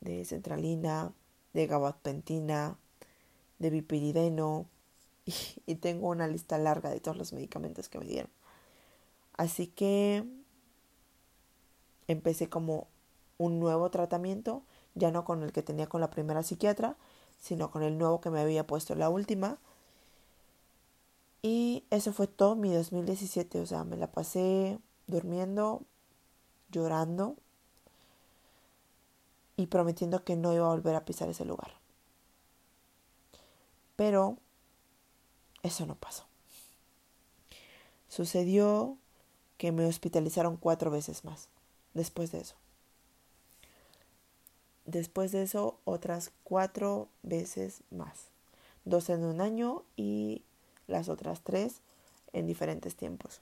de 0.00 0.24
centralina, 0.24 1.12
de 1.52 1.66
gabapentina, 1.66 2.78
de 3.58 3.70
bipirideno, 3.70 4.66
y, 5.66 5.74
tengo 5.76 6.08
una 6.08 6.26
lista 6.26 6.58
larga 6.58 6.90
de 6.90 7.00
todos 7.00 7.16
los 7.16 7.32
medicamentos 7.32 7.88
que 7.88 7.98
me 7.98 8.06
dieron. 8.06 8.30
Así 9.36 9.66
que 9.66 10.24
empecé 12.08 12.48
como 12.48 12.88
un 13.38 13.58
nuevo 13.58 13.90
tratamiento, 13.90 14.62
ya 14.94 15.10
no 15.10 15.24
con 15.24 15.42
el 15.42 15.52
que 15.52 15.62
tenía 15.62 15.86
con 15.86 16.00
la 16.00 16.10
primera 16.10 16.42
psiquiatra, 16.42 16.96
sino 17.38 17.70
con 17.70 17.82
el 17.82 17.96
nuevo 17.96 18.20
que 18.20 18.30
me 18.30 18.40
había 18.40 18.66
puesto 18.66 18.94
la 18.94 19.08
última. 19.08 19.58
Y 21.42 21.84
eso 21.90 22.12
fue 22.12 22.26
todo 22.26 22.54
mi 22.54 22.72
2017, 22.72 23.60
o 23.60 23.66
sea, 23.66 23.84
me 23.84 23.96
la 23.96 24.12
pasé 24.12 24.78
durmiendo, 25.06 25.82
llorando 26.70 27.36
y 29.56 29.66
prometiendo 29.66 30.24
que 30.24 30.36
no 30.36 30.52
iba 30.52 30.66
a 30.66 30.74
volver 30.74 30.94
a 30.94 31.04
pisar 31.04 31.28
ese 31.28 31.44
lugar. 31.44 31.72
Pero 33.96 34.38
eso 35.62 35.86
no 35.86 35.94
pasó. 35.94 36.24
Sucedió 38.08 38.96
que 39.56 39.72
me 39.72 39.86
hospitalizaron 39.86 40.56
cuatro 40.56 40.90
veces 40.90 41.24
más 41.24 41.48
después 41.94 42.32
de 42.32 42.40
eso. 42.40 42.56
Después 44.86 45.32
de 45.32 45.42
eso, 45.42 45.78
otras 45.84 46.32
cuatro 46.42 47.08
veces 47.22 47.82
más. 47.90 48.28
Dos 48.84 49.10
en 49.10 49.24
un 49.24 49.40
año 49.40 49.84
y 49.96 50.42
las 50.90 51.08
otras 51.08 51.42
tres 51.42 51.80
en 52.32 52.46
diferentes 52.46 52.96
tiempos. 52.96 53.40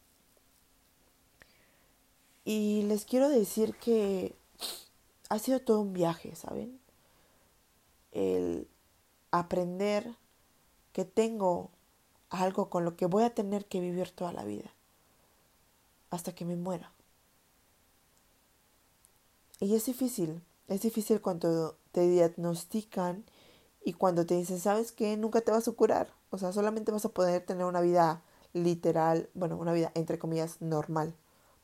Y 2.44 2.82
les 2.82 3.04
quiero 3.04 3.28
decir 3.28 3.74
que 3.74 4.34
ha 5.28 5.38
sido 5.38 5.60
todo 5.60 5.80
un 5.80 5.92
viaje, 5.92 6.34
¿saben? 6.34 6.80
El 8.12 8.66
aprender 9.30 10.16
que 10.92 11.04
tengo 11.04 11.70
algo 12.30 12.70
con 12.70 12.84
lo 12.84 12.96
que 12.96 13.06
voy 13.06 13.24
a 13.24 13.34
tener 13.34 13.66
que 13.66 13.80
vivir 13.80 14.10
toda 14.10 14.32
la 14.32 14.44
vida, 14.44 14.72
hasta 16.10 16.34
que 16.34 16.44
me 16.44 16.56
muera. 16.56 16.92
Y 19.60 19.74
es 19.74 19.86
difícil, 19.86 20.42
es 20.68 20.82
difícil 20.82 21.20
cuando 21.20 21.76
te 21.92 22.08
diagnostican 22.08 23.24
y 23.84 23.92
cuando 23.92 24.24
te 24.24 24.36
dicen, 24.36 24.60
¿sabes 24.60 24.92
qué? 24.92 25.16
Nunca 25.16 25.40
te 25.40 25.50
vas 25.50 25.68
a 25.68 25.72
curar. 25.72 26.17
O 26.30 26.38
sea, 26.38 26.52
solamente 26.52 26.92
vas 26.92 27.04
a 27.04 27.10
poder 27.10 27.44
tener 27.44 27.64
una 27.66 27.80
vida 27.80 28.22
literal, 28.52 29.28
bueno, 29.34 29.56
una 29.56 29.72
vida 29.72 29.92
entre 29.94 30.18
comillas 30.18 30.60
normal, 30.60 31.14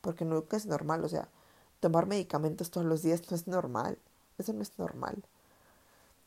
porque 0.01 0.25
nunca 0.25 0.57
es 0.57 0.65
normal, 0.65 1.03
o 1.03 1.09
sea, 1.09 1.29
tomar 1.79 2.05
medicamentos 2.07 2.71
todos 2.71 2.85
los 2.85 3.01
días 3.01 3.29
no 3.29 3.35
es 3.35 3.47
normal, 3.47 3.97
eso 4.37 4.53
no 4.53 4.61
es 4.61 4.77
normal. 4.77 5.23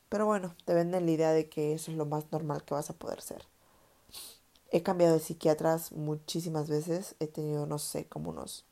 Pero 0.09 0.27
bueno, 0.27 0.55
te 0.65 0.75
venden 0.75 1.07
la 1.07 1.13
idea 1.13 1.33
de 1.33 1.49
que 1.49 1.75
eso 1.75 1.91
es 1.91 1.97
lo 1.97 2.07
más 2.07 2.33
normal 2.33 2.65
que 2.65 2.75
vas 2.75 2.91
a 2.91 2.95
poder 2.95 3.21
ser. 3.21 3.45
He 4.71 4.83
cambiado 4.83 5.15
de 5.15 5.21
psiquiatras 5.21 5.93
muchísimas 5.93 6.69
veces. 6.69 7.15
He 7.21 7.27
tenido, 7.27 7.67
no 7.67 7.79
sé, 7.79 8.07
como 8.07 8.31
unos... 8.31 8.65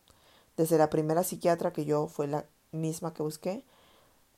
Desde 0.56 0.78
la 0.78 0.90
primera 0.90 1.24
psiquiatra 1.24 1.72
que 1.72 1.84
yo 1.84 2.06
fue 2.06 2.26
la 2.26 2.46
misma 2.72 3.12
que 3.12 3.22
busqué, 3.22 3.64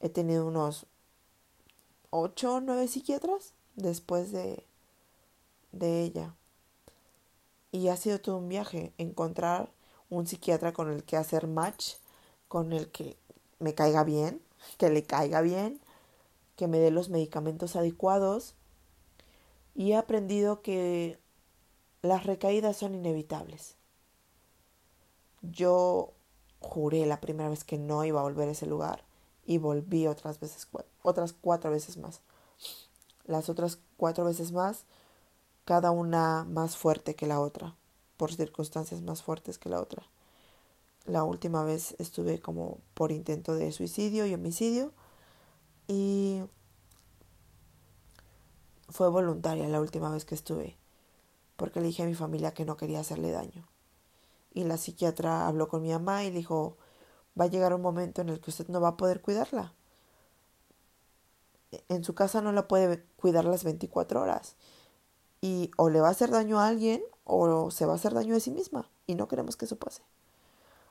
he 0.00 0.08
tenido 0.08 0.46
unos 0.46 0.86
ocho 2.10 2.54
o 2.54 2.60
nueve 2.60 2.88
psiquiatras 2.88 3.52
después 3.76 4.32
de, 4.32 4.64
de 5.72 6.02
ella. 6.02 6.34
Y 7.70 7.88
ha 7.88 7.96
sido 7.96 8.20
todo 8.20 8.38
un 8.38 8.48
viaje 8.48 8.92
encontrar 8.98 9.70
un 10.10 10.26
psiquiatra 10.26 10.72
con 10.72 10.90
el 10.90 11.04
que 11.04 11.16
hacer 11.16 11.46
match, 11.46 11.94
con 12.48 12.72
el 12.72 12.90
que 12.90 13.16
me 13.58 13.74
caiga 13.74 14.04
bien, 14.04 14.42
que 14.78 14.90
le 14.90 15.04
caiga 15.04 15.40
bien, 15.42 15.80
que 16.56 16.66
me 16.68 16.78
dé 16.78 16.90
los 16.90 17.08
medicamentos 17.08 17.76
adecuados. 17.76 18.54
Y 19.74 19.92
he 19.92 19.96
aprendido 19.96 20.62
que 20.62 21.18
las 22.02 22.24
recaídas 22.24 22.76
son 22.76 22.94
inevitables. 22.94 23.76
Yo 25.42 26.14
juré 26.60 27.06
la 27.06 27.20
primera 27.20 27.48
vez 27.48 27.64
que 27.64 27.78
no 27.78 28.04
iba 28.04 28.20
a 28.20 28.24
volver 28.24 28.48
a 28.48 28.52
ese 28.52 28.66
lugar 28.66 29.04
y 29.46 29.58
volví 29.58 30.06
otras 30.06 30.40
veces, 30.40 30.68
otras 31.02 31.32
cuatro 31.32 31.70
veces 31.70 31.96
más. 31.96 32.20
Las 33.24 33.48
otras 33.48 33.78
cuatro 33.96 34.24
veces 34.24 34.52
más, 34.52 34.84
cada 35.68 35.90
una 35.90 36.44
más 36.44 36.78
fuerte 36.78 37.14
que 37.14 37.26
la 37.26 37.40
otra, 37.40 37.76
por 38.16 38.32
circunstancias 38.32 39.02
más 39.02 39.22
fuertes 39.22 39.58
que 39.58 39.68
la 39.68 39.82
otra. 39.82 40.02
La 41.04 41.24
última 41.24 41.62
vez 41.62 41.94
estuve 41.98 42.40
como 42.40 42.78
por 42.94 43.12
intento 43.12 43.54
de 43.54 43.70
suicidio 43.70 44.24
y 44.24 44.32
homicidio 44.32 44.94
y 45.86 46.40
fue 48.88 49.10
voluntaria 49.10 49.68
la 49.68 49.78
última 49.78 50.10
vez 50.10 50.24
que 50.24 50.34
estuve 50.34 50.78
porque 51.56 51.80
le 51.80 51.88
dije 51.88 52.02
a 52.02 52.06
mi 52.06 52.14
familia 52.14 52.54
que 52.54 52.64
no 52.64 52.78
quería 52.78 53.00
hacerle 53.00 53.30
daño. 53.30 53.68
Y 54.54 54.64
la 54.64 54.78
psiquiatra 54.78 55.46
habló 55.46 55.68
con 55.68 55.82
mi 55.82 55.90
mamá 55.90 56.24
y 56.24 56.30
dijo, 56.30 56.78
va 57.38 57.44
a 57.44 57.48
llegar 57.48 57.74
un 57.74 57.82
momento 57.82 58.22
en 58.22 58.30
el 58.30 58.40
que 58.40 58.48
usted 58.50 58.68
no 58.68 58.80
va 58.80 58.88
a 58.88 58.96
poder 58.96 59.20
cuidarla. 59.20 59.74
en 61.90 62.04
su 62.04 62.14
casa 62.14 62.40
no 62.40 62.52
la 62.52 62.66
puede 62.68 63.04
cuidar 63.18 63.44
las 63.44 63.64
24 63.64 64.22
horas. 64.22 64.56
Y 65.40 65.70
o 65.76 65.88
le 65.88 66.00
va 66.00 66.08
a 66.08 66.12
hacer 66.12 66.30
daño 66.30 66.58
a 66.58 66.66
alguien 66.66 67.02
o 67.24 67.70
se 67.70 67.86
va 67.86 67.92
a 67.92 67.96
hacer 67.96 68.14
daño 68.14 68.34
a 68.34 68.40
sí 68.40 68.50
misma. 68.50 68.88
Y 69.06 69.14
no 69.14 69.28
queremos 69.28 69.56
que 69.56 69.66
eso 69.66 69.76
pase. 69.76 70.02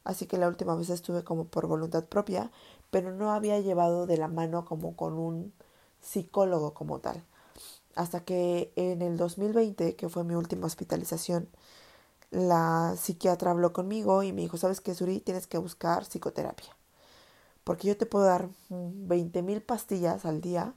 Así 0.04 0.26
que 0.26 0.38
la 0.38 0.48
última 0.48 0.76
vez 0.76 0.90
estuve 0.90 1.24
como 1.24 1.46
por 1.46 1.68
voluntad 1.68 2.06
propia, 2.06 2.50
pero 2.92 3.12
no 3.12 3.34
había 3.34 3.60
llevado 3.60 4.08
de 4.08 4.18
la 4.18 4.30
mano 4.30 4.64
como 4.64 4.96
con 4.96 5.14
un 5.20 5.52
psicólogo 6.02 6.74
como 6.74 7.00
tal. 7.00 7.24
Hasta 7.96 8.22
que 8.22 8.72
en 8.76 9.02
el 9.02 9.18
2020, 9.18 9.96
que 9.96 10.08
fue 10.08 10.24
mi 10.24 10.36
última 10.36 10.68
hospitalización, 10.68 11.50
la 12.32 12.96
psiquiatra 12.98 13.52
habló 13.52 13.74
conmigo 13.74 14.24
y 14.24 14.32
me 14.34 14.42
dijo, 14.42 14.58
¿sabes 14.58 14.82
qué, 14.82 14.94
Suri? 14.94 15.20
Tienes 15.20 15.48
que 15.48 15.58
buscar 15.58 16.04
psicoterapia. 16.06 16.76
Porque 17.64 17.88
yo 17.88 17.98
te 17.98 18.06
puedo 18.06 18.26
dar 18.26 18.50
20 18.70 19.42
mil 19.42 19.62
pastillas 19.62 20.26
al 20.26 20.40
día 20.40 20.74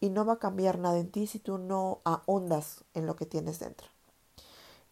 y 0.00 0.10
no 0.10 0.24
va 0.24 0.34
a 0.34 0.38
cambiar 0.38 0.78
nada 0.78 0.98
en 0.98 1.10
ti 1.10 1.26
si 1.26 1.38
tú 1.38 1.58
no 1.58 2.00
ahondas 2.04 2.84
en 2.94 3.06
lo 3.06 3.16
que 3.16 3.26
tienes 3.26 3.58
dentro. 3.58 3.88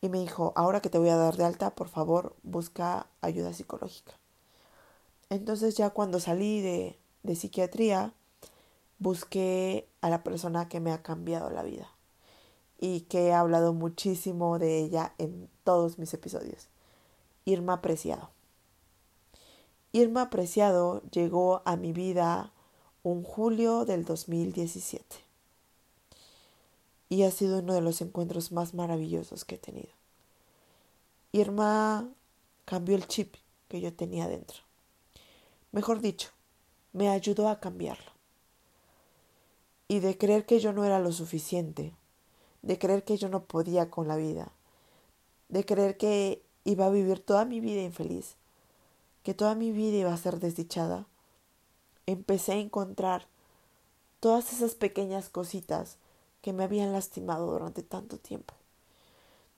Y 0.01 0.09
me 0.09 0.19
dijo, 0.19 0.53
ahora 0.57 0.81
que 0.81 0.91
te 0.91 0.99
voy 0.99 1.11
a 1.11 1.17
dar 1.17 1.37
de 1.37 1.45
alta, 1.45 1.75
por 1.75 1.89
favor, 1.89 2.35
busca 2.43 3.07
ayuda 3.21 3.53
psicológica. 3.53 4.19
Entonces 5.31 5.77
ya 5.77 5.91
cuando 5.91 6.19
salí 6.19 6.61
de, 6.61 6.99
de 7.23 7.37
psiquiatría, 7.37 8.13
busqué 8.99 9.89
a 10.01 10.11
la 10.11 10.23
persona 10.23 10.69
que 10.69 10.81
me 10.81 10.93
ha 10.93 11.03
cambiado 11.03 11.51
la 11.51 11.63
vida 11.63 11.89
y 12.79 13.03
que 13.03 13.29
he 13.29 13.33
hablado 13.33 13.73
muchísimo 13.73 14.59
de 14.59 14.79
ella 14.79 15.15
en 15.19 15.49
todos 15.63 15.99
mis 15.99 16.13
episodios. 16.15 16.69
Irma 17.45 17.81
Preciado. 17.81 18.31
Irma 19.93 20.31
Preciado 20.31 21.03
llegó 21.11 21.63
a 21.65 21.77
mi 21.77 21.93
vida 21.93 22.53
un 23.03 23.25
julio 23.25 23.85
del 23.85 24.05
2017 24.05 25.17
y 27.09 27.25
ha 27.25 27.31
sido 27.31 27.59
uno 27.59 27.75
de 27.75 27.81
los 27.81 28.01
encuentros 28.01 28.53
más 28.53 28.75
maravillosos 28.75 29.45
que 29.45 29.57
he 29.57 29.59
tenido. 29.59 29.91
Irma 31.33 32.09
cambió 32.65 32.97
el 32.97 33.07
chip 33.07 33.35
que 33.69 33.81
yo 33.81 33.93
tenía 33.93 34.29
dentro. 34.29 34.59
Mejor 35.73 36.01
dicho, 36.01 36.31
me 36.93 37.09
ayudó 37.09 37.49
a 37.49 37.59
cambiarlo 37.59 38.13
y 39.89 40.01
de 40.01 40.17
creer 40.17 40.47
que 40.47 40.61
yo 40.61 40.73
no 40.73 40.85
era 40.85 41.01
lo 41.01 41.13
suficiente, 41.13 41.93
de 42.63 42.79
creer 42.79 43.05
que 43.05 43.17
yo 43.17 43.29
no 43.29 43.45
podía 43.45 43.91
con 43.91 44.09
la 44.09 44.17
vida, 44.17 44.53
de 45.49 45.67
creer 45.67 45.97
que 45.97 46.43
iba 46.65 46.87
a 46.87 46.91
vivir 46.91 47.21
toda 47.21 47.45
mi 47.45 47.61
vida 47.61 47.83
infeliz, 47.83 48.37
que 49.23 49.35
toda 49.35 49.55
mi 49.55 49.73
vida 49.73 49.97
iba 49.97 50.13
a 50.15 50.17
ser 50.17 50.39
desdichada, 50.39 51.07
empecé 52.07 52.53
a 52.53 52.57
encontrar 52.57 53.27
todas 54.21 54.53
esas 54.53 54.75
pequeñas 54.75 55.29
cositas 55.29 55.97
que 56.43 56.53
me 56.53 56.65
habían 56.65 56.93
lastimado 56.93 57.51
durante 57.51 57.83
tanto 57.83 58.19
tiempo. 58.19 58.55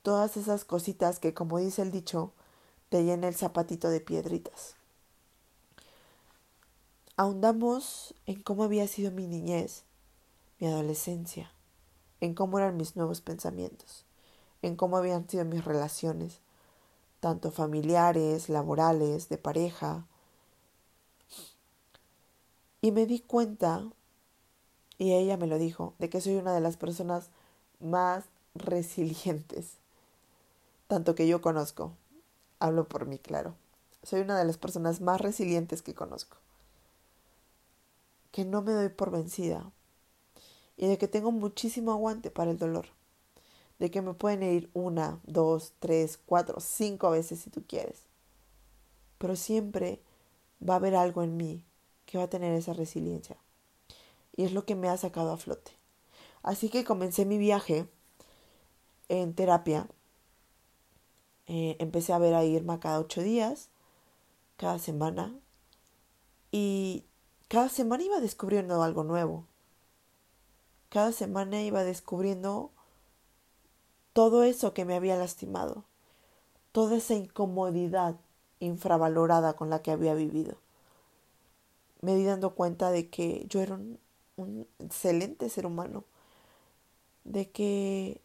Todas 0.02 0.36
esas 0.36 0.64
cositas 0.64 1.18
que, 1.18 1.32
como 1.32 1.58
dice 1.58 1.82
el 1.82 1.90
dicho, 1.90 2.32
te 2.90 3.04
llena 3.04 3.28
el 3.28 3.34
zapatito 3.34 3.88
de 3.88 4.00
piedritas. 4.00 4.76
Ahondamos 7.16 8.14
en 8.26 8.42
cómo 8.42 8.64
había 8.64 8.86
sido 8.88 9.10
mi 9.10 9.26
niñez, 9.26 9.84
mi 10.58 10.66
adolescencia, 10.66 11.50
en 12.20 12.34
cómo 12.34 12.58
eran 12.58 12.76
mis 12.76 12.96
nuevos 12.96 13.20
pensamientos, 13.20 14.04
en 14.62 14.76
cómo 14.76 14.96
habían 14.96 15.28
sido 15.28 15.44
mis 15.44 15.64
relaciones, 15.64 16.40
tanto 17.20 17.50
familiares, 17.50 18.48
laborales, 18.48 19.28
de 19.28 19.38
pareja. 19.38 20.06
Y 22.84 22.92
me 22.92 23.06
di 23.06 23.20
cuenta, 23.20 23.82
y 24.98 25.14
ella 25.14 25.38
me 25.38 25.46
lo 25.46 25.56
dijo, 25.56 25.94
de 25.98 26.10
que 26.10 26.20
soy 26.20 26.34
una 26.34 26.52
de 26.52 26.60
las 26.60 26.76
personas 26.76 27.30
más 27.80 28.26
resilientes, 28.54 29.78
tanto 30.86 31.14
que 31.14 31.26
yo 31.26 31.40
conozco. 31.40 31.96
Hablo 32.58 32.86
por 32.86 33.06
mí, 33.06 33.18
claro. 33.18 33.54
Soy 34.02 34.20
una 34.20 34.38
de 34.38 34.44
las 34.44 34.58
personas 34.58 35.00
más 35.00 35.22
resilientes 35.22 35.80
que 35.80 35.94
conozco. 35.94 36.36
Que 38.32 38.44
no 38.44 38.60
me 38.60 38.72
doy 38.72 38.90
por 38.90 39.10
vencida, 39.10 39.72
y 40.76 40.86
de 40.86 40.98
que 40.98 41.08
tengo 41.08 41.32
muchísimo 41.32 41.90
aguante 41.90 42.30
para 42.30 42.50
el 42.50 42.58
dolor. 42.58 42.88
De 43.78 43.90
que 43.90 44.02
me 44.02 44.12
pueden 44.12 44.42
ir 44.42 44.68
una, 44.74 45.20
dos, 45.24 45.72
tres, 45.78 46.18
cuatro, 46.26 46.60
cinco 46.60 47.12
veces 47.12 47.40
si 47.40 47.48
tú 47.48 47.64
quieres. 47.66 48.02
Pero 49.16 49.36
siempre 49.36 50.02
va 50.60 50.74
a 50.74 50.76
haber 50.76 50.94
algo 50.96 51.22
en 51.22 51.38
mí 51.38 51.64
que 52.14 52.18
va 52.18 52.24
a 52.26 52.30
tener 52.30 52.54
esa 52.54 52.74
resiliencia. 52.74 53.36
Y 54.36 54.44
es 54.44 54.52
lo 54.52 54.64
que 54.64 54.76
me 54.76 54.88
ha 54.88 54.96
sacado 54.96 55.32
a 55.32 55.36
flote. 55.36 55.72
Así 56.44 56.68
que 56.68 56.84
comencé 56.84 57.24
mi 57.24 57.38
viaje 57.38 57.88
en 59.08 59.34
terapia. 59.34 59.88
Eh, 61.48 61.74
empecé 61.80 62.12
a 62.12 62.18
ver 62.18 62.34
a 62.34 62.44
Irma 62.44 62.78
cada 62.78 63.00
ocho 63.00 63.20
días, 63.20 63.68
cada 64.56 64.78
semana. 64.78 65.34
Y 66.52 67.02
cada 67.48 67.68
semana 67.68 68.04
iba 68.04 68.20
descubriendo 68.20 68.80
algo 68.84 69.02
nuevo. 69.02 69.48
Cada 70.90 71.10
semana 71.10 71.62
iba 71.62 71.82
descubriendo 71.82 72.70
todo 74.12 74.44
eso 74.44 74.72
que 74.72 74.84
me 74.84 74.94
había 74.94 75.16
lastimado, 75.16 75.82
toda 76.70 76.94
esa 76.94 77.14
incomodidad 77.14 78.14
infravalorada 78.60 79.54
con 79.54 79.68
la 79.68 79.82
que 79.82 79.90
había 79.90 80.14
vivido. 80.14 80.62
Me 82.04 82.14
di 82.16 82.24
dando 82.24 82.54
cuenta 82.54 82.90
de 82.90 83.08
que 83.08 83.46
yo 83.48 83.60
era 83.60 83.74
un, 83.74 83.98
un 84.36 84.66
excelente 84.78 85.48
ser 85.48 85.66
humano, 85.66 86.04
de 87.24 87.50
que 87.50 88.20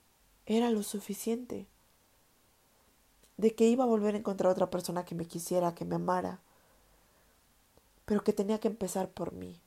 era 0.45 0.69
lo 0.69 0.83
suficiente, 0.83 1.65
de 3.37 3.55
que 3.55 3.67
iba 3.67 3.83
a 3.85 3.87
volver 3.87 4.15
a 4.15 4.17
encontrar 4.17 4.51
otra 4.51 4.69
persona 4.69 5.05
que 5.05 5.15
me 5.15 5.25
quisiera, 5.25 5.75
que 5.75 5.85
me 5.85 5.95
amara, 5.95 6.39
pero 8.05 8.23
que 8.23 8.33
tenía 8.33 8.59
que 8.59 8.67
empezar 8.67 9.09
por 9.09 9.31
mí 9.33 9.59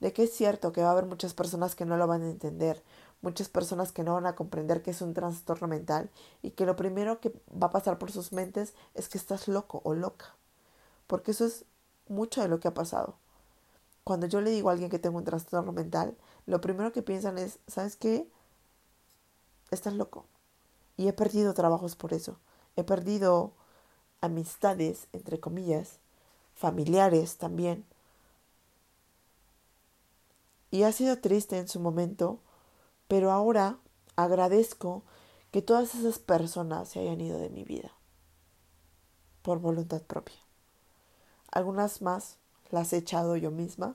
de 0.00 0.12
que 0.12 0.24
es 0.24 0.32
cierto 0.32 0.72
que 0.72 0.82
va 0.82 0.88
a 0.88 0.92
haber 0.92 1.06
muchas 1.06 1.34
personas 1.34 1.74
que 1.74 1.84
no 1.84 1.96
lo 1.96 2.06
van 2.06 2.22
a 2.22 2.30
entender, 2.30 2.82
muchas 3.20 3.48
personas 3.48 3.92
que 3.92 4.04
no 4.04 4.14
van 4.14 4.26
a 4.26 4.34
comprender 4.34 4.82
que 4.82 4.92
es 4.92 5.02
un 5.02 5.14
trastorno 5.14 5.68
mental 5.68 6.10
y 6.42 6.52
que 6.52 6.66
lo 6.66 6.76
primero 6.76 7.20
que 7.20 7.32
va 7.50 7.68
a 7.68 7.72
pasar 7.72 7.98
por 7.98 8.12
sus 8.12 8.32
mentes 8.32 8.74
es 8.94 9.08
que 9.08 9.18
estás 9.18 9.48
loco 9.48 9.80
o 9.84 9.94
loca. 9.94 10.36
Porque 11.06 11.32
eso 11.32 11.46
es 11.46 11.64
mucho 12.08 12.42
de 12.42 12.48
lo 12.48 12.60
que 12.60 12.68
ha 12.68 12.74
pasado. 12.74 13.16
Cuando 14.04 14.26
yo 14.26 14.40
le 14.40 14.50
digo 14.50 14.68
a 14.68 14.72
alguien 14.72 14.90
que 14.90 14.98
tengo 14.98 15.18
un 15.18 15.24
trastorno 15.24 15.72
mental, 15.72 16.16
lo 16.46 16.60
primero 16.60 16.92
que 16.92 17.02
piensan 17.02 17.38
es, 17.38 17.58
¿sabes 17.66 17.96
qué? 17.96 18.28
Estás 19.70 19.94
loco. 19.94 20.24
Y 20.96 21.08
he 21.08 21.12
perdido 21.12 21.54
trabajos 21.54 21.94
por 21.94 22.14
eso. 22.14 22.38
He 22.76 22.84
perdido 22.84 23.52
amistades, 24.20 25.08
entre 25.12 25.40
comillas, 25.40 25.98
familiares 26.54 27.36
también, 27.36 27.84
y 30.70 30.82
ha 30.82 30.92
sido 30.92 31.18
triste 31.18 31.58
en 31.58 31.68
su 31.68 31.80
momento, 31.80 32.40
pero 33.06 33.30
ahora 33.32 33.78
agradezco 34.16 35.02
que 35.50 35.62
todas 35.62 35.94
esas 35.94 36.18
personas 36.18 36.88
se 36.88 37.00
hayan 37.00 37.20
ido 37.20 37.38
de 37.38 37.48
mi 37.48 37.64
vida 37.64 37.92
por 39.42 39.60
voluntad 39.60 40.02
propia. 40.02 40.47
Algunas 41.50 42.02
más 42.02 42.36
las 42.70 42.92
he 42.92 42.98
echado 42.98 43.36
yo 43.36 43.50
misma, 43.50 43.94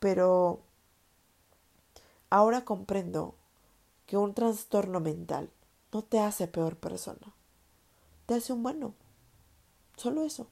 pero 0.00 0.60
ahora 2.30 2.64
comprendo 2.64 3.34
que 4.06 4.16
un 4.16 4.34
trastorno 4.34 5.00
mental 5.00 5.50
no 5.92 6.02
te 6.02 6.20
hace 6.20 6.48
peor 6.48 6.76
persona, 6.76 7.32
te 8.26 8.34
hace 8.34 8.52
un 8.52 8.62
bueno. 8.62 8.94
Solo 9.96 10.24
eso. 10.24 10.48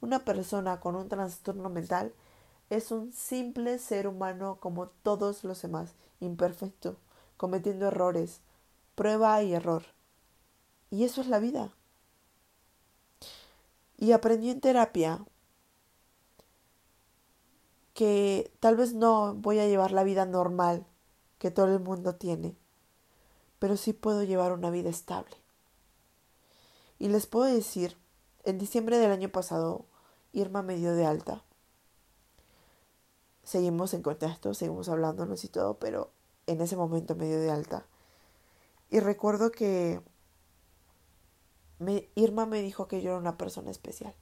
Una 0.00 0.24
persona 0.24 0.80
con 0.80 0.96
un 0.96 1.08
trastorno 1.08 1.68
mental 1.68 2.12
es 2.70 2.90
un 2.90 3.12
simple 3.12 3.78
ser 3.78 4.06
humano 4.06 4.56
como 4.60 4.88
todos 4.88 5.44
los 5.44 5.60
demás, 5.62 5.92
imperfecto, 6.20 6.96
cometiendo 7.36 7.88
errores, 7.88 8.40
prueba 8.94 9.42
y 9.42 9.52
error. 9.52 9.82
Y 10.90 11.04
eso 11.04 11.20
es 11.20 11.26
la 11.28 11.38
vida. 11.38 11.72
Y 14.02 14.10
aprendí 14.10 14.50
en 14.50 14.60
terapia 14.60 15.24
que 17.94 18.50
tal 18.58 18.74
vez 18.76 18.94
no 18.94 19.34
voy 19.34 19.60
a 19.60 19.68
llevar 19.68 19.92
la 19.92 20.02
vida 20.02 20.26
normal 20.26 20.84
que 21.38 21.52
todo 21.52 21.66
el 21.66 21.78
mundo 21.78 22.16
tiene, 22.16 22.56
pero 23.60 23.76
sí 23.76 23.92
puedo 23.92 24.24
llevar 24.24 24.50
una 24.52 24.70
vida 24.70 24.90
estable. 24.90 25.36
Y 26.98 27.10
les 27.10 27.26
puedo 27.26 27.44
decir, 27.44 27.96
en 28.42 28.58
diciembre 28.58 28.98
del 28.98 29.12
año 29.12 29.28
pasado, 29.28 29.84
Irma 30.32 30.62
me 30.62 30.74
dio 30.74 30.96
de 30.96 31.06
alta 31.06 31.44
seguimos 33.44 33.92
en 33.94 34.02
contacto, 34.02 34.54
seguimos 34.54 34.88
hablándonos 34.88 35.44
y 35.44 35.48
todo, 35.48 35.78
pero 35.78 36.10
en 36.46 36.60
ese 36.60 36.76
momento 36.76 37.14
me 37.14 37.26
dio 37.26 37.40
de 37.40 37.50
alta. 37.50 37.86
Y 38.90 39.00
recuerdo 39.00 39.50
que 39.50 40.00
Irma 42.14 42.46
me 42.46 42.62
dijo 42.62 42.88
que 42.88 43.02
yo 43.02 43.10
era 43.10 43.18
una 43.18 43.36
persona 43.38 43.70
especial, 43.70 44.14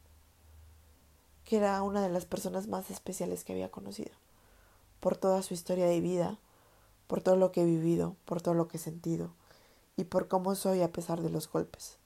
que 1.44 1.56
era 1.56 1.82
una 1.82 2.02
de 2.02 2.08
las 2.08 2.26
personas 2.26 2.68
más 2.68 2.90
especiales 2.90 3.44
que 3.44 3.52
había 3.52 3.70
conocido. 3.70 4.12
por 5.00 5.16
toda 5.16 5.42
su 5.42 5.54
historia 5.54 5.86
de 5.86 6.00
vida, 6.00 6.38
por 7.06 7.22
todo 7.22 7.36
lo 7.36 7.52
que 7.52 7.62
he 7.62 7.64
vivido, 7.64 8.16
por 8.24 8.42
todo 8.42 8.54
lo 8.54 8.68
que 8.68 8.76
he 8.76 8.80
sentido 8.80 9.32
y 9.96 10.04
por 10.04 10.28
cómo 10.28 10.54
soy 10.54 10.82
a 10.82 10.92
pesar 10.92 11.22
de 11.22 11.30
los 11.30 11.50
golpes. 11.50 11.96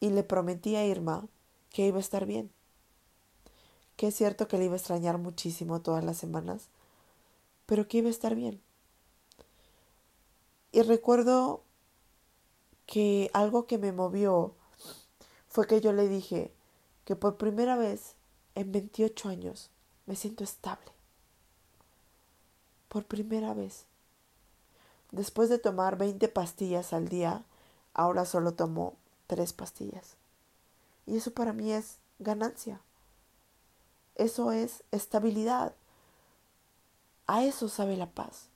Y 0.00 0.10
le 0.10 0.22
prometí 0.22 0.76
a 0.76 0.84
Irma 0.86 1.26
que 1.70 1.86
iba 1.86 1.98
a 1.98 2.00
estar 2.00 2.26
bien, 2.26 2.50
que 3.96 4.08
es 4.08 4.14
cierto 4.16 4.48
que 4.48 4.58
le 4.58 4.64
iba 4.64 4.74
a 4.74 4.78
extrañar 4.78 5.18
muchísimo 5.18 5.82
todas 5.82 6.02
las 6.02 6.16
semanas, 6.16 6.68
pero 7.66 7.86
que 7.86 7.98
iba 7.98 8.08
a 8.08 8.10
estar 8.10 8.34
bien. 8.34 8.60
Y 10.72 10.82
recuerdo 10.82 11.62
que 12.90 13.30
algo 13.34 13.68
que 13.68 13.78
me 13.78 13.92
movió 13.92 14.52
fue 15.48 15.68
que 15.68 15.80
yo 15.80 15.92
le 15.92 16.08
dije 16.08 16.52
que 17.04 17.14
por 17.14 17.36
primera 17.36 17.76
vez 17.76 18.16
en 18.56 18.72
28 18.72 19.28
años 19.28 19.70
me 20.06 20.16
siento 20.16 20.42
estable. 20.42 20.90
Por 22.88 23.04
primera 23.04 23.54
vez. 23.54 23.84
Después 25.12 25.48
de 25.48 25.60
tomar 25.60 25.98
20 25.98 26.26
pastillas 26.30 26.92
al 26.92 27.08
día, 27.08 27.44
ahora 27.94 28.24
solo 28.24 28.54
tomo 28.54 28.96
3 29.28 29.52
pastillas. 29.52 30.16
Y 31.06 31.16
eso 31.16 31.30
para 31.30 31.52
mí 31.52 31.72
es 31.72 31.98
ganancia. 32.18 32.80
Eso 34.16 34.50
es 34.50 34.82
estabilidad. 34.90 35.76
A 37.28 37.44
eso 37.44 37.68
sabe 37.68 37.96
la 37.96 38.10
paz. 38.10 38.48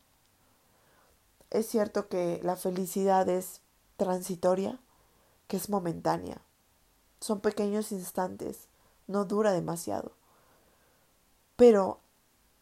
Es 1.51 1.68
cierto 1.68 2.09
que 2.09 2.41
la 2.43 2.57
felicidad 2.57 3.28
es 3.28 3.61
transitoria, 4.05 4.78
que 5.48 5.57
es 5.57 5.70
momentánea. 5.70 6.42
Son 7.20 7.40
pequeños 7.40 7.90
instantes, 7.90 8.68
no 9.07 9.24
dura 9.24 9.52
demasiado. 9.52 10.12
Pero 11.57 12.00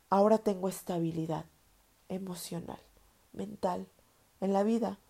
ahora 0.08 0.38
tengo 0.38 0.68
estabilidad 0.68 1.46
emocional, 2.08 2.78
mental, 3.32 3.88
en 4.40 4.52
la 4.52 4.62
vida. 4.62 5.00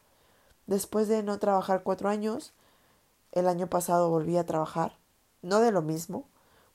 Después 0.67 1.07
de 1.07 1.23
no 1.23 1.39
trabajar 1.39 1.83
cuatro 1.83 2.09
años, 2.09 2.55
el 3.33 3.47
año 3.47 3.67
pasado 3.67 4.09
volví 4.09 4.39
a 4.39 4.47
trabajar, 4.47 4.97
no 5.43 5.61
de 5.61 5.71
lo 5.71 5.83
mismo, 5.83 6.29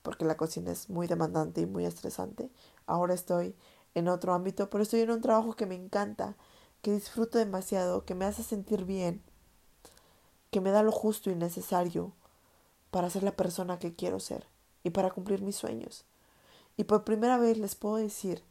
porque 0.03 0.26
la 0.26 0.38
cocina 0.38 0.72
es 0.72 0.88
muy 0.88 1.08
demandante 1.08 1.62
y 1.62 1.66
muy 1.66 1.86
estresante. 1.86 2.51
Ahora 2.86 3.16
estoy 3.16 3.55
en 3.95 4.08
otro 4.08 4.36
ámbito, 4.36 4.70
pero 4.70 4.84
estoy 4.84 5.01
en 5.01 5.10
un 5.10 5.22
trabajo 5.22 5.55
que 5.55 5.66
me 5.66 5.74
encanta, 5.74 6.36
que 6.84 6.91
disfruto 6.91 7.39
demasiado, 7.39 8.05
que 8.05 8.14
me 8.14 8.26
hace 8.26 8.43
sentir 8.43 8.86
bien, 8.86 9.24
que 10.52 10.62
me 10.62 10.72
da 10.72 10.84
lo 10.84 10.91
justo 10.91 11.30
y 11.30 11.36
necesario 11.36 12.12
para 12.91 13.10
ser 13.10 13.24
la 13.24 13.36
persona 13.36 13.80
que 13.80 13.95
quiero 13.95 14.20
ser 14.20 14.48
y 14.84 14.89
para 14.89 15.12
cumplir 15.12 15.41
mis 15.41 15.56
sueños. 15.56 16.06
Y 16.78 16.86
por 16.86 17.04
primera 17.04 17.38
vez 17.38 17.58
les 17.58 17.76
puedo 17.76 17.95
decir 17.98 18.43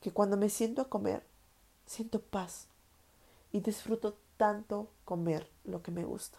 que 0.00 0.12
cuando 0.12 0.36
me 0.36 0.50
siento 0.50 0.82
a 0.82 0.88
comer, 0.88 1.24
siento 1.86 2.20
paz 2.20 2.66
y 3.52 3.60
disfruto 3.60 4.16
tanto 4.36 4.88
comer 5.04 5.48
lo 5.64 5.82
que 5.82 5.90
me 5.90 6.04
gusta. 6.04 6.38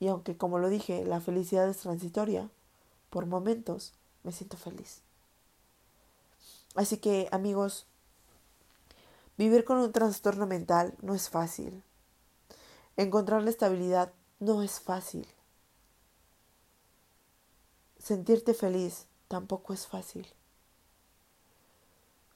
Y 0.00 0.08
aunque, 0.08 0.36
como 0.36 0.58
lo 0.58 0.68
dije, 0.68 1.04
la 1.04 1.20
felicidad 1.20 1.68
es 1.68 1.78
transitoria, 1.78 2.48
por 3.10 3.26
momentos 3.26 3.94
me 4.22 4.32
siento 4.32 4.56
feliz. 4.56 5.00
Así 6.74 6.98
que, 6.98 7.28
amigos, 7.32 7.86
vivir 9.36 9.64
con 9.64 9.78
un 9.78 9.90
trastorno 9.92 10.46
mental 10.46 10.94
no 11.02 11.14
es 11.14 11.28
fácil. 11.28 11.82
Encontrar 12.98 13.44
la 13.44 13.50
estabilidad 13.50 14.12
no 14.40 14.60
es 14.64 14.80
fácil. 14.80 15.24
Sentirte 17.96 18.54
feliz 18.54 19.06
tampoco 19.28 19.72
es 19.72 19.86
fácil. 19.86 20.26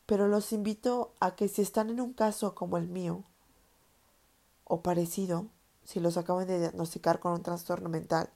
Pero 0.06 0.28
los 0.28 0.52
invito 0.52 1.14
a 1.18 1.34
que 1.34 1.48
si 1.48 1.62
están 1.62 1.90
en 1.90 2.00
un 2.00 2.12
caso 2.12 2.54
como 2.54 2.76
el 2.76 2.86
mío, 2.86 3.24
o 4.62 4.82
parecido, 4.82 5.46
si 5.82 5.98
los 5.98 6.16
acaban 6.16 6.46
de 6.46 6.60
diagnosticar 6.60 7.18
con 7.18 7.32
un 7.32 7.42
trastorno 7.42 7.88
mental, 7.88 8.30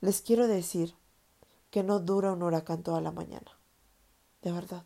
les 0.00 0.22
quiero 0.22 0.48
decir 0.48 0.96
que 1.70 1.84
no 1.84 2.00
dura 2.00 2.32
un 2.32 2.42
huracán 2.42 2.82
toda 2.82 3.00
la 3.00 3.12
mañana. 3.12 3.56
De 4.42 4.50
verdad. 4.50 4.82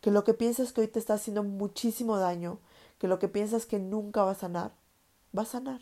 Que 0.00 0.12
lo 0.12 0.22
que 0.22 0.34
piensas 0.34 0.72
que 0.72 0.82
hoy 0.82 0.88
te 0.88 1.00
está 1.00 1.14
haciendo 1.14 1.42
muchísimo 1.42 2.18
daño, 2.18 2.60
que 2.98 3.08
lo 3.08 3.18
que 3.18 3.28
piensas 3.28 3.66
que 3.66 3.78
nunca 3.78 4.24
va 4.24 4.32
a 4.32 4.36
sanar, 4.36 4.72
va 5.36 5.42
a 5.42 5.46
sanar. 5.46 5.80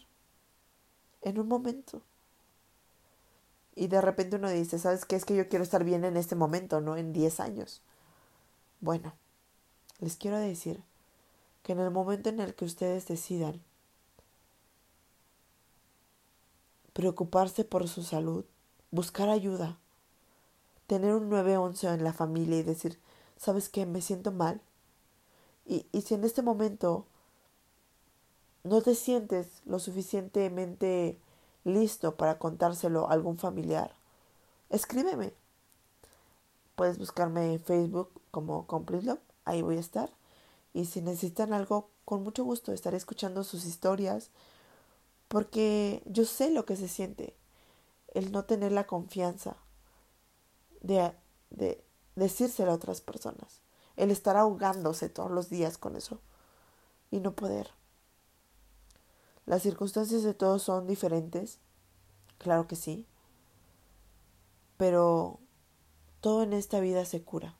En 1.22 1.38
un 1.38 1.48
momento. 1.48 2.02
Y 3.74 3.88
de 3.88 4.00
repente 4.00 4.36
uno 4.36 4.50
dice, 4.50 4.78
¿sabes 4.78 5.04
qué? 5.04 5.16
Es 5.16 5.24
que 5.24 5.34
yo 5.36 5.48
quiero 5.48 5.62
estar 5.62 5.84
bien 5.84 6.04
en 6.04 6.16
este 6.16 6.36
momento, 6.36 6.80
no 6.80 6.96
en 6.96 7.12
10 7.12 7.40
años. 7.40 7.82
Bueno, 8.80 9.14
les 10.00 10.16
quiero 10.16 10.38
decir 10.38 10.82
que 11.62 11.72
en 11.72 11.80
el 11.80 11.90
momento 11.90 12.28
en 12.28 12.40
el 12.40 12.54
que 12.54 12.64
ustedes 12.64 13.06
decidan 13.08 13.62
preocuparse 16.92 17.64
por 17.64 17.88
su 17.88 18.02
salud, 18.02 18.44
buscar 18.90 19.28
ayuda, 19.28 19.78
tener 20.86 21.14
un 21.14 21.28
911 21.28 21.88
en 21.88 22.04
la 22.04 22.12
familia 22.12 22.58
y 22.58 22.62
decir, 22.62 23.00
¿sabes 23.36 23.68
qué? 23.68 23.84
Me 23.84 24.00
siento 24.00 24.30
mal. 24.30 24.60
Y, 25.66 25.86
y 25.92 26.02
si 26.02 26.14
en 26.14 26.24
este 26.24 26.42
momento 26.42 27.06
no 28.64 28.80
te 28.82 28.94
sientes 28.94 29.62
lo 29.66 29.78
suficientemente 29.78 31.18
listo 31.64 32.16
para 32.16 32.38
contárselo 32.38 33.08
a 33.08 33.12
algún 33.12 33.38
familiar, 33.38 33.94
escríbeme. 34.70 35.32
Puedes 36.76 36.98
buscarme 36.98 37.52
en 37.52 37.60
Facebook 37.60 38.10
como 38.30 38.66
Complete 38.66 39.06
Love, 39.06 39.20
ahí 39.44 39.62
voy 39.62 39.76
a 39.76 39.80
estar. 39.80 40.10
Y 40.72 40.86
si 40.86 41.00
necesitan 41.00 41.52
algo, 41.52 41.90
con 42.04 42.22
mucho 42.24 42.44
gusto 42.44 42.72
estaré 42.72 42.96
escuchando 42.96 43.44
sus 43.44 43.64
historias, 43.64 44.30
porque 45.28 46.02
yo 46.06 46.24
sé 46.24 46.50
lo 46.50 46.64
que 46.64 46.76
se 46.76 46.88
siente 46.88 47.36
el 48.12 48.32
no 48.32 48.44
tener 48.44 48.72
la 48.72 48.86
confianza 48.86 49.56
de, 50.80 51.12
de 51.50 51.84
decírselo 52.16 52.72
a 52.72 52.74
otras 52.74 53.00
personas, 53.00 53.60
el 53.96 54.10
estar 54.10 54.36
ahogándose 54.36 55.08
todos 55.08 55.30
los 55.30 55.48
días 55.48 55.78
con 55.78 55.96
eso 55.96 56.20
y 57.10 57.20
no 57.20 57.34
poder. 57.34 57.70
Las 59.46 59.62
circunstancias 59.62 60.22
de 60.22 60.34
todos 60.34 60.62
son 60.62 60.86
diferentes, 60.86 61.58
claro 62.38 62.66
que 62.66 62.76
sí, 62.76 63.06
pero 64.76 65.38
todo 66.20 66.42
en 66.42 66.52
esta 66.52 66.80
vida 66.80 67.04
se 67.04 67.22
cura. 67.22 67.56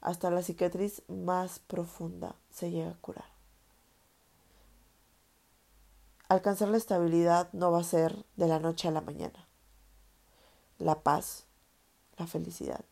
Hasta 0.00 0.30
la 0.30 0.42
cicatriz 0.42 1.02
más 1.08 1.58
profunda 1.60 2.36
se 2.50 2.70
llega 2.70 2.90
a 2.90 3.00
curar. 3.00 3.38
Alcanzar 6.28 6.68
la 6.68 6.76
estabilidad 6.76 7.50
no 7.52 7.72
va 7.72 7.80
a 7.80 7.84
ser 7.84 8.24
de 8.36 8.48
la 8.48 8.58
noche 8.58 8.86
a 8.86 8.90
la 8.90 9.00
mañana. 9.00 9.48
La 10.78 11.02
paz, 11.02 11.46
la 12.16 12.26
felicidad, 12.26 12.84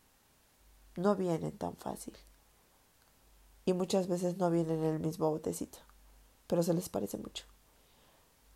no 0.97 1.17
vienen 1.17 1.57
tan 1.59 1.77
fácil. 1.77 2.17
Y 3.67 3.75
muchas 3.75 4.09
veces 4.09 4.39
no 4.39 4.51
vienen 4.51 4.83
en 4.83 4.95
el 4.95 5.01
mismo 5.01 5.29
botecito, 5.29 5.79
pero 6.47 6.63
se 6.63 6.73
les 6.73 6.89
parece 6.89 7.19
mucho. 7.19 7.45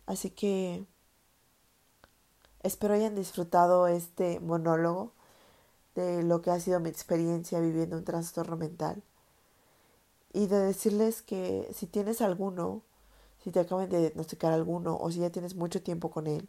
Así 0.07 0.31
que 0.31 0.83
espero 2.63 2.95
hayan 2.95 3.13
disfrutado 3.13 3.87
este 3.87 4.39
monólogo 4.39 5.11
de 5.95 6.23
lo 6.23 6.41
que 6.41 6.51
ha 6.51 6.59
sido 6.59 6.79
mi 6.79 6.89
experiencia 6.89 7.59
viviendo 7.59 7.97
un 7.97 8.05
trastorno 8.05 8.57
mental 8.57 9.03
y 10.33 10.47
de 10.47 10.59
decirles 10.59 11.21
que 11.21 11.69
si 11.73 11.87
tienes 11.87 12.21
alguno, 12.21 12.81
si 13.43 13.51
te 13.51 13.59
acaban 13.59 13.89
de 13.89 13.99
diagnosticar 13.99 14.53
alguno 14.53 14.97
o 14.97 15.11
si 15.11 15.19
ya 15.19 15.29
tienes 15.29 15.55
mucho 15.55 15.81
tiempo 15.81 16.09
con 16.09 16.27
él, 16.27 16.47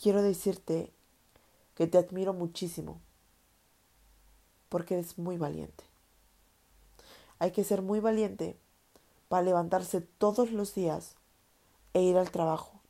quiero 0.00 0.22
decirte 0.22 0.92
que 1.74 1.86
te 1.86 1.98
admiro 1.98 2.32
muchísimo 2.32 3.00
porque 4.68 4.94
eres 4.94 5.18
muy 5.18 5.36
valiente. 5.36 5.84
Hay 7.38 7.50
que 7.50 7.64
ser 7.64 7.82
muy 7.82 8.00
valiente 8.00 8.58
para 9.28 9.42
levantarse 9.42 10.00
todos 10.00 10.52
los 10.52 10.74
días 10.74 11.16
e 11.92 12.02
ir 12.02 12.16
al 12.16 12.30
trabajo. 12.30 12.80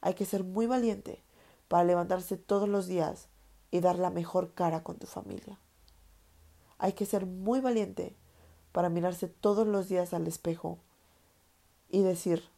Hay 0.00 0.14
que 0.14 0.24
ser 0.24 0.44
muy 0.44 0.66
valiente 0.66 1.22
para 1.68 1.84
levantarse 1.84 2.36
todos 2.36 2.68
los 2.68 2.86
días 2.86 3.28
y 3.70 3.80
dar 3.80 3.98
la 3.98 4.10
mejor 4.10 4.54
cara 4.54 4.82
con 4.82 4.98
tu 4.98 5.06
familia. 5.06 5.58
Hay 6.78 6.94
que 6.94 7.06
ser 7.06 7.26
muy 7.26 7.60
valiente 7.60 8.16
para 8.72 8.88
mirarse 8.88 9.28
todos 9.28 9.66
los 9.66 9.88
días 9.88 10.14
al 10.14 10.26
espejo 10.26 10.78
y 11.90 12.02
decir, 12.02 12.48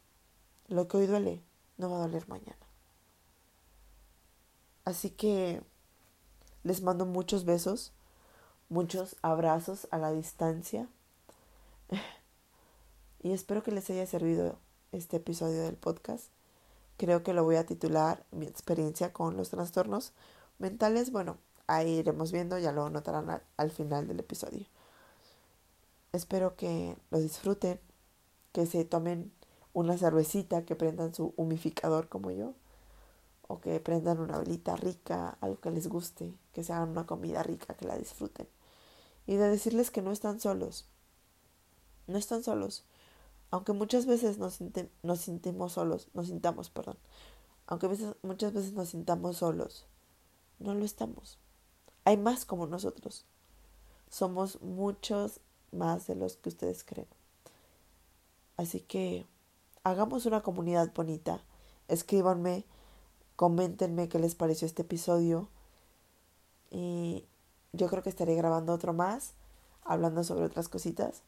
lo 0.67 0.87
que 0.87 0.97
hoy 0.97 1.07
duele 1.07 1.41
no 1.77 1.89
va 1.89 1.97
a 1.97 2.07
doler 2.07 2.27
mañana. 2.27 2.55
Así 4.85 5.09
que 5.09 5.61
les 6.63 6.81
mando 6.81 7.05
muchos 7.05 7.45
besos, 7.45 7.93
muchos 8.73 9.15
abrazos 9.21 9.87
a 9.91 9.99
la 9.99 10.11
distancia 10.11 10.87
y 13.21 13.31
espero 13.31 13.61
que 13.61 13.71
les 13.71 13.87
haya 13.91 14.07
servido 14.07 14.57
este 14.91 15.17
episodio 15.17 15.61
del 15.61 15.75
podcast. 15.75 16.25
Creo 16.97 17.23
que 17.23 17.33
lo 17.33 17.43
voy 17.43 17.55
a 17.55 17.65
titular 17.65 18.25
Mi 18.31 18.47
experiencia 18.47 19.13
con 19.13 19.37
los 19.37 19.49
trastornos 19.49 20.11
mentales, 20.57 21.11
bueno, 21.11 21.37
ahí 21.67 21.99
iremos 21.99 22.31
viendo, 22.31 22.57
ya 22.57 22.71
lo 22.71 22.89
notarán 22.89 23.41
al, 23.57 23.71
final 23.71 24.07
del 24.07 24.19
episodio. 24.19 24.65
Espero 26.11 26.55
que 26.55 26.97
lo 27.11 27.19
disfruten, 27.19 27.79
que 28.53 28.65
se 28.65 28.85
tomen 28.85 29.31
una 29.73 29.97
cervecita, 29.97 30.65
que 30.65 30.75
prendan 30.75 31.13
su 31.13 31.33
humificador 31.37 32.09
como 32.09 32.31
yo, 32.31 32.53
o 33.47 33.59
que 33.61 33.79
prendan 33.79 34.19
una 34.19 34.39
velita 34.39 34.75
rica, 34.75 35.37
algo 35.41 35.59
que 35.59 35.71
les 35.71 35.87
guste, 35.87 36.33
que 36.53 36.63
se 36.63 36.73
hagan 36.73 36.89
una 36.89 37.05
comida 37.05 37.43
rica, 37.43 37.75
que 37.75 37.85
la 37.85 37.97
disfruten. 37.97 38.47
Y 39.25 39.35
de 39.35 39.49
decirles 39.49 39.91
que 39.91 40.01
no 40.01 40.11
están 40.11 40.39
solos. 40.39 40.85
No 42.07 42.17
están 42.17 42.43
solos. 42.43 42.83
Aunque 43.51 43.71
muchas 43.73 44.05
veces 44.05 44.37
nos, 44.37 44.59
nos 45.03 45.71
solos, 45.71 46.09
nos 46.13 46.27
sintamos, 46.27 46.69
perdón. 46.69 46.97
Aunque 47.67 47.87
muchas 48.23 48.53
veces 48.53 48.73
nos 48.73 48.89
sintamos 48.89 49.37
solos, 49.37 49.85
no 50.59 50.73
lo 50.73 50.83
estamos. 50.83 51.37
Hay 52.03 52.17
más 52.17 52.45
como 52.45 52.67
nosotros. 52.67 53.25
Somos 54.09 54.61
muchos 54.61 55.39
más 55.71 56.07
de 56.07 56.15
los 56.15 56.35
que 56.35 56.49
ustedes 56.49 56.83
creen. 56.83 57.07
Así 58.57 58.81
que 58.81 59.25
hagamos 59.83 60.25
una 60.25 60.41
comunidad 60.41 60.93
bonita. 60.93 61.41
Escríbanme, 61.87 62.65
coméntenme 63.35 64.09
qué 64.09 64.19
les 64.19 64.35
pareció 64.35 64.65
este 64.65 64.81
episodio. 64.81 65.47
Y 66.69 67.25
yo 67.73 67.87
creo 67.87 68.03
que 68.03 68.09
estaré 68.09 68.35
grabando 68.35 68.73
otro 68.73 68.93
más, 68.93 69.33
hablando 69.83 70.23
sobre 70.23 70.45
otras 70.45 70.69
cositas 70.69 71.21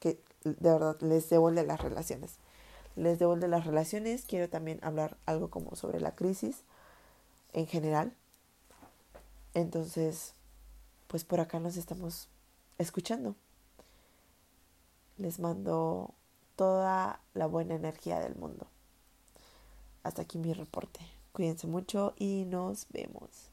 que 0.00 0.20
de 0.44 0.70
verdad 0.70 1.00
les 1.00 1.30
devuelve 1.30 1.64
las 1.64 1.80
relaciones. 1.80 2.36
Les 2.96 3.18
devuelve 3.18 3.48
las 3.48 3.64
relaciones. 3.64 4.24
Quiero 4.26 4.48
también 4.48 4.78
hablar 4.82 5.16
algo 5.26 5.48
como 5.48 5.74
sobre 5.74 6.00
la 6.00 6.14
crisis 6.14 6.62
en 7.52 7.66
general 7.66 8.12
entonces, 9.54 10.34
pues 11.06 11.24
por 11.24 11.40
acá 11.40 11.60
nos 11.60 11.76
estamos 11.76 12.28
escuchando. 12.78 13.36
Les 15.16 15.38
mando 15.38 16.12
toda 16.56 17.20
la 17.34 17.46
buena 17.46 17.76
energía 17.76 18.18
del 18.18 18.34
mundo. 18.34 18.66
Hasta 20.02 20.22
aquí 20.22 20.38
mi 20.38 20.52
reporte. 20.52 21.00
Cuídense 21.32 21.68
mucho 21.68 22.14
y 22.18 22.44
nos 22.46 22.86
vemos. 22.90 23.50